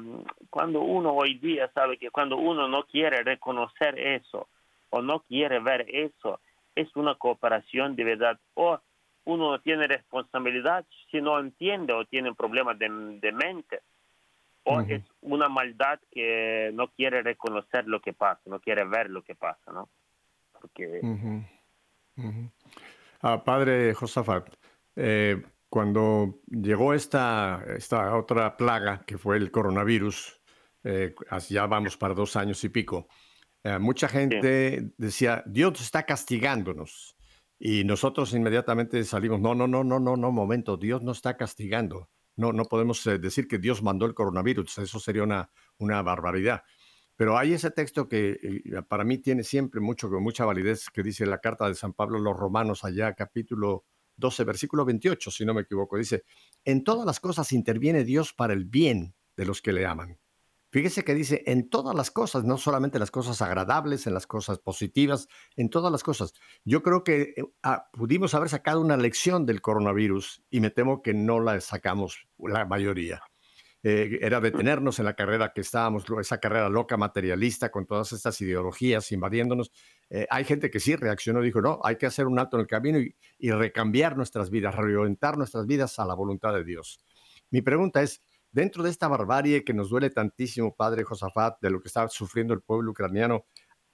cuando 0.49 0.79
uno 0.79 1.11
hoy 1.11 1.37
día 1.39 1.69
sabe 1.73 1.97
que 1.97 2.09
cuando 2.09 2.37
uno 2.37 2.69
no 2.69 2.83
quiere 2.83 3.21
reconocer 3.21 3.99
eso 3.99 4.47
o 4.91 5.01
no 5.01 5.21
quiere 5.21 5.59
ver 5.59 5.85
eso, 5.89 6.39
es 6.75 6.95
una 6.95 7.15
cooperación 7.15 7.95
de 7.95 8.03
verdad. 8.03 8.39
O 8.53 8.79
uno 9.25 9.51
no 9.51 9.61
tiene 9.61 9.87
responsabilidad 9.87 10.85
si 11.09 11.21
no 11.21 11.39
entiende 11.39 11.93
o 11.93 12.05
tiene 12.05 12.33
problemas 12.33 12.77
de, 12.77 12.89
mente. 13.31 13.81
O 14.63 14.79
es 14.81 15.03
una 15.21 15.49
maldad 15.49 15.99
que 16.11 16.69
no 16.73 16.89
quiere 16.89 17.23
reconocer 17.23 17.87
lo 17.87 17.99
que 17.99 18.13
pasa, 18.13 18.41
no 18.45 18.59
quiere 18.59 18.85
ver 18.85 19.09
lo 19.09 19.23
que 19.23 19.33
pasa, 19.33 19.71
¿no? 19.71 19.89
Porque... 20.59 21.01
Ah, 23.21 23.43
padre 23.43 23.93
Josafat, 23.93 24.53
eh, 24.95 25.41
cuando 25.69 26.41
llegó 26.47 26.93
esta, 26.93 27.63
esta 27.75 28.15
otra 28.15 28.57
plaga, 28.57 29.03
que 29.05 29.17
fue 29.17 29.37
el 29.37 29.51
coronavirus, 29.51 30.41
eh, 30.83 31.15
ya 31.49 31.65
vamos 31.65 31.97
para 31.97 32.13
dos 32.13 32.35
años 32.35 32.63
y 32.63 32.69
pico, 32.69 33.07
eh, 33.63 33.79
mucha 33.79 34.07
gente 34.07 34.91
decía, 34.97 35.43
Dios 35.45 35.81
está 35.81 36.03
castigándonos. 36.05 37.15
Y 37.59 37.83
nosotros 37.83 38.33
inmediatamente 38.33 39.03
salimos, 39.03 39.39
no, 39.39 39.53
no, 39.53 39.67
no, 39.67 39.83
no, 39.83 39.99
no, 39.99 40.17
no, 40.17 40.31
momento, 40.31 40.77
Dios 40.77 41.03
no 41.03 41.11
está 41.11 41.37
castigando. 41.37 42.09
No, 42.35 42.53
no 42.53 42.65
podemos 42.65 43.05
eh, 43.05 43.19
decir 43.19 43.47
que 43.47 43.59
Dios 43.59 43.83
mandó 43.83 44.05
el 44.07 44.15
coronavirus, 44.15 44.79
eso 44.79 44.99
sería 44.99 45.23
una, 45.23 45.51
una 45.77 46.01
barbaridad. 46.01 46.63
Pero 47.15 47.37
hay 47.37 47.53
ese 47.53 47.69
texto 47.69 48.07
que 48.07 48.39
eh, 48.41 48.81
para 48.87 49.03
mí 49.03 49.19
tiene 49.19 49.43
siempre 49.43 49.79
mucho, 49.79 50.09
mucha 50.09 50.43
validez, 50.43 50.89
que 50.91 51.03
dice 51.03 51.27
la 51.27 51.37
carta 51.37 51.67
de 51.67 51.75
San 51.75 51.93
Pablo 51.93 52.17
a 52.17 52.21
los 52.21 52.35
Romanos, 52.35 52.83
allá 52.83 53.13
capítulo 53.13 53.85
12, 54.15 54.43
versículo 54.43 54.85
28, 54.85 55.29
si 55.29 55.45
no 55.45 55.53
me 55.53 55.61
equivoco. 55.61 55.97
Dice, 55.97 56.23
en 56.65 56.83
todas 56.83 57.05
las 57.05 57.19
cosas 57.19 57.51
interviene 57.51 58.05
Dios 58.05 58.33
para 58.33 58.53
el 58.53 58.65
bien 58.65 59.13
de 59.37 59.45
los 59.45 59.61
que 59.61 59.73
le 59.73 59.85
aman. 59.85 60.20
Fíjese 60.71 61.03
que 61.03 61.13
dice 61.13 61.43
en 61.47 61.69
todas 61.69 61.93
las 61.93 62.11
cosas, 62.11 62.45
no 62.45 62.57
solamente 62.57 62.97
las 62.97 63.11
cosas 63.11 63.41
agradables, 63.41 64.07
en 64.07 64.13
las 64.13 64.25
cosas 64.25 64.59
positivas, 64.59 65.27
en 65.57 65.69
todas 65.69 65.91
las 65.91 66.01
cosas. 66.01 66.33
Yo 66.63 66.81
creo 66.81 67.03
que 67.03 67.33
eh, 67.35 67.43
ah, 67.61 67.89
pudimos 67.91 68.33
haber 68.35 68.47
sacado 68.47 68.79
una 68.79 68.95
lección 68.95 69.45
del 69.45 69.61
coronavirus 69.61 70.43
y 70.49 70.61
me 70.61 70.69
temo 70.69 71.01
que 71.01 71.13
no 71.13 71.41
la 71.41 71.59
sacamos 71.59 72.25
la 72.37 72.65
mayoría. 72.65 73.21
Eh, 73.83 74.19
era 74.21 74.39
detenernos 74.39 74.99
en 74.99 75.05
la 75.05 75.15
carrera 75.15 75.51
que 75.53 75.61
estábamos, 75.61 76.05
esa 76.21 76.37
carrera 76.37 76.69
loca 76.69 76.95
materialista 76.97 77.69
con 77.69 77.85
todas 77.85 78.13
estas 78.13 78.39
ideologías 78.39 79.11
invadiéndonos. 79.11 79.73
Eh, 80.09 80.25
hay 80.29 80.45
gente 80.45 80.69
que 80.69 80.79
sí 80.79 80.95
reaccionó, 80.95 81.41
dijo, 81.41 81.61
no, 81.61 81.81
hay 81.83 81.97
que 81.97 82.05
hacer 82.05 82.27
un 82.27 82.39
alto 82.39 82.55
en 82.55 82.61
el 82.61 82.67
camino 82.67 82.99
y, 82.99 83.13
y 83.39 83.51
recambiar 83.51 84.15
nuestras 84.15 84.49
vidas, 84.49 84.75
reorientar 84.75 85.37
nuestras 85.37 85.65
vidas 85.65 85.99
a 85.99 86.05
la 86.05 86.13
voluntad 86.13 86.53
de 86.53 86.63
Dios. 86.63 87.03
Mi 87.49 87.61
pregunta 87.61 88.01
es, 88.01 88.21
dentro 88.51 88.83
de 88.83 88.89
esta 88.89 89.07
barbarie 89.07 89.63
que 89.63 89.73
nos 89.73 89.89
duele 89.89 90.09
tantísimo, 90.09 90.75
padre 90.75 91.03
Josafat, 91.03 91.59
de 91.61 91.69
lo 91.69 91.81
que 91.81 91.87
está 91.87 92.07
sufriendo 92.07 92.53
el 92.53 92.61
pueblo 92.61 92.91
ucraniano, 92.91 93.45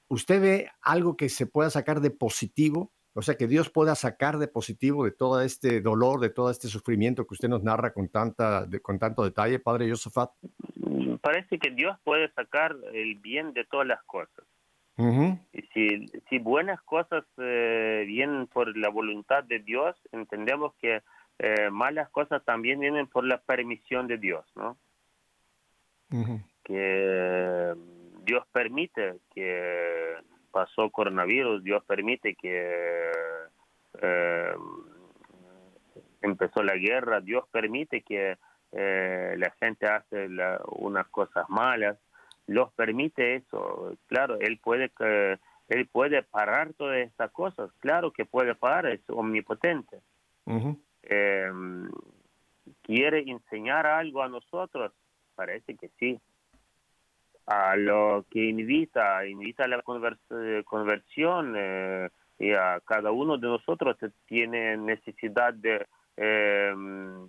¿usted 0.08 0.42
ve 0.42 0.72
algo 0.82 1.16
que 1.16 1.30
se 1.30 1.46
pueda 1.46 1.70
sacar 1.70 2.02
de 2.02 2.12
positivo? 2.12 2.92
O 3.14 3.22
sea, 3.24 3.36
que 3.36 3.48
Dios 3.48 3.72
pueda 3.72 3.96
sacar 3.96 4.38
de 4.38 4.48
positivo 4.48 5.04
de 5.04 5.12
todo 5.12 5.42
este 5.42 5.82
dolor, 5.82 6.20
de 6.20 6.30
todo 6.30 6.52
este 6.52 6.68
sufrimiento 6.68 7.26
que 7.26 7.34
usted 7.34 7.50
nos 7.50 7.64
narra 7.64 7.92
con, 7.92 8.10
tanta, 8.10 8.68
con 8.84 9.00
tanto 9.00 9.24
detalle, 9.24 9.58
padre 9.58 9.90
Josafat. 9.90 10.30
Mm, 10.76 11.16
parece 11.16 11.58
que 11.58 11.72
Dios 11.72 11.98
puede 12.04 12.32
sacar 12.34 12.76
el 12.94 13.16
bien 13.16 13.54
de 13.54 13.66
todas 13.66 13.88
las 13.88 14.04
cosas. 14.04 14.46
Y 15.00 15.62
si, 15.74 16.08
si 16.28 16.40
buenas 16.40 16.82
cosas 16.82 17.24
eh, 17.38 18.04
vienen 18.08 18.48
por 18.48 18.76
la 18.76 18.90
voluntad 18.90 19.44
de 19.44 19.60
Dios, 19.60 19.96
entendemos 20.12 20.74
que 20.82 21.04
eh, 21.40 21.70
malas 21.70 22.10
cosas 22.10 22.44
también 22.44 22.80
vienen 22.80 23.08
por 23.08 23.24
la 23.24 23.38
permisión 23.40 24.08
de 24.08 24.18
Dios, 24.18 24.46
¿no? 24.56 24.78
Que 26.64 27.76
Dios 28.24 28.46
permite 28.52 29.18
que 29.34 30.16
pasó 30.52 30.90
coronavirus, 30.90 31.64
Dios 31.64 31.84
permite 31.86 32.36
que 32.36 33.12
eh, 34.02 34.56
empezó 36.22 36.64
la 36.64 36.76
guerra, 36.76 37.20
Dios 37.22 37.46
permite 37.52 38.02
que 38.02 38.38
eh, 38.72 39.36
la 39.38 39.52
gente 39.60 39.86
hace 39.86 40.28
unas 40.72 41.08
cosas 41.08 41.48
malas, 41.50 41.98
Dios 42.48 42.72
permite 42.74 43.36
eso, 43.36 43.96
claro, 44.08 44.40
Él 44.40 44.60
puede 44.64 44.90
que 44.90 45.38
él 45.70 45.86
puede 45.86 46.24
parar 46.24 46.74
todas 46.74 47.00
estas 47.00 47.30
cosas, 47.32 47.70
claro 47.80 48.12
que 48.12 48.24
puede 48.24 48.56
parar, 48.56 48.86
es 48.86 49.02
omnipotente 49.10 50.00
quiere 52.98 53.24
enseñar 53.28 53.86
algo 53.86 54.24
a 54.24 54.28
nosotros, 54.28 54.92
parece 55.36 55.76
que 55.76 55.90
sí. 56.00 56.20
A 57.46 57.76
lo 57.76 58.26
que 58.30 58.44
invita, 58.44 59.26
invita 59.28 59.66
a 59.66 59.68
la 59.68 59.82
conversión 60.66 61.54
eh, 61.56 62.10
y 62.40 62.52
a 62.54 62.82
cada 62.84 63.12
uno 63.12 63.38
de 63.38 63.48
nosotros 63.48 63.98
tiene 64.26 64.76
necesidad 64.78 65.54
de, 65.54 65.86
em, 66.18 67.28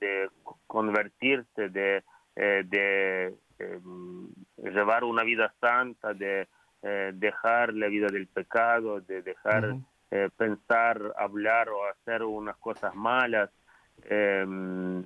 de 0.00 0.28
convertirse, 0.66 1.68
de, 1.68 2.02
eh, 2.36 2.64
de 2.66 3.34
em, 3.60 4.28
llevar 4.56 5.04
una 5.04 5.22
vida 5.22 5.54
santa, 5.60 6.12
de 6.12 6.48
eh, 6.82 7.12
dejar 7.14 7.72
la 7.74 7.86
vida 7.86 8.08
del 8.08 8.26
pecado, 8.26 9.00
de 9.00 9.22
dejar 9.22 9.76
eh, 10.10 10.28
pensar, 10.36 11.14
hablar 11.16 11.68
o 11.68 11.84
hacer 11.90 12.24
unas 12.24 12.56
cosas 12.56 12.94
malas. 12.94 13.50
Em, 14.04 15.04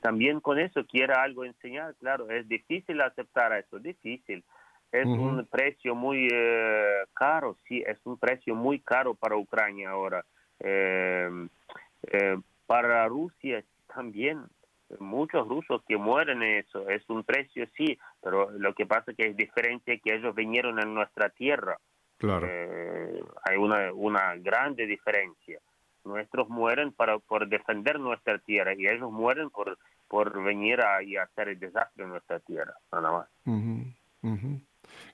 también 0.00 0.40
con 0.40 0.58
eso 0.58 0.84
quiera 0.86 1.22
algo 1.22 1.44
enseñar, 1.44 1.94
claro, 1.96 2.28
es 2.30 2.48
difícil 2.48 3.00
aceptar 3.00 3.52
eso, 3.52 3.78
difícil. 3.78 4.44
Es 4.90 5.06
un 5.06 5.46
precio 5.46 5.94
muy 5.94 6.28
eh, 6.30 7.04
caro, 7.14 7.56
sí, 7.66 7.82
es 7.86 7.98
un 8.04 8.18
precio 8.18 8.54
muy 8.54 8.80
caro 8.80 9.14
para 9.14 9.36
Ucrania 9.36 9.90
ahora. 9.90 10.22
Em, 10.60 11.48
eh, 12.02 12.36
para 12.66 13.06
Rusia 13.08 13.64
también, 13.94 14.42
muchos 14.98 15.48
rusos 15.48 15.82
que 15.88 15.96
mueren 15.96 16.42
eso, 16.42 16.88
es 16.90 17.08
un 17.08 17.24
precio, 17.24 17.66
sí, 17.76 17.98
pero 18.22 18.50
lo 18.50 18.74
que 18.74 18.84
pasa 18.84 19.12
es 19.12 19.16
que 19.16 19.28
es 19.28 19.36
diferente 19.36 19.98
que 20.00 20.14
ellos 20.14 20.34
vinieron 20.34 20.78
en 20.78 20.92
nuestra 20.92 21.30
tierra. 21.30 21.78
Claro. 22.18 22.46
Eh, 22.50 23.22
hay 23.44 23.56
una, 23.56 23.92
una 23.94 24.36
grande 24.36 24.86
diferencia. 24.86 25.58
Nuestros 26.04 26.48
mueren 26.48 26.92
para, 26.92 27.18
por 27.18 27.48
defender 27.48 28.00
nuestra 28.00 28.38
tierra 28.38 28.74
y 28.74 28.86
ellos 28.86 29.10
mueren 29.10 29.50
por, 29.50 29.78
por 30.08 30.42
venir 30.42 30.80
a, 30.80 31.02
y 31.02 31.16
hacer 31.16 31.48
el 31.48 31.58
desastre 31.58 32.04
en 32.04 32.10
nuestra 32.10 32.40
tierra, 32.40 32.74
nada 32.92 33.12
más. 33.12 33.28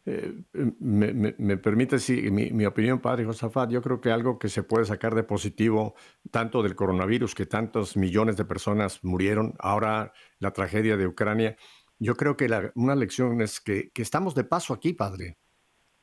Eh, 0.04 0.42
me, 0.80 1.12
me, 1.12 1.56
permite, 1.58 1.98
sí, 1.98 2.30
mi, 2.30 2.50
mi, 2.50 2.64
opinión, 2.64 3.00
padre 3.00 3.24
Josafat, 3.24 3.70
yo 3.70 3.82
creo 3.82 4.00
que 4.00 4.10
algo 4.10 4.38
que 4.38 4.48
se 4.48 4.62
puede 4.62 4.86
sacar 4.86 5.14
de 5.14 5.22
positivo, 5.22 5.94
tanto 6.30 6.62
del 6.62 6.74
coronavirus, 6.74 7.34
que 7.34 7.46
tantos 7.46 7.96
millones 7.96 8.36
de 8.36 8.44
personas 8.44 9.04
murieron, 9.04 9.54
ahora 9.58 10.12
la 10.38 10.52
tragedia 10.52 10.96
de 10.96 11.06
Ucrania, 11.06 11.56
yo 11.98 12.16
creo 12.16 12.36
que 12.36 12.48
la, 12.48 12.72
una 12.74 12.94
lección 12.94 13.40
es 13.40 13.60
que, 13.60 13.90
que 13.90 14.02
estamos 14.02 14.34
de 14.34 14.44
paso 14.44 14.72
aquí, 14.72 14.94
padre 14.94 15.36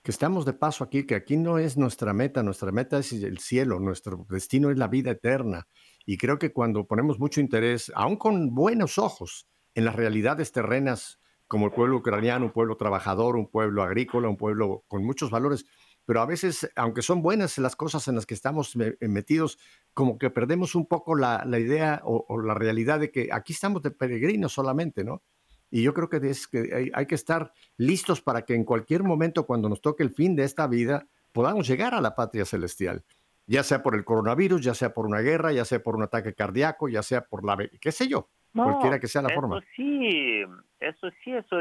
que 0.05 0.11
estamos 0.11 0.45
de 0.45 0.53
paso 0.53 0.83
aquí, 0.83 1.07
que 1.07 1.15
aquí 1.15 1.35
no 1.35 1.57
es 1.57 1.77
nuestra 1.77 2.13
meta, 2.13 2.43
nuestra 2.43 2.71
meta 2.71 2.99
es 2.99 3.11
el 3.11 3.39
cielo, 3.39 3.79
nuestro 3.79 4.27
destino 4.29 4.69
es 4.69 4.77
la 4.77 4.87
vida 4.87 5.09
eterna. 5.09 5.67
Y 6.05 6.17
creo 6.17 6.37
que 6.37 6.53
cuando 6.53 6.85
ponemos 6.85 7.17
mucho 7.17 7.41
interés, 7.41 7.91
aún 7.95 8.15
con 8.15 8.53
buenos 8.53 8.99
ojos, 8.99 9.47
en 9.73 9.83
las 9.83 9.95
realidades 9.95 10.51
terrenas, 10.51 11.19
como 11.47 11.65
el 11.65 11.71
pueblo 11.71 11.97
ucraniano, 11.97 12.45
un 12.45 12.51
pueblo 12.51 12.77
trabajador, 12.77 13.35
un 13.35 13.49
pueblo 13.49 13.81
agrícola, 13.81 14.29
un 14.29 14.37
pueblo 14.37 14.83
con 14.87 15.03
muchos 15.03 15.31
valores, 15.31 15.65
pero 16.05 16.21
a 16.21 16.27
veces, 16.27 16.69
aunque 16.75 17.01
son 17.01 17.23
buenas 17.23 17.57
las 17.57 17.75
cosas 17.75 18.07
en 18.07 18.13
las 18.13 18.27
que 18.27 18.35
estamos 18.35 18.75
eh, 18.75 18.95
metidos, 19.07 19.57
como 19.95 20.19
que 20.19 20.29
perdemos 20.29 20.75
un 20.75 20.85
poco 20.85 21.15
la, 21.15 21.43
idea 21.57 22.03
o, 22.03 22.39
la 22.41 22.53
realidad 22.53 22.99
de 22.99 23.09
que 23.09 23.29
aquí 23.31 23.53
estamos 23.53 23.81
de 23.81 23.89
peregrinos 23.89 24.53
solamente, 24.53 25.03
¿no? 25.03 25.23
Y 25.71 25.83
yo 25.83 25.93
creo 25.93 26.09
que, 26.09 26.17
es 26.17 26.47
que 26.47 26.91
hay, 26.93 27.05
que 27.05 27.15
estar 27.15 27.51
listos 27.77 28.21
para 28.21 28.43
que 28.43 28.53
en 28.53 28.63
cualquier 28.63 29.03
momento, 29.03 29.45
cuando 29.45 29.67
nos 29.69 29.81
toque 29.81 30.03
el 30.03 30.11
fin 30.11 30.35
de 30.35 30.43
esta 30.43 30.67
vida, 30.67 31.07
podamos 31.31 31.67
llegar 31.67 31.93
a 31.93 32.01
la 32.01 32.15
patria 32.15 32.45
celestial, 32.45 33.03
ya 33.47 33.63
sea 33.63 33.83
por 33.83 33.95
el 33.95 34.05
coronavirus, 34.05 34.61
ya 34.61 34.73
sea 34.73 34.93
por 34.93 35.05
una 35.05 35.19
guerra, 35.19 35.51
ya 35.51 35.65
sea 35.65 35.83
por 35.83 35.95
un 35.95 36.03
ataque 36.03 36.33
cardíaco, 36.33 36.87
ya 36.87 37.03
sea 37.03 37.21
por 37.21 37.43
la, 37.43 37.57
qué 37.81 37.91
sé 37.91 38.07
yo, 38.07 38.29
cualquiera 38.53 38.99
que 38.99 39.07
sea 39.07 39.21
la 39.21 39.29
eso 39.29 39.41
forma. 39.41 39.61
Sí, 39.75 40.43
eso 40.79 41.09
sí, 41.23 41.33
eso 41.33 41.57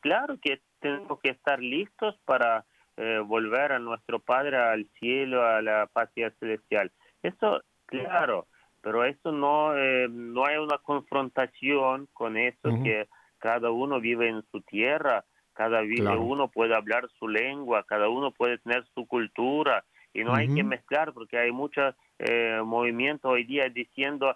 claro 0.00 0.38
que 0.40 0.60
tenemos 0.80 1.20
que 1.20 1.30
estar 1.30 1.60
listos 1.60 2.18
para 2.24 2.64
eh, 2.96 3.20
volver 3.24 3.72
a 3.72 3.78
nuestro 3.78 4.20
Padre 4.20 4.56
al 4.56 4.86
cielo, 4.98 5.44
a 5.44 5.60
la 5.62 5.86
patria 5.86 6.32
celestial. 6.38 6.92
Eso, 7.22 7.62
claro, 7.86 8.46
pero 8.80 9.04
eso 9.04 9.32
no, 9.32 9.76
eh, 9.76 10.08
no 10.08 10.44
hay 10.46 10.58
una 10.58 10.78
confrontación 10.78 12.08
con 12.12 12.36
eso 12.36 12.68
que 12.82 13.08
cada 13.44 13.70
uno 13.70 14.00
vive 14.00 14.30
en 14.30 14.42
su 14.50 14.62
tierra, 14.62 15.22
cada 15.52 15.82
uno 16.18 16.48
puede 16.48 16.74
hablar 16.74 17.10
su 17.18 17.28
lengua, 17.28 17.84
cada 17.86 18.08
uno 18.08 18.30
puede 18.30 18.56
tener 18.56 18.86
su 18.94 19.06
cultura 19.06 19.84
y 20.14 20.24
no 20.24 20.34
hay 20.34 20.48
que 20.54 20.64
mezclar 20.64 21.12
porque 21.12 21.36
hay 21.36 21.52
muchos 21.52 21.94
eh, 22.18 22.62
movimientos 22.64 23.30
hoy 23.30 23.44
día 23.44 23.68
diciendo 23.68 24.34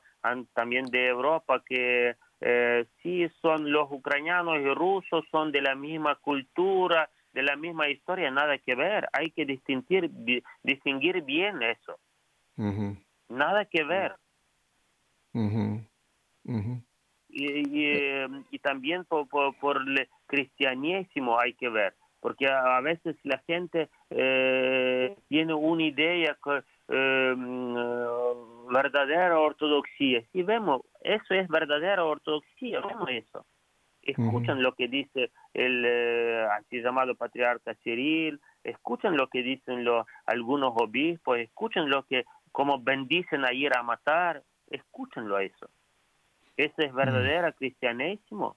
también 0.52 0.84
de 0.90 1.08
Europa 1.08 1.62
que 1.64 2.16
eh, 2.42 2.84
sí 3.02 3.26
son 3.40 3.72
los 3.72 3.90
ucranianos 3.90 4.58
y 4.58 4.74
rusos 4.74 5.24
son 5.30 5.52
de 5.52 5.62
la 5.62 5.74
misma 5.74 6.16
cultura 6.16 7.08
de 7.32 7.42
la 7.42 7.56
misma 7.56 7.88
historia, 7.88 8.30
nada 8.30 8.58
que 8.58 8.74
ver. 8.74 9.08
Hay 9.12 9.30
que 9.30 9.46
distinguir, 9.46 10.10
distinguir 10.62 11.22
bien 11.22 11.62
eso. 11.62 11.98
Nada 13.28 13.64
que 13.64 13.84
ver. 13.84 14.16
Y, 17.30 17.84
em, 17.84 18.44
y, 18.50 18.58
también 18.58 19.04
por, 19.04 19.28
por, 19.28 19.76
el 19.76 20.08
cristianismo 20.26 21.38
hay 21.38 21.52
que 21.54 21.68
ver, 21.68 21.94
porque 22.20 22.48
a, 22.48 22.80
veces 22.80 23.16
la 23.22 23.38
gente 23.46 23.88
eh, 24.10 25.14
tiene 25.28 25.52
una 25.52 25.82
idea 25.82 26.36
que, 26.42 26.62
em, 26.88 27.74
verdadera 28.72 29.38
ortodoxia. 29.38 30.24
Si 30.32 30.42
vemos, 30.42 30.82
eso 31.02 31.34
es 31.34 31.48
verdadera 31.48 32.04
ortodoxia, 32.04 32.80
vemos 32.80 33.10
eso 33.10 33.44
escuchan 34.12 34.62
lo 34.62 34.74
que 34.74 34.88
dice 34.88 35.30
el 35.54 35.84
eh, 35.86 36.46
así 36.58 36.80
llamado 36.80 37.14
patriarca 37.14 37.74
Cyril, 37.82 38.40
escuchan 38.64 39.16
lo 39.16 39.28
que 39.28 39.42
dicen 39.42 39.84
los, 39.84 40.06
algunos 40.26 40.72
obispos, 40.76 41.38
escuchan 41.38 41.90
lo 41.90 42.04
que, 42.04 42.24
como 42.52 42.80
bendicen 42.80 43.44
a 43.44 43.52
ir 43.52 43.76
a 43.76 43.82
matar, 43.82 44.42
escúchenlo 44.68 45.36
a 45.36 45.42
eso. 45.42 45.68
Ese 46.58 46.86
es 46.86 46.92
verdadero 46.92 47.52
cristianismo. 47.54 48.56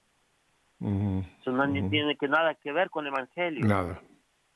Eso 1.40 1.52
no 1.52 1.72
tiene 1.90 2.18
que 2.18 2.28
nada 2.28 2.56
que 2.56 2.72
ver 2.72 2.90
con 2.90 3.06
el 3.06 3.14
evangelio. 3.14 3.64
Nada, 3.64 4.02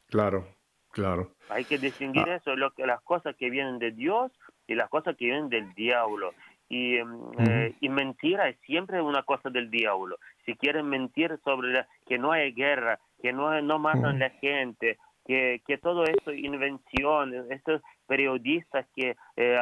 claro, 0.07 0.47
claro. 0.89 1.31
Hay 1.49 1.63
que 1.65 1.77
distinguir 1.77 2.27
ah. 2.27 2.37
eso, 2.37 2.55
lo 2.55 2.71
que, 2.71 2.87
las 2.87 3.01
cosas 3.01 3.35
que 3.35 3.51
vienen 3.51 3.77
de 3.77 3.91
Dios 3.91 4.31
y 4.65 4.73
las 4.73 4.89
cosas 4.89 5.15
que 5.15 5.25
vienen 5.25 5.49
del 5.49 5.71
diablo. 5.75 6.33
Y, 6.67 6.97
em, 6.97 7.19
eh, 7.37 7.75
y 7.79 7.89
mentira 7.89 8.49
es 8.49 8.57
siempre 8.65 8.99
una 8.99 9.21
cosa 9.21 9.51
del 9.51 9.69
diablo. 9.69 10.17
Si 10.47 10.55
quieren 10.55 10.89
mentir 10.89 11.39
sobre 11.43 11.85
que 12.07 12.17
no 12.17 12.31
hay 12.31 12.51
guerra, 12.51 12.99
que 13.21 13.31
no, 13.31 13.61
no 13.61 13.77
matan 13.77 14.17
la 14.17 14.31
gente, 14.31 14.97
que, 15.26 15.61
que 15.65 15.78
todo 15.78 16.03
esto 16.05 16.32
es 16.32 16.39
invención, 16.39 17.34
estos 17.51 17.82
periodistas 18.05 18.86
que 18.95 19.15
eh, 19.36 19.59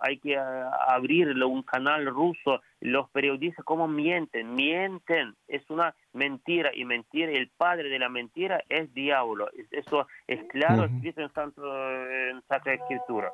hay 0.00 0.18
que 0.18 0.36
abrirle 0.36 1.44
un 1.44 1.62
canal 1.62 2.06
ruso, 2.06 2.60
los 2.80 3.08
periodistas 3.10 3.64
cómo 3.64 3.86
mienten, 3.86 4.54
mienten, 4.54 5.34
es 5.46 5.68
una 5.70 5.94
mentira 6.12 6.70
y 6.74 6.84
mentir, 6.84 7.28
el 7.28 7.48
padre 7.56 7.88
de 7.88 7.98
la 7.98 8.08
mentira 8.08 8.62
es 8.68 8.92
diablo, 8.92 9.48
eso 9.70 10.06
es 10.26 10.42
claro 10.48 10.84
escrito 10.84 11.20
en, 11.20 11.32
Santo, 11.32 11.62
en 11.62 12.42
Sacra 12.48 12.74
Escritura. 12.74 13.32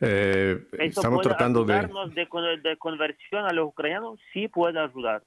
Eh, 0.00 0.66
estamos 0.72 1.22
tratando 1.22 1.64
de... 1.64 1.88
de... 2.62 2.76
conversión 2.76 3.46
a 3.46 3.52
los 3.52 3.68
ucranianos, 3.68 4.18
sí 4.32 4.48
puede 4.48 4.80
ayudar. 4.80 5.22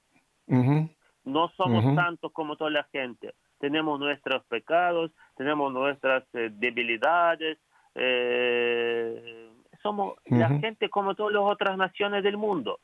No 1.24 1.48
somos 1.56 1.94
tantos 1.94 2.32
como 2.32 2.56
toda 2.56 2.70
la 2.70 2.84
gente. 2.92 3.34
Tenemos 3.58 3.98
nuestros 3.98 4.44
pecados, 4.46 5.10
tenemos 5.36 5.72
nuestras 5.72 6.24
eh, 6.34 6.50
debilidades. 6.52 7.58
Eh, 7.94 9.50
somos 9.82 10.14
la 10.26 10.48
gente 10.60 10.88
como 10.88 11.14
todas 11.14 11.32
las 11.32 11.42
otras 11.42 11.76
naciones 11.76 12.22
del 12.22 12.36
mundo. 12.36 12.80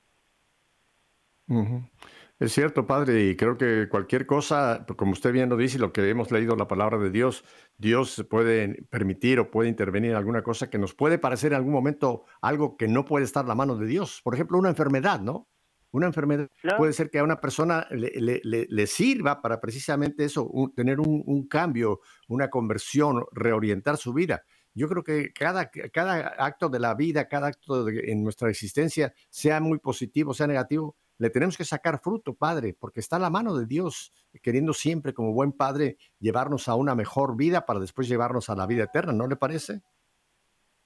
Es 2.40 2.52
cierto, 2.52 2.86
padre, 2.86 3.26
y 3.26 3.36
creo 3.36 3.56
que 3.56 3.88
cualquier 3.88 4.26
cosa, 4.26 4.84
como 4.96 5.12
usted 5.12 5.32
bien 5.32 5.48
lo 5.48 5.56
dice, 5.56 5.78
lo 5.78 5.92
que 5.92 6.08
hemos 6.10 6.32
leído 6.32 6.56
la 6.56 6.66
palabra 6.66 6.98
de 6.98 7.10
Dios, 7.10 7.44
Dios 7.78 8.26
puede 8.28 8.82
permitir 8.90 9.38
o 9.38 9.50
puede 9.50 9.68
intervenir 9.68 10.10
en 10.10 10.16
alguna 10.16 10.42
cosa 10.42 10.68
que 10.68 10.78
nos 10.78 10.94
puede 10.94 11.18
parecer 11.18 11.52
en 11.52 11.58
algún 11.58 11.72
momento 11.72 12.24
algo 12.42 12.76
que 12.76 12.88
no 12.88 13.04
puede 13.04 13.24
estar 13.24 13.44
en 13.44 13.48
la 13.48 13.54
mano 13.54 13.76
de 13.76 13.86
Dios. 13.86 14.20
Por 14.24 14.34
ejemplo, 14.34 14.58
una 14.58 14.70
enfermedad, 14.70 15.20
¿no? 15.20 15.48
Una 15.94 16.06
enfermedad 16.06 16.50
puede 16.76 16.92
ser 16.92 17.08
que 17.08 17.20
a 17.20 17.22
una 17.22 17.40
persona 17.40 17.86
le, 17.92 18.86
sirva 18.88 19.40
para 19.40 19.60
precisamente 19.60 20.24
eso, 20.24 20.50
tener 20.74 20.98
un, 20.98 21.46
cambio, 21.46 22.00
una 22.26 22.50
conversión, 22.50 23.24
reorientar 23.30 23.96
su 23.96 24.12
vida. 24.12 24.42
Yo 24.74 24.88
creo 24.88 25.04
que 25.04 25.32
cada, 25.32 25.70
cada 25.70 26.34
acto 26.36 26.68
de 26.68 26.80
la 26.80 26.96
vida, 26.96 27.28
cada 27.28 27.46
acto 27.46 27.88
en 27.88 28.24
nuestra 28.24 28.50
existencia, 28.50 29.14
sea 29.30 29.60
muy 29.60 29.78
positivo, 29.78 30.34
sea 30.34 30.48
negativo, 30.48 30.96
le 31.18 31.30
tenemos 31.30 31.56
que 31.56 31.64
sacar 31.64 32.00
fruto, 32.00 32.34
Padre, 32.34 32.74
porque 32.74 32.98
está 32.98 33.14
a 33.14 33.20
la 33.20 33.30
mano 33.30 33.56
de 33.56 33.64
Dios, 33.64 34.12
queriendo 34.42 34.72
siempre 34.72 35.14
como 35.14 35.32
buen 35.32 35.52
Padre 35.52 35.96
llevarnos 36.18 36.66
a 36.66 36.74
una 36.74 36.96
mejor 36.96 37.36
vida 37.36 37.66
para 37.66 37.78
después 37.78 38.08
llevarnos 38.08 38.50
a 38.50 38.56
la 38.56 38.66
vida 38.66 38.82
eterna, 38.82 39.12
¿no 39.12 39.28
le 39.28 39.36
parece? 39.36 39.82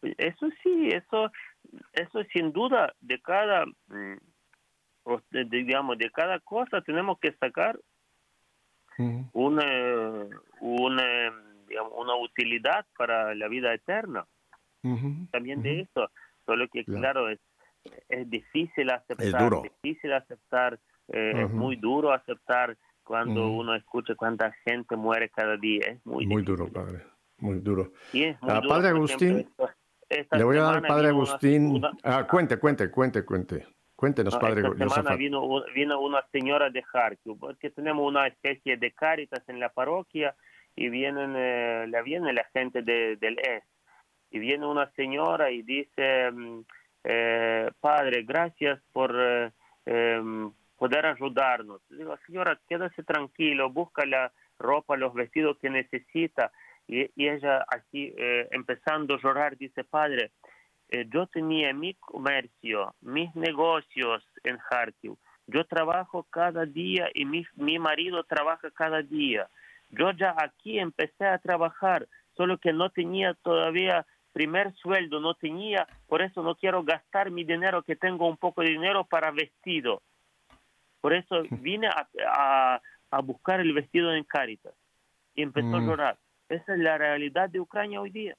Eso 0.03 0.49
sí, 0.63 0.91
eso, 0.93 1.33
eso 1.95 2.23
sin 2.31 2.53
duda 2.53 2.93
de 3.01 3.19
cada, 3.23 3.65
mm, 3.65 4.19
digamos, 5.31 5.99
de 5.99 6.11
cada 6.11 6.41
cosa 6.41 6.81
tenemos 6.83 7.19
que 7.19 7.33
sacar 7.33 7.79
una, 9.33 9.65
una, 10.61 11.33
una 11.97 12.17
utilidad 12.17 12.85
para 12.97 13.35
la 13.35 13.49
vida 13.49 13.73
eterna. 13.73 14.27
También 15.31 15.63
de 15.63 15.81
eso, 15.81 16.11
solo 16.47 16.67
que 16.69 16.85
claro, 16.85 17.29
es 17.29 17.39
es 18.09 18.29
difícil 18.31 18.91
aceptar, 18.91 19.53
es 19.53 19.63
difícil 19.83 20.13
aceptar, 20.13 20.79
eh, 21.09 21.33
es 21.37 21.51
muy 21.51 21.77
duro 21.77 22.13
aceptar 22.13 22.77
cuando 23.03 23.51
uno 23.51 23.75
escucha 23.75 24.15
cuánta 24.15 24.53
gente 24.65 24.97
muere 24.97 25.31
cada 25.31 25.57
día, 25.57 25.87
es 25.87 26.07
muy, 26.07 26.27
muy 26.27 26.43
duro, 26.43 26.69
padre, 26.69 27.05
muy 27.39 27.61
duro. 27.61 27.93
Ah, 28.43 28.61
padre 28.67 28.89
Agustín, 28.89 29.49
le 30.33 30.45
voy 30.45 30.59
a 30.59 30.63
dar 30.63 30.77
al 30.77 30.83
padre 30.83 31.09
Agustín, 31.09 31.81
ah, 32.03 32.27
cuente, 32.29 32.59
cuente, 32.59 32.91
cuente, 32.91 33.25
cuente. 33.25 33.67
Cuéntenos, 33.99 34.37
padre. 34.37 34.63
Esta 34.63 34.89
semana 34.91 35.17
vino, 35.17 35.65
vino 35.75 36.01
una 36.01 36.25
señora 36.31 36.71
de 36.71 36.85
Kharkiv, 36.85 37.37
porque 37.37 37.71
tenemos 37.71 38.07
una 38.07 38.29
especie 38.29 38.77
de 38.77 38.93
caritas 38.93 39.43
en 39.49 39.59
la 39.59 39.71
parroquia 39.71 40.37
y 40.77 40.89
vienen, 40.89 41.35
eh, 41.37 41.85
la 41.89 42.01
viene 42.03 42.33
la 42.33 42.45
gente 42.53 42.83
de, 42.83 43.17
del 43.17 43.41
este. 43.41 43.67
Y 44.31 44.39
viene 44.39 44.67
una 44.67 44.89
señora 44.93 45.51
y 45.51 45.63
dice, 45.63 46.31
mm, 46.31 46.61
eh, 47.03 47.71
padre, 47.81 48.23
gracias 48.23 48.81
por 48.93 49.17
eh, 49.19 49.51
em, 49.85 50.53
poder 50.77 51.05
ayudarnos. 51.05 51.81
Digo, 51.91 52.17
señora, 52.25 52.57
quédese 52.69 53.03
tranquilo, 53.03 53.69
busca 53.69 54.07
la 54.07 54.31
ropa, 54.61 54.97
los 54.97 55.13
vestidos 55.13 55.59
que 55.59 55.71
necesita. 55.71 56.53
Y, 56.87 57.11
ella 57.17 57.65
así, 57.67 58.15
eh, 58.17 58.47
empezando 58.53 59.15
a 59.15 59.21
llorar, 59.21 59.57
dice, 59.57 59.83
padre, 59.83 60.31
yo 61.11 61.27
tenía 61.27 61.73
mi 61.73 61.95
comercio, 61.95 62.95
mis 63.01 63.35
negocios 63.35 64.25
en 64.45 64.59
Kharkiv. 64.59 65.17
Yo 65.47 65.65
trabajo 65.65 66.25
cada 66.31 66.65
día 66.67 67.09
y 67.15 67.25
mi, 67.25 67.45
mi 67.57 67.79
marido 67.79 68.23
trabaja 68.25 68.71
cada 68.71 69.03
día. 69.03 69.49
Yo 69.91 70.11
ya 70.13 70.35
aquí 70.39 70.79
empecé 70.79 71.27
a 71.27 71.39
trabajar, 71.39 72.07
solo 72.37 72.59
que 72.59 72.73
no 72.73 72.91
tenía 72.91 73.35
todavía 73.35 74.07
primer 74.33 74.73
sueldo 74.77 75.19
no 75.21 75.35
tenía, 75.35 75.89
por 76.07 76.23
eso 76.23 76.43
no 76.43 76.55
quiero 76.55 76.85
gastar 76.85 77.31
mi 77.31 77.43
dinero, 77.45 77.83
que 77.83 77.97
tengo 77.97 78.29
un 78.29 78.37
poco 78.37 78.63
de 78.63 78.69
dinero 78.71 79.05
para 79.05 79.33
vestido. 79.33 80.01
Por 81.01 81.13
eso 81.13 81.43
vine 81.51 81.89
a, 81.89 82.81
a, 83.11 83.21
buscar 83.21 83.59
el 83.61 83.73
vestido 83.73 84.13
en 84.15 84.23
Caritas. 84.25 84.75
y 85.35 85.43
empezó 85.43 85.77
a 85.77 85.81
Mm. 85.81 85.87
llorar. 85.87 86.19
Esa 86.49 86.73
es 86.75 86.79
la 86.81 86.99
realidad 86.99 87.49
de 87.49 87.61
Ucrania 87.61 88.01
hoy 88.01 88.11
día. 88.11 88.37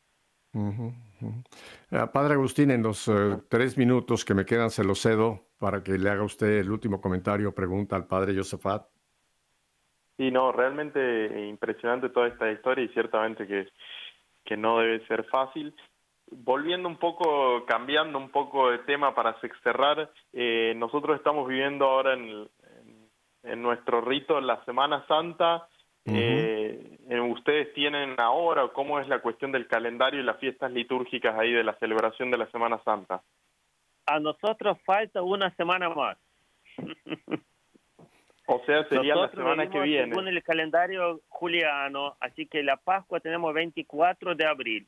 Padre 1.90 2.36
Agustín, 2.36 2.70
en 2.70 2.84
los 2.84 3.08
eh, 3.08 3.38
tres 3.50 3.78
minutos 3.78 4.24
que 4.24 4.36
me 4.36 4.46
quedan 4.46 4.70
se 4.70 4.84
lo 4.84 4.94
cedo 4.94 5.48
para 5.58 5.84
que 5.84 5.98
le 5.98 6.10
haga 6.10 6.24
usted 6.24 6.60
el 6.60 6.70
último 6.70 7.02
comentario 7.02 7.50
o 7.50 7.56
pregunta 7.56 7.96
al 7.96 8.06
Padre 8.06 8.36
Josafat. 8.36 8.86
Sí, 10.18 10.30
no, 10.32 10.52
realmente 10.52 11.48
impresionante 11.48 12.10
toda 12.10 12.28
esta 12.28 12.52
historia 12.52 12.84
y 12.84 12.90
ciertamente 12.90 13.48
que, 13.48 13.68
que 14.44 14.58
no 14.58 14.80
debe 14.80 15.06
ser 15.08 15.24
fácil. 15.26 15.74
Volviendo 16.30 16.88
un 16.88 16.98
poco, 16.98 17.66
cambiando 17.66 18.20
un 18.20 18.30
poco 18.30 18.70
de 18.70 18.80
tema 18.80 19.16
para 19.16 19.40
cerrar, 19.64 20.12
eh, 20.34 20.74
nosotros 20.76 21.18
estamos 21.18 21.48
viviendo 21.48 21.86
ahora 21.86 22.14
en, 22.14 22.28
en, 22.28 23.10
en 23.44 23.62
nuestro 23.64 24.02
rito 24.02 24.40
la 24.42 24.64
Semana 24.66 25.08
Santa. 25.08 25.69
Eh, 26.06 26.98
eh, 27.10 27.20
¿Ustedes 27.20 27.74
tienen 27.74 28.16
ahora 28.20 28.64
o 28.66 28.74
cómo 28.74 29.00
es 29.00 29.08
la 29.08 29.20
cuestión 29.20 29.52
del 29.52 29.68
calendario 29.68 30.20
y 30.20 30.24
las 30.24 30.38
fiestas 30.40 30.72
litúrgicas 30.72 31.38
ahí 31.38 31.52
de 31.52 31.64
la 31.64 31.74
celebración 31.76 32.32
de 32.32 32.38
la 32.38 32.48
Semana 32.52 32.82
Santa? 32.84 33.22
A 34.06 34.20
nosotros 34.20 34.78
falta 34.86 35.22
una 35.22 35.52
semana 35.56 35.90
más. 35.90 36.18
O 38.48 38.62
sea, 38.66 38.84
sería 38.90 39.16
la 39.16 39.30
semana 39.30 39.70
que 39.70 39.80
viene. 39.82 40.10
Según 40.10 40.28
el 40.28 40.42
calendario 40.42 41.22
juliano, 41.28 42.16
así 42.20 42.48
que 42.48 42.64
la 42.64 42.78
Pascua 42.78 43.20
tenemos 43.20 43.54
24 43.54 44.34
de 44.34 44.46
abril. 44.46 44.88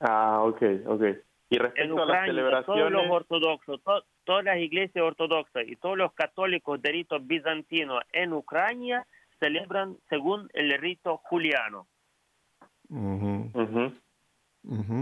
Ah, 0.00 0.42
ok, 0.42 0.62
ok. 0.86 1.02
Y 1.48 1.56
En 1.56 1.62
respecto 1.62 2.02
a 2.02 2.06
las 2.06 2.26
celebraciones... 2.26 2.66
todos 2.66 2.92
los 2.92 3.10
ortodoxos, 3.10 3.82
to- 3.82 4.04
todas 4.24 4.44
las 4.44 4.58
iglesias 4.58 5.02
ortodoxas 5.04 5.66
y 5.66 5.76
todos 5.76 5.96
los 5.96 6.12
católicos 6.12 6.80
de 6.82 6.92
rito 6.92 7.18
bizantino 7.20 8.00
en 8.12 8.32
Ucrania 8.34 9.06
celebran 9.42 9.98
según 10.08 10.48
el 10.52 10.70
rito 10.78 11.16
juliano. 11.24 11.88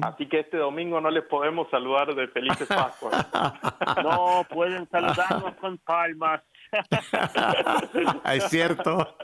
Así 0.03 0.26
que 0.26 0.41
este 0.41 0.57
domingo 0.57 0.99
no 1.03 1.11
les 1.11 1.24
podemos 1.24 1.68
saludar 1.68 2.14
de 2.14 2.28
felices 2.28 2.66
Pascuas. 2.66 3.26
No 4.03 4.47
pueden 4.49 4.88
saludarnos 4.88 5.55
con 5.57 5.76
palmas. 5.78 6.43
es 8.32 8.45
cierto. 8.45 9.16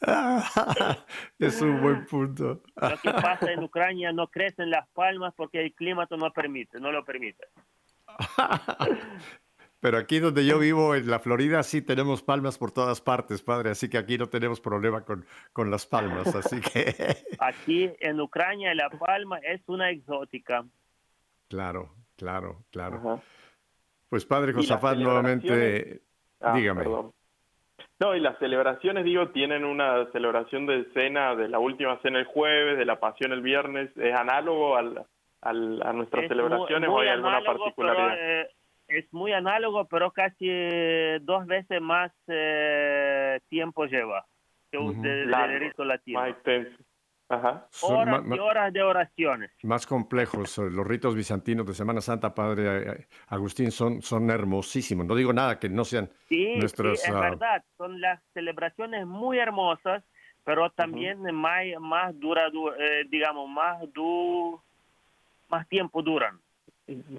es 1.38 1.62
un 1.62 1.80
buen 1.80 2.04
punto. 2.06 2.60
Lo 2.76 2.96
que 2.98 3.12
pasa 3.12 3.50
en 3.52 3.62
Ucrania 3.62 4.12
no 4.12 4.28
crecen 4.28 4.70
las 4.70 4.86
palmas 4.90 5.32
porque 5.34 5.64
el 5.64 5.72
clima 5.72 6.06
no 6.10 6.30
permite, 6.32 6.78
no 6.78 6.92
lo 6.92 7.04
permite. 7.04 7.46
Pero 9.80 9.96
aquí 9.98 10.18
donde 10.18 10.44
yo 10.44 10.58
vivo, 10.58 10.94
en 10.96 11.08
la 11.08 11.20
Florida, 11.20 11.62
sí 11.62 11.82
tenemos 11.82 12.22
palmas 12.22 12.58
por 12.58 12.72
todas 12.72 13.00
partes, 13.00 13.42
padre. 13.42 13.70
Así 13.70 13.88
que 13.88 13.96
aquí 13.98 14.18
no 14.18 14.26
tenemos 14.28 14.60
problema 14.60 15.02
con, 15.04 15.24
con 15.52 15.70
las 15.70 15.86
palmas. 15.86 16.34
Así 16.34 16.60
que, 16.72 17.16
Aquí 17.38 17.88
en 18.00 18.20
Ucrania 18.20 18.74
la 18.74 18.90
palma 18.90 19.38
es 19.38 19.60
una 19.68 19.90
exótica. 19.90 20.64
claro, 21.48 21.90
claro, 22.16 22.64
claro. 22.70 22.96
Ajá. 22.96 23.22
Pues 24.08 24.24
padre 24.24 24.52
Josafat, 24.52 24.96
nuevamente, 24.98 26.00
Ah, 26.40 26.54
dígame. 26.54 26.82
perdón. 26.82 27.12
No, 28.00 28.14
y 28.14 28.20
las 28.20 28.38
celebraciones, 28.38 29.04
digo, 29.04 29.28
tienen 29.30 29.64
una 29.64 30.06
celebración 30.12 30.66
de 30.66 30.86
cena, 30.94 31.34
de 31.34 31.48
la 31.48 31.58
última 31.58 31.98
cena 32.00 32.18
el 32.20 32.24
jueves, 32.26 32.78
de 32.78 32.84
la 32.84 33.00
pasión 33.00 33.32
el 33.32 33.42
viernes. 33.42 33.90
¿Es 33.96 34.14
análogo 34.14 34.76
al, 34.76 35.04
al- 35.40 35.82
a 35.82 35.92
nuestras 35.92 36.22
Es 36.24 36.28
celebraciones 36.28 36.88
muy- 36.88 36.98
o 36.98 37.00
hay 37.00 37.08
alguna 37.08 37.38
análogo, 37.38 37.64
particularidad? 37.64 38.08
pero, 38.08 38.40
eh, 38.42 38.50
es 38.88 39.12
muy 39.12 39.32
análogo, 39.32 39.84
pero 39.86 40.10
casi 40.10 40.46
eh, 40.48 41.18
dos 41.22 41.46
veces 41.46 41.80
más 41.80 42.10
eh, 42.26 43.38
tiempo 43.48 43.84
lleva 43.86 44.26
que 44.70 44.78
un 44.78 44.90
Ujú. 44.90 45.02
de- 45.02 45.08
del 45.08 45.30
Largo, 45.30 45.58
rito 45.58 45.84
latino. 45.84 46.20
Ajá. 47.30 47.66
Son 47.70 48.08
Horas 48.08 48.24
y 48.34 48.38
horas 48.38 48.72
de 48.72 48.82
oraciones. 48.82 49.50
más 49.62 49.86
complejos. 49.86 50.56
eh, 50.58 50.70
Los 50.70 50.86
ritos 50.86 51.14
bizantinos 51.14 51.66
de 51.66 51.74
Semana 51.74 52.00
Santa, 52.00 52.34
padre 52.34 52.90
eh, 52.90 53.06
Agustín, 53.26 53.70
son, 53.70 54.00
son 54.00 54.30
hermosísimos. 54.30 55.04
No 55.06 55.14
digo 55.14 55.34
nada 55.34 55.58
que 55.58 55.68
no 55.68 55.84
sean 55.84 56.10
Sí, 56.28 56.54
nuestros... 56.56 57.00
sí, 57.02 57.10
es 57.10 57.14
ah, 57.14 57.20
verdad. 57.20 57.64
Son 57.76 58.00
las 58.00 58.22
celebraciones 58.32 59.06
muy 59.06 59.38
hermosas, 59.38 60.02
pero 60.44 60.70
también 60.70 61.20
más, 61.34 61.64
más 61.80 62.18
dura, 62.18 62.48
du- 62.48 62.70
eh, 62.72 63.04
digamos, 63.10 63.46
más 63.50 63.80
du, 63.92 64.58
más 65.50 65.68
tiempo 65.68 66.00
duran. 66.02 66.40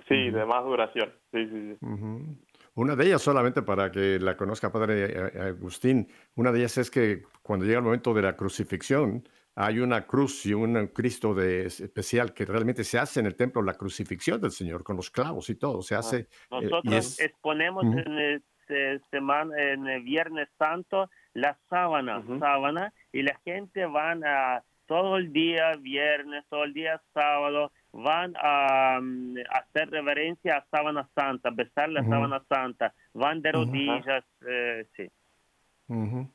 Sí, 0.07 0.31
de 0.31 0.45
más 0.45 0.63
duración. 0.65 1.13
Sí, 1.31 1.45
sí, 1.47 1.75
sí. 1.79 1.85
Ujú. 1.85 2.37
Una 2.75 2.95
de 2.95 3.05
ellas, 3.05 3.21
solamente 3.21 3.61
para 3.61 3.91
que 3.91 4.19
la 4.19 4.35
conozca 4.35 4.71
Padre 4.71 5.05
eh, 5.05 5.39
Agustín, 5.41 6.07
una 6.35 6.51
de 6.51 6.59
ellas 6.59 6.77
es 6.77 6.89
que 6.89 7.23
cuando 7.43 7.65
llega 7.65 7.77
el 7.79 7.83
momento 7.83 8.13
de 8.13 8.21
la 8.21 8.35
crucifixión, 8.35 9.27
hay 9.55 9.79
una 9.79 10.07
cruz 10.07 10.45
y 10.45 10.53
un 10.53 10.87
Cristo 10.87 11.33
de, 11.33 11.65
especial 11.65 12.33
que 12.33 12.45
realmente 12.45 12.83
se 12.83 12.97
hace 12.97 13.19
en 13.19 13.25
el 13.25 13.35
templo, 13.35 13.61
la 13.61 13.73
crucifixión 13.73 14.39
del 14.39 14.51
Señor, 14.51 14.83
con 14.83 14.95
los 14.95 15.11
clavos 15.11 15.49
y 15.49 15.55
todo, 15.55 15.81
se 15.81 15.95
hace. 15.95 16.17
eh, 16.17 16.27
y 16.51 16.55
Nosotros 16.65 16.95
es- 16.95 17.19
exponemos 17.19 17.83
Ujú. 17.85 17.99
en 17.99 18.11
el 18.17 18.43
se- 18.67 18.99
semana, 19.11 19.53
en 19.61 19.87
el 19.87 20.03
Viernes 20.03 20.47
Santo 20.57 21.09
la 21.33 21.57
sábana, 21.69 22.19
Ujú. 22.19 22.39
sábana, 22.39 22.93
y 23.11 23.23
la 23.23 23.37
gente 23.43 23.85
van 23.85 24.23
a 24.25 24.63
todo 24.85 25.17
el 25.17 25.31
día 25.33 25.75
viernes, 25.79 26.45
todo 26.49 26.63
el 26.63 26.73
día 26.73 27.01
sábado, 27.13 27.71
van 27.91 28.33
a, 28.41 28.99
mm, 29.01 29.35
hacer 29.49 29.89
reverencia 29.89 30.57
a 30.57 30.65
sábana 30.69 31.09
santa, 31.15 31.49
besar 31.49 31.89
la 31.89 32.03
sábana 32.03 32.43
santa, 32.47 32.93
van 33.13 33.41
de 33.41 33.51
rodillas, 33.51 34.23
eh, 34.47 34.87
sí. 34.95 35.09
Ujú. 35.87 36.29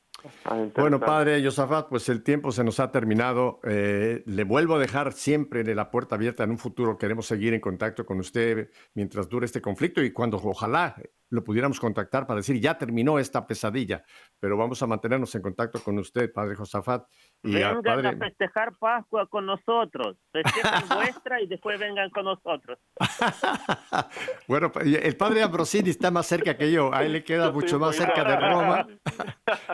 Ah, 0.44 0.64
Bueno, 0.76 0.98
padre 1.00 1.42
Josafat, 1.44 1.88
pues 1.88 2.08
el 2.08 2.22
tiempo 2.22 2.50
se 2.50 2.64
nos 2.64 2.80
ha 2.80 2.90
terminado. 2.90 3.60
Eh, 3.64 4.22
le 4.26 4.44
vuelvo 4.44 4.76
a 4.76 4.78
dejar 4.78 5.12
siempre 5.12 5.64
de 5.64 5.74
la 5.74 5.90
puerta 5.90 6.14
abierta. 6.14 6.44
En 6.44 6.50
un 6.50 6.58
futuro 6.58 6.96
queremos 6.96 7.26
seguir 7.26 7.52
en 7.52 7.60
contacto 7.60 8.06
con 8.06 8.18
usted 8.18 8.70
mientras 8.94 9.28
dure 9.28 9.44
este 9.46 9.60
conflicto 9.60 10.02
y 10.02 10.12
cuando 10.12 10.38
ojalá 10.38 10.96
lo 11.34 11.42
pudiéramos 11.42 11.80
contactar 11.80 12.26
para 12.26 12.38
decir 12.38 12.60
ya 12.60 12.78
terminó 12.78 13.18
esta 13.18 13.46
pesadilla. 13.46 14.04
Pero 14.38 14.56
vamos 14.56 14.82
a 14.82 14.86
mantenernos 14.86 15.34
en 15.34 15.42
contacto 15.42 15.82
con 15.82 15.98
usted, 15.98 16.32
padre 16.32 16.54
Josafat. 16.54 17.06
Y 17.42 17.54
Vengan 17.54 17.82
padre... 17.82 18.08
a 18.08 18.16
festejar 18.16 18.72
Pascua 18.78 19.26
con 19.26 19.46
nosotros, 19.46 20.16
festejen 20.32 20.88
vuestra 20.94 21.40
y 21.40 21.46
después 21.46 21.78
vengan 21.78 22.10
con 22.10 22.24
nosotros. 22.24 22.78
bueno, 24.48 24.70
el 24.80 25.16
padre 25.16 25.42
Ambrosini 25.42 25.90
está 25.90 26.10
más 26.10 26.26
cerca 26.26 26.56
que 26.56 26.70
yo. 26.70 26.94
A 26.94 27.04
él 27.04 27.12
le 27.12 27.24
queda 27.24 27.50
mucho 27.52 27.78
más 27.78 27.96
cerca 27.96 28.24
de. 28.24 28.36
Roma. 28.36 28.86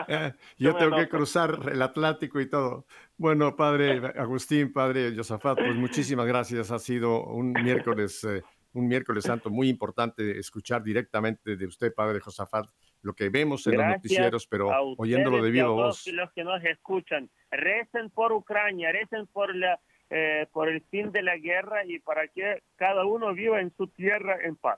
Eh, 0.07 0.33
Yo 0.57 0.75
tengo 0.75 0.95
que 0.95 1.07
cruzar 1.07 1.59
el 1.71 1.81
Atlántico 1.81 2.39
y 2.39 2.49
todo. 2.49 2.85
Bueno, 3.17 3.55
padre 3.55 4.01
Agustín, 4.17 4.73
padre 4.73 5.15
Josafat, 5.15 5.59
pues 5.59 5.75
muchísimas 5.75 6.25
gracias. 6.25 6.71
Ha 6.71 6.79
sido 6.79 7.23
un 7.25 7.51
miércoles, 7.51 8.23
eh, 8.23 8.41
un 8.73 8.87
miércoles 8.87 9.25
santo 9.25 9.49
muy 9.49 9.69
importante 9.69 10.37
escuchar 10.39 10.83
directamente 10.83 11.55
de 11.55 11.65
usted, 11.65 11.93
padre 11.93 12.19
Josafat, 12.19 12.67
lo 13.01 13.13
que 13.13 13.29
vemos 13.29 13.65
en 13.67 13.73
los 13.73 13.81
Gracias 13.81 13.97
noticieros, 13.97 14.47
pero 14.47 14.69
oyéndolo 14.97 15.41
de 15.41 15.49
y 15.49 15.51
viva 15.51 15.65
todos 15.67 16.03
voz. 16.05 16.07
los 16.07 16.31
que 16.33 16.43
nos 16.43 16.63
escuchan, 16.63 17.29
recen 17.49 18.09
por 18.09 18.31
Ucrania, 18.31 18.91
recen 18.91 19.27
por 19.27 19.55
la 19.55 19.79
eh, 20.13 20.45
por 20.51 20.67
el 20.67 20.81
fin 20.91 21.11
de 21.13 21.23
la 21.23 21.37
guerra 21.37 21.85
y 21.85 21.99
para 21.99 22.27
que 22.27 22.61
cada 22.75 23.05
uno 23.05 23.33
viva 23.33 23.61
en 23.61 23.73
su 23.77 23.87
tierra 23.87 24.37
en 24.43 24.57
paz. 24.57 24.77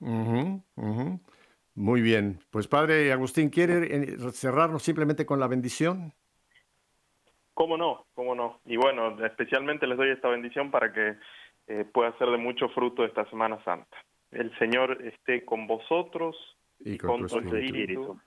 Ujú, 0.00 0.62
ujú. 0.76 1.20
Muy 1.74 2.00
bien. 2.00 2.40
Pues 2.50 2.66
padre 2.66 3.12
Agustín, 3.12 3.50
¿quiere 3.50 3.94
eh, 3.94 4.16
cerrarnos 4.32 4.82
simplemente 4.82 5.26
con 5.26 5.40
la 5.40 5.46
bendición? 5.46 6.14
¿Cómo 7.52 7.76
no? 7.76 8.06
¿Cómo 8.14 8.34
no? 8.34 8.60
Y 8.64 8.76
bueno, 8.76 9.22
especialmente 9.26 9.86
les 9.86 9.98
doy 9.98 10.10
esta 10.10 10.28
bendición 10.28 10.70
para 10.70 10.90
que 10.90 11.16
eh, 11.66 11.84
pueda 11.92 12.16
ser 12.18 12.28
de 12.30 12.38
mucho 12.38 12.68
fruto 12.70 13.04
esta 13.04 13.28
Semana 13.30 13.62
Santa. 13.64 13.96
El 14.30 14.56
Señor 14.58 15.02
esté 15.02 15.44
con 15.44 15.66
vosotros 15.66 16.36
Y 16.80 16.98
con 16.98 17.20
con 17.20 17.28
tu 17.28 17.28
tu 17.28 17.56
espíritu. 17.56 17.72
espíritu. 17.72 18.20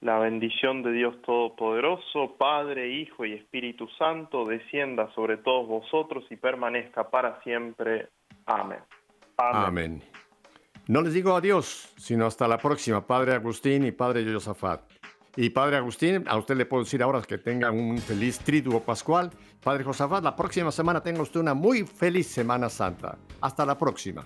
La 0.00 0.18
bendición 0.18 0.82
de 0.82 0.92
Dios 0.92 1.20
Todopoderoso, 1.22 2.36
Padre, 2.36 2.90
Hijo 2.90 3.24
y 3.24 3.32
Espíritu 3.32 3.88
Santo, 3.96 4.44
descienda 4.44 5.10
sobre 5.14 5.38
todos 5.38 5.66
vosotros 5.66 6.24
y 6.30 6.36
permanezca 6.36 7.08
para 7.08 7.40
siempre. 7.42 8.08
Amén. 8.44 8.80
Amén. 9.38 10.02
No 10.86 11.00
les 11.00 11.14
digo 11.14 11.34
adiós, 11.34 11.94
sino 11.96 12.26
hasta 12.26 12.46
la 12.46 12.58
próxima, 12.58 13.06
Padre 13.06 13.32
Agustín 13.32 13.86
y 13.86 13.92
Padre 13.92 14.30
Josafat. 14.30 14.82
Y 15.36 15.50
Padre 15.50 15.76
Agustín, 15.76 16.24
a 16.28 16.36
usted 16.36 16.56
le 16.56 16.66
puedo 16.66 16.84
decir 16.84 17.02
ahora 17.02 17.20
que 17.22 17.38
tengan 17.38 17.78
un 17.78 17.98
feliz 17.98 18.38
triduo 18.38 18.80
pascual. 18.80 19.30
Padre 19.62 19.82
Josafat, 19.82 20.22
la 20.22 20.36
próxima 20.36 20.70
semana 20.70 21.02
tenga 21.02 21.22
usted 21.22 21.40
una 21.40 21.54
muy 21.54 21.84
feliz 21.84 22.28
Semana 22.28 22.68
Santa. 22.68 23.18
Hasta 23.40 23.66
la 23.66 23.76
próxima. 23.76 24.24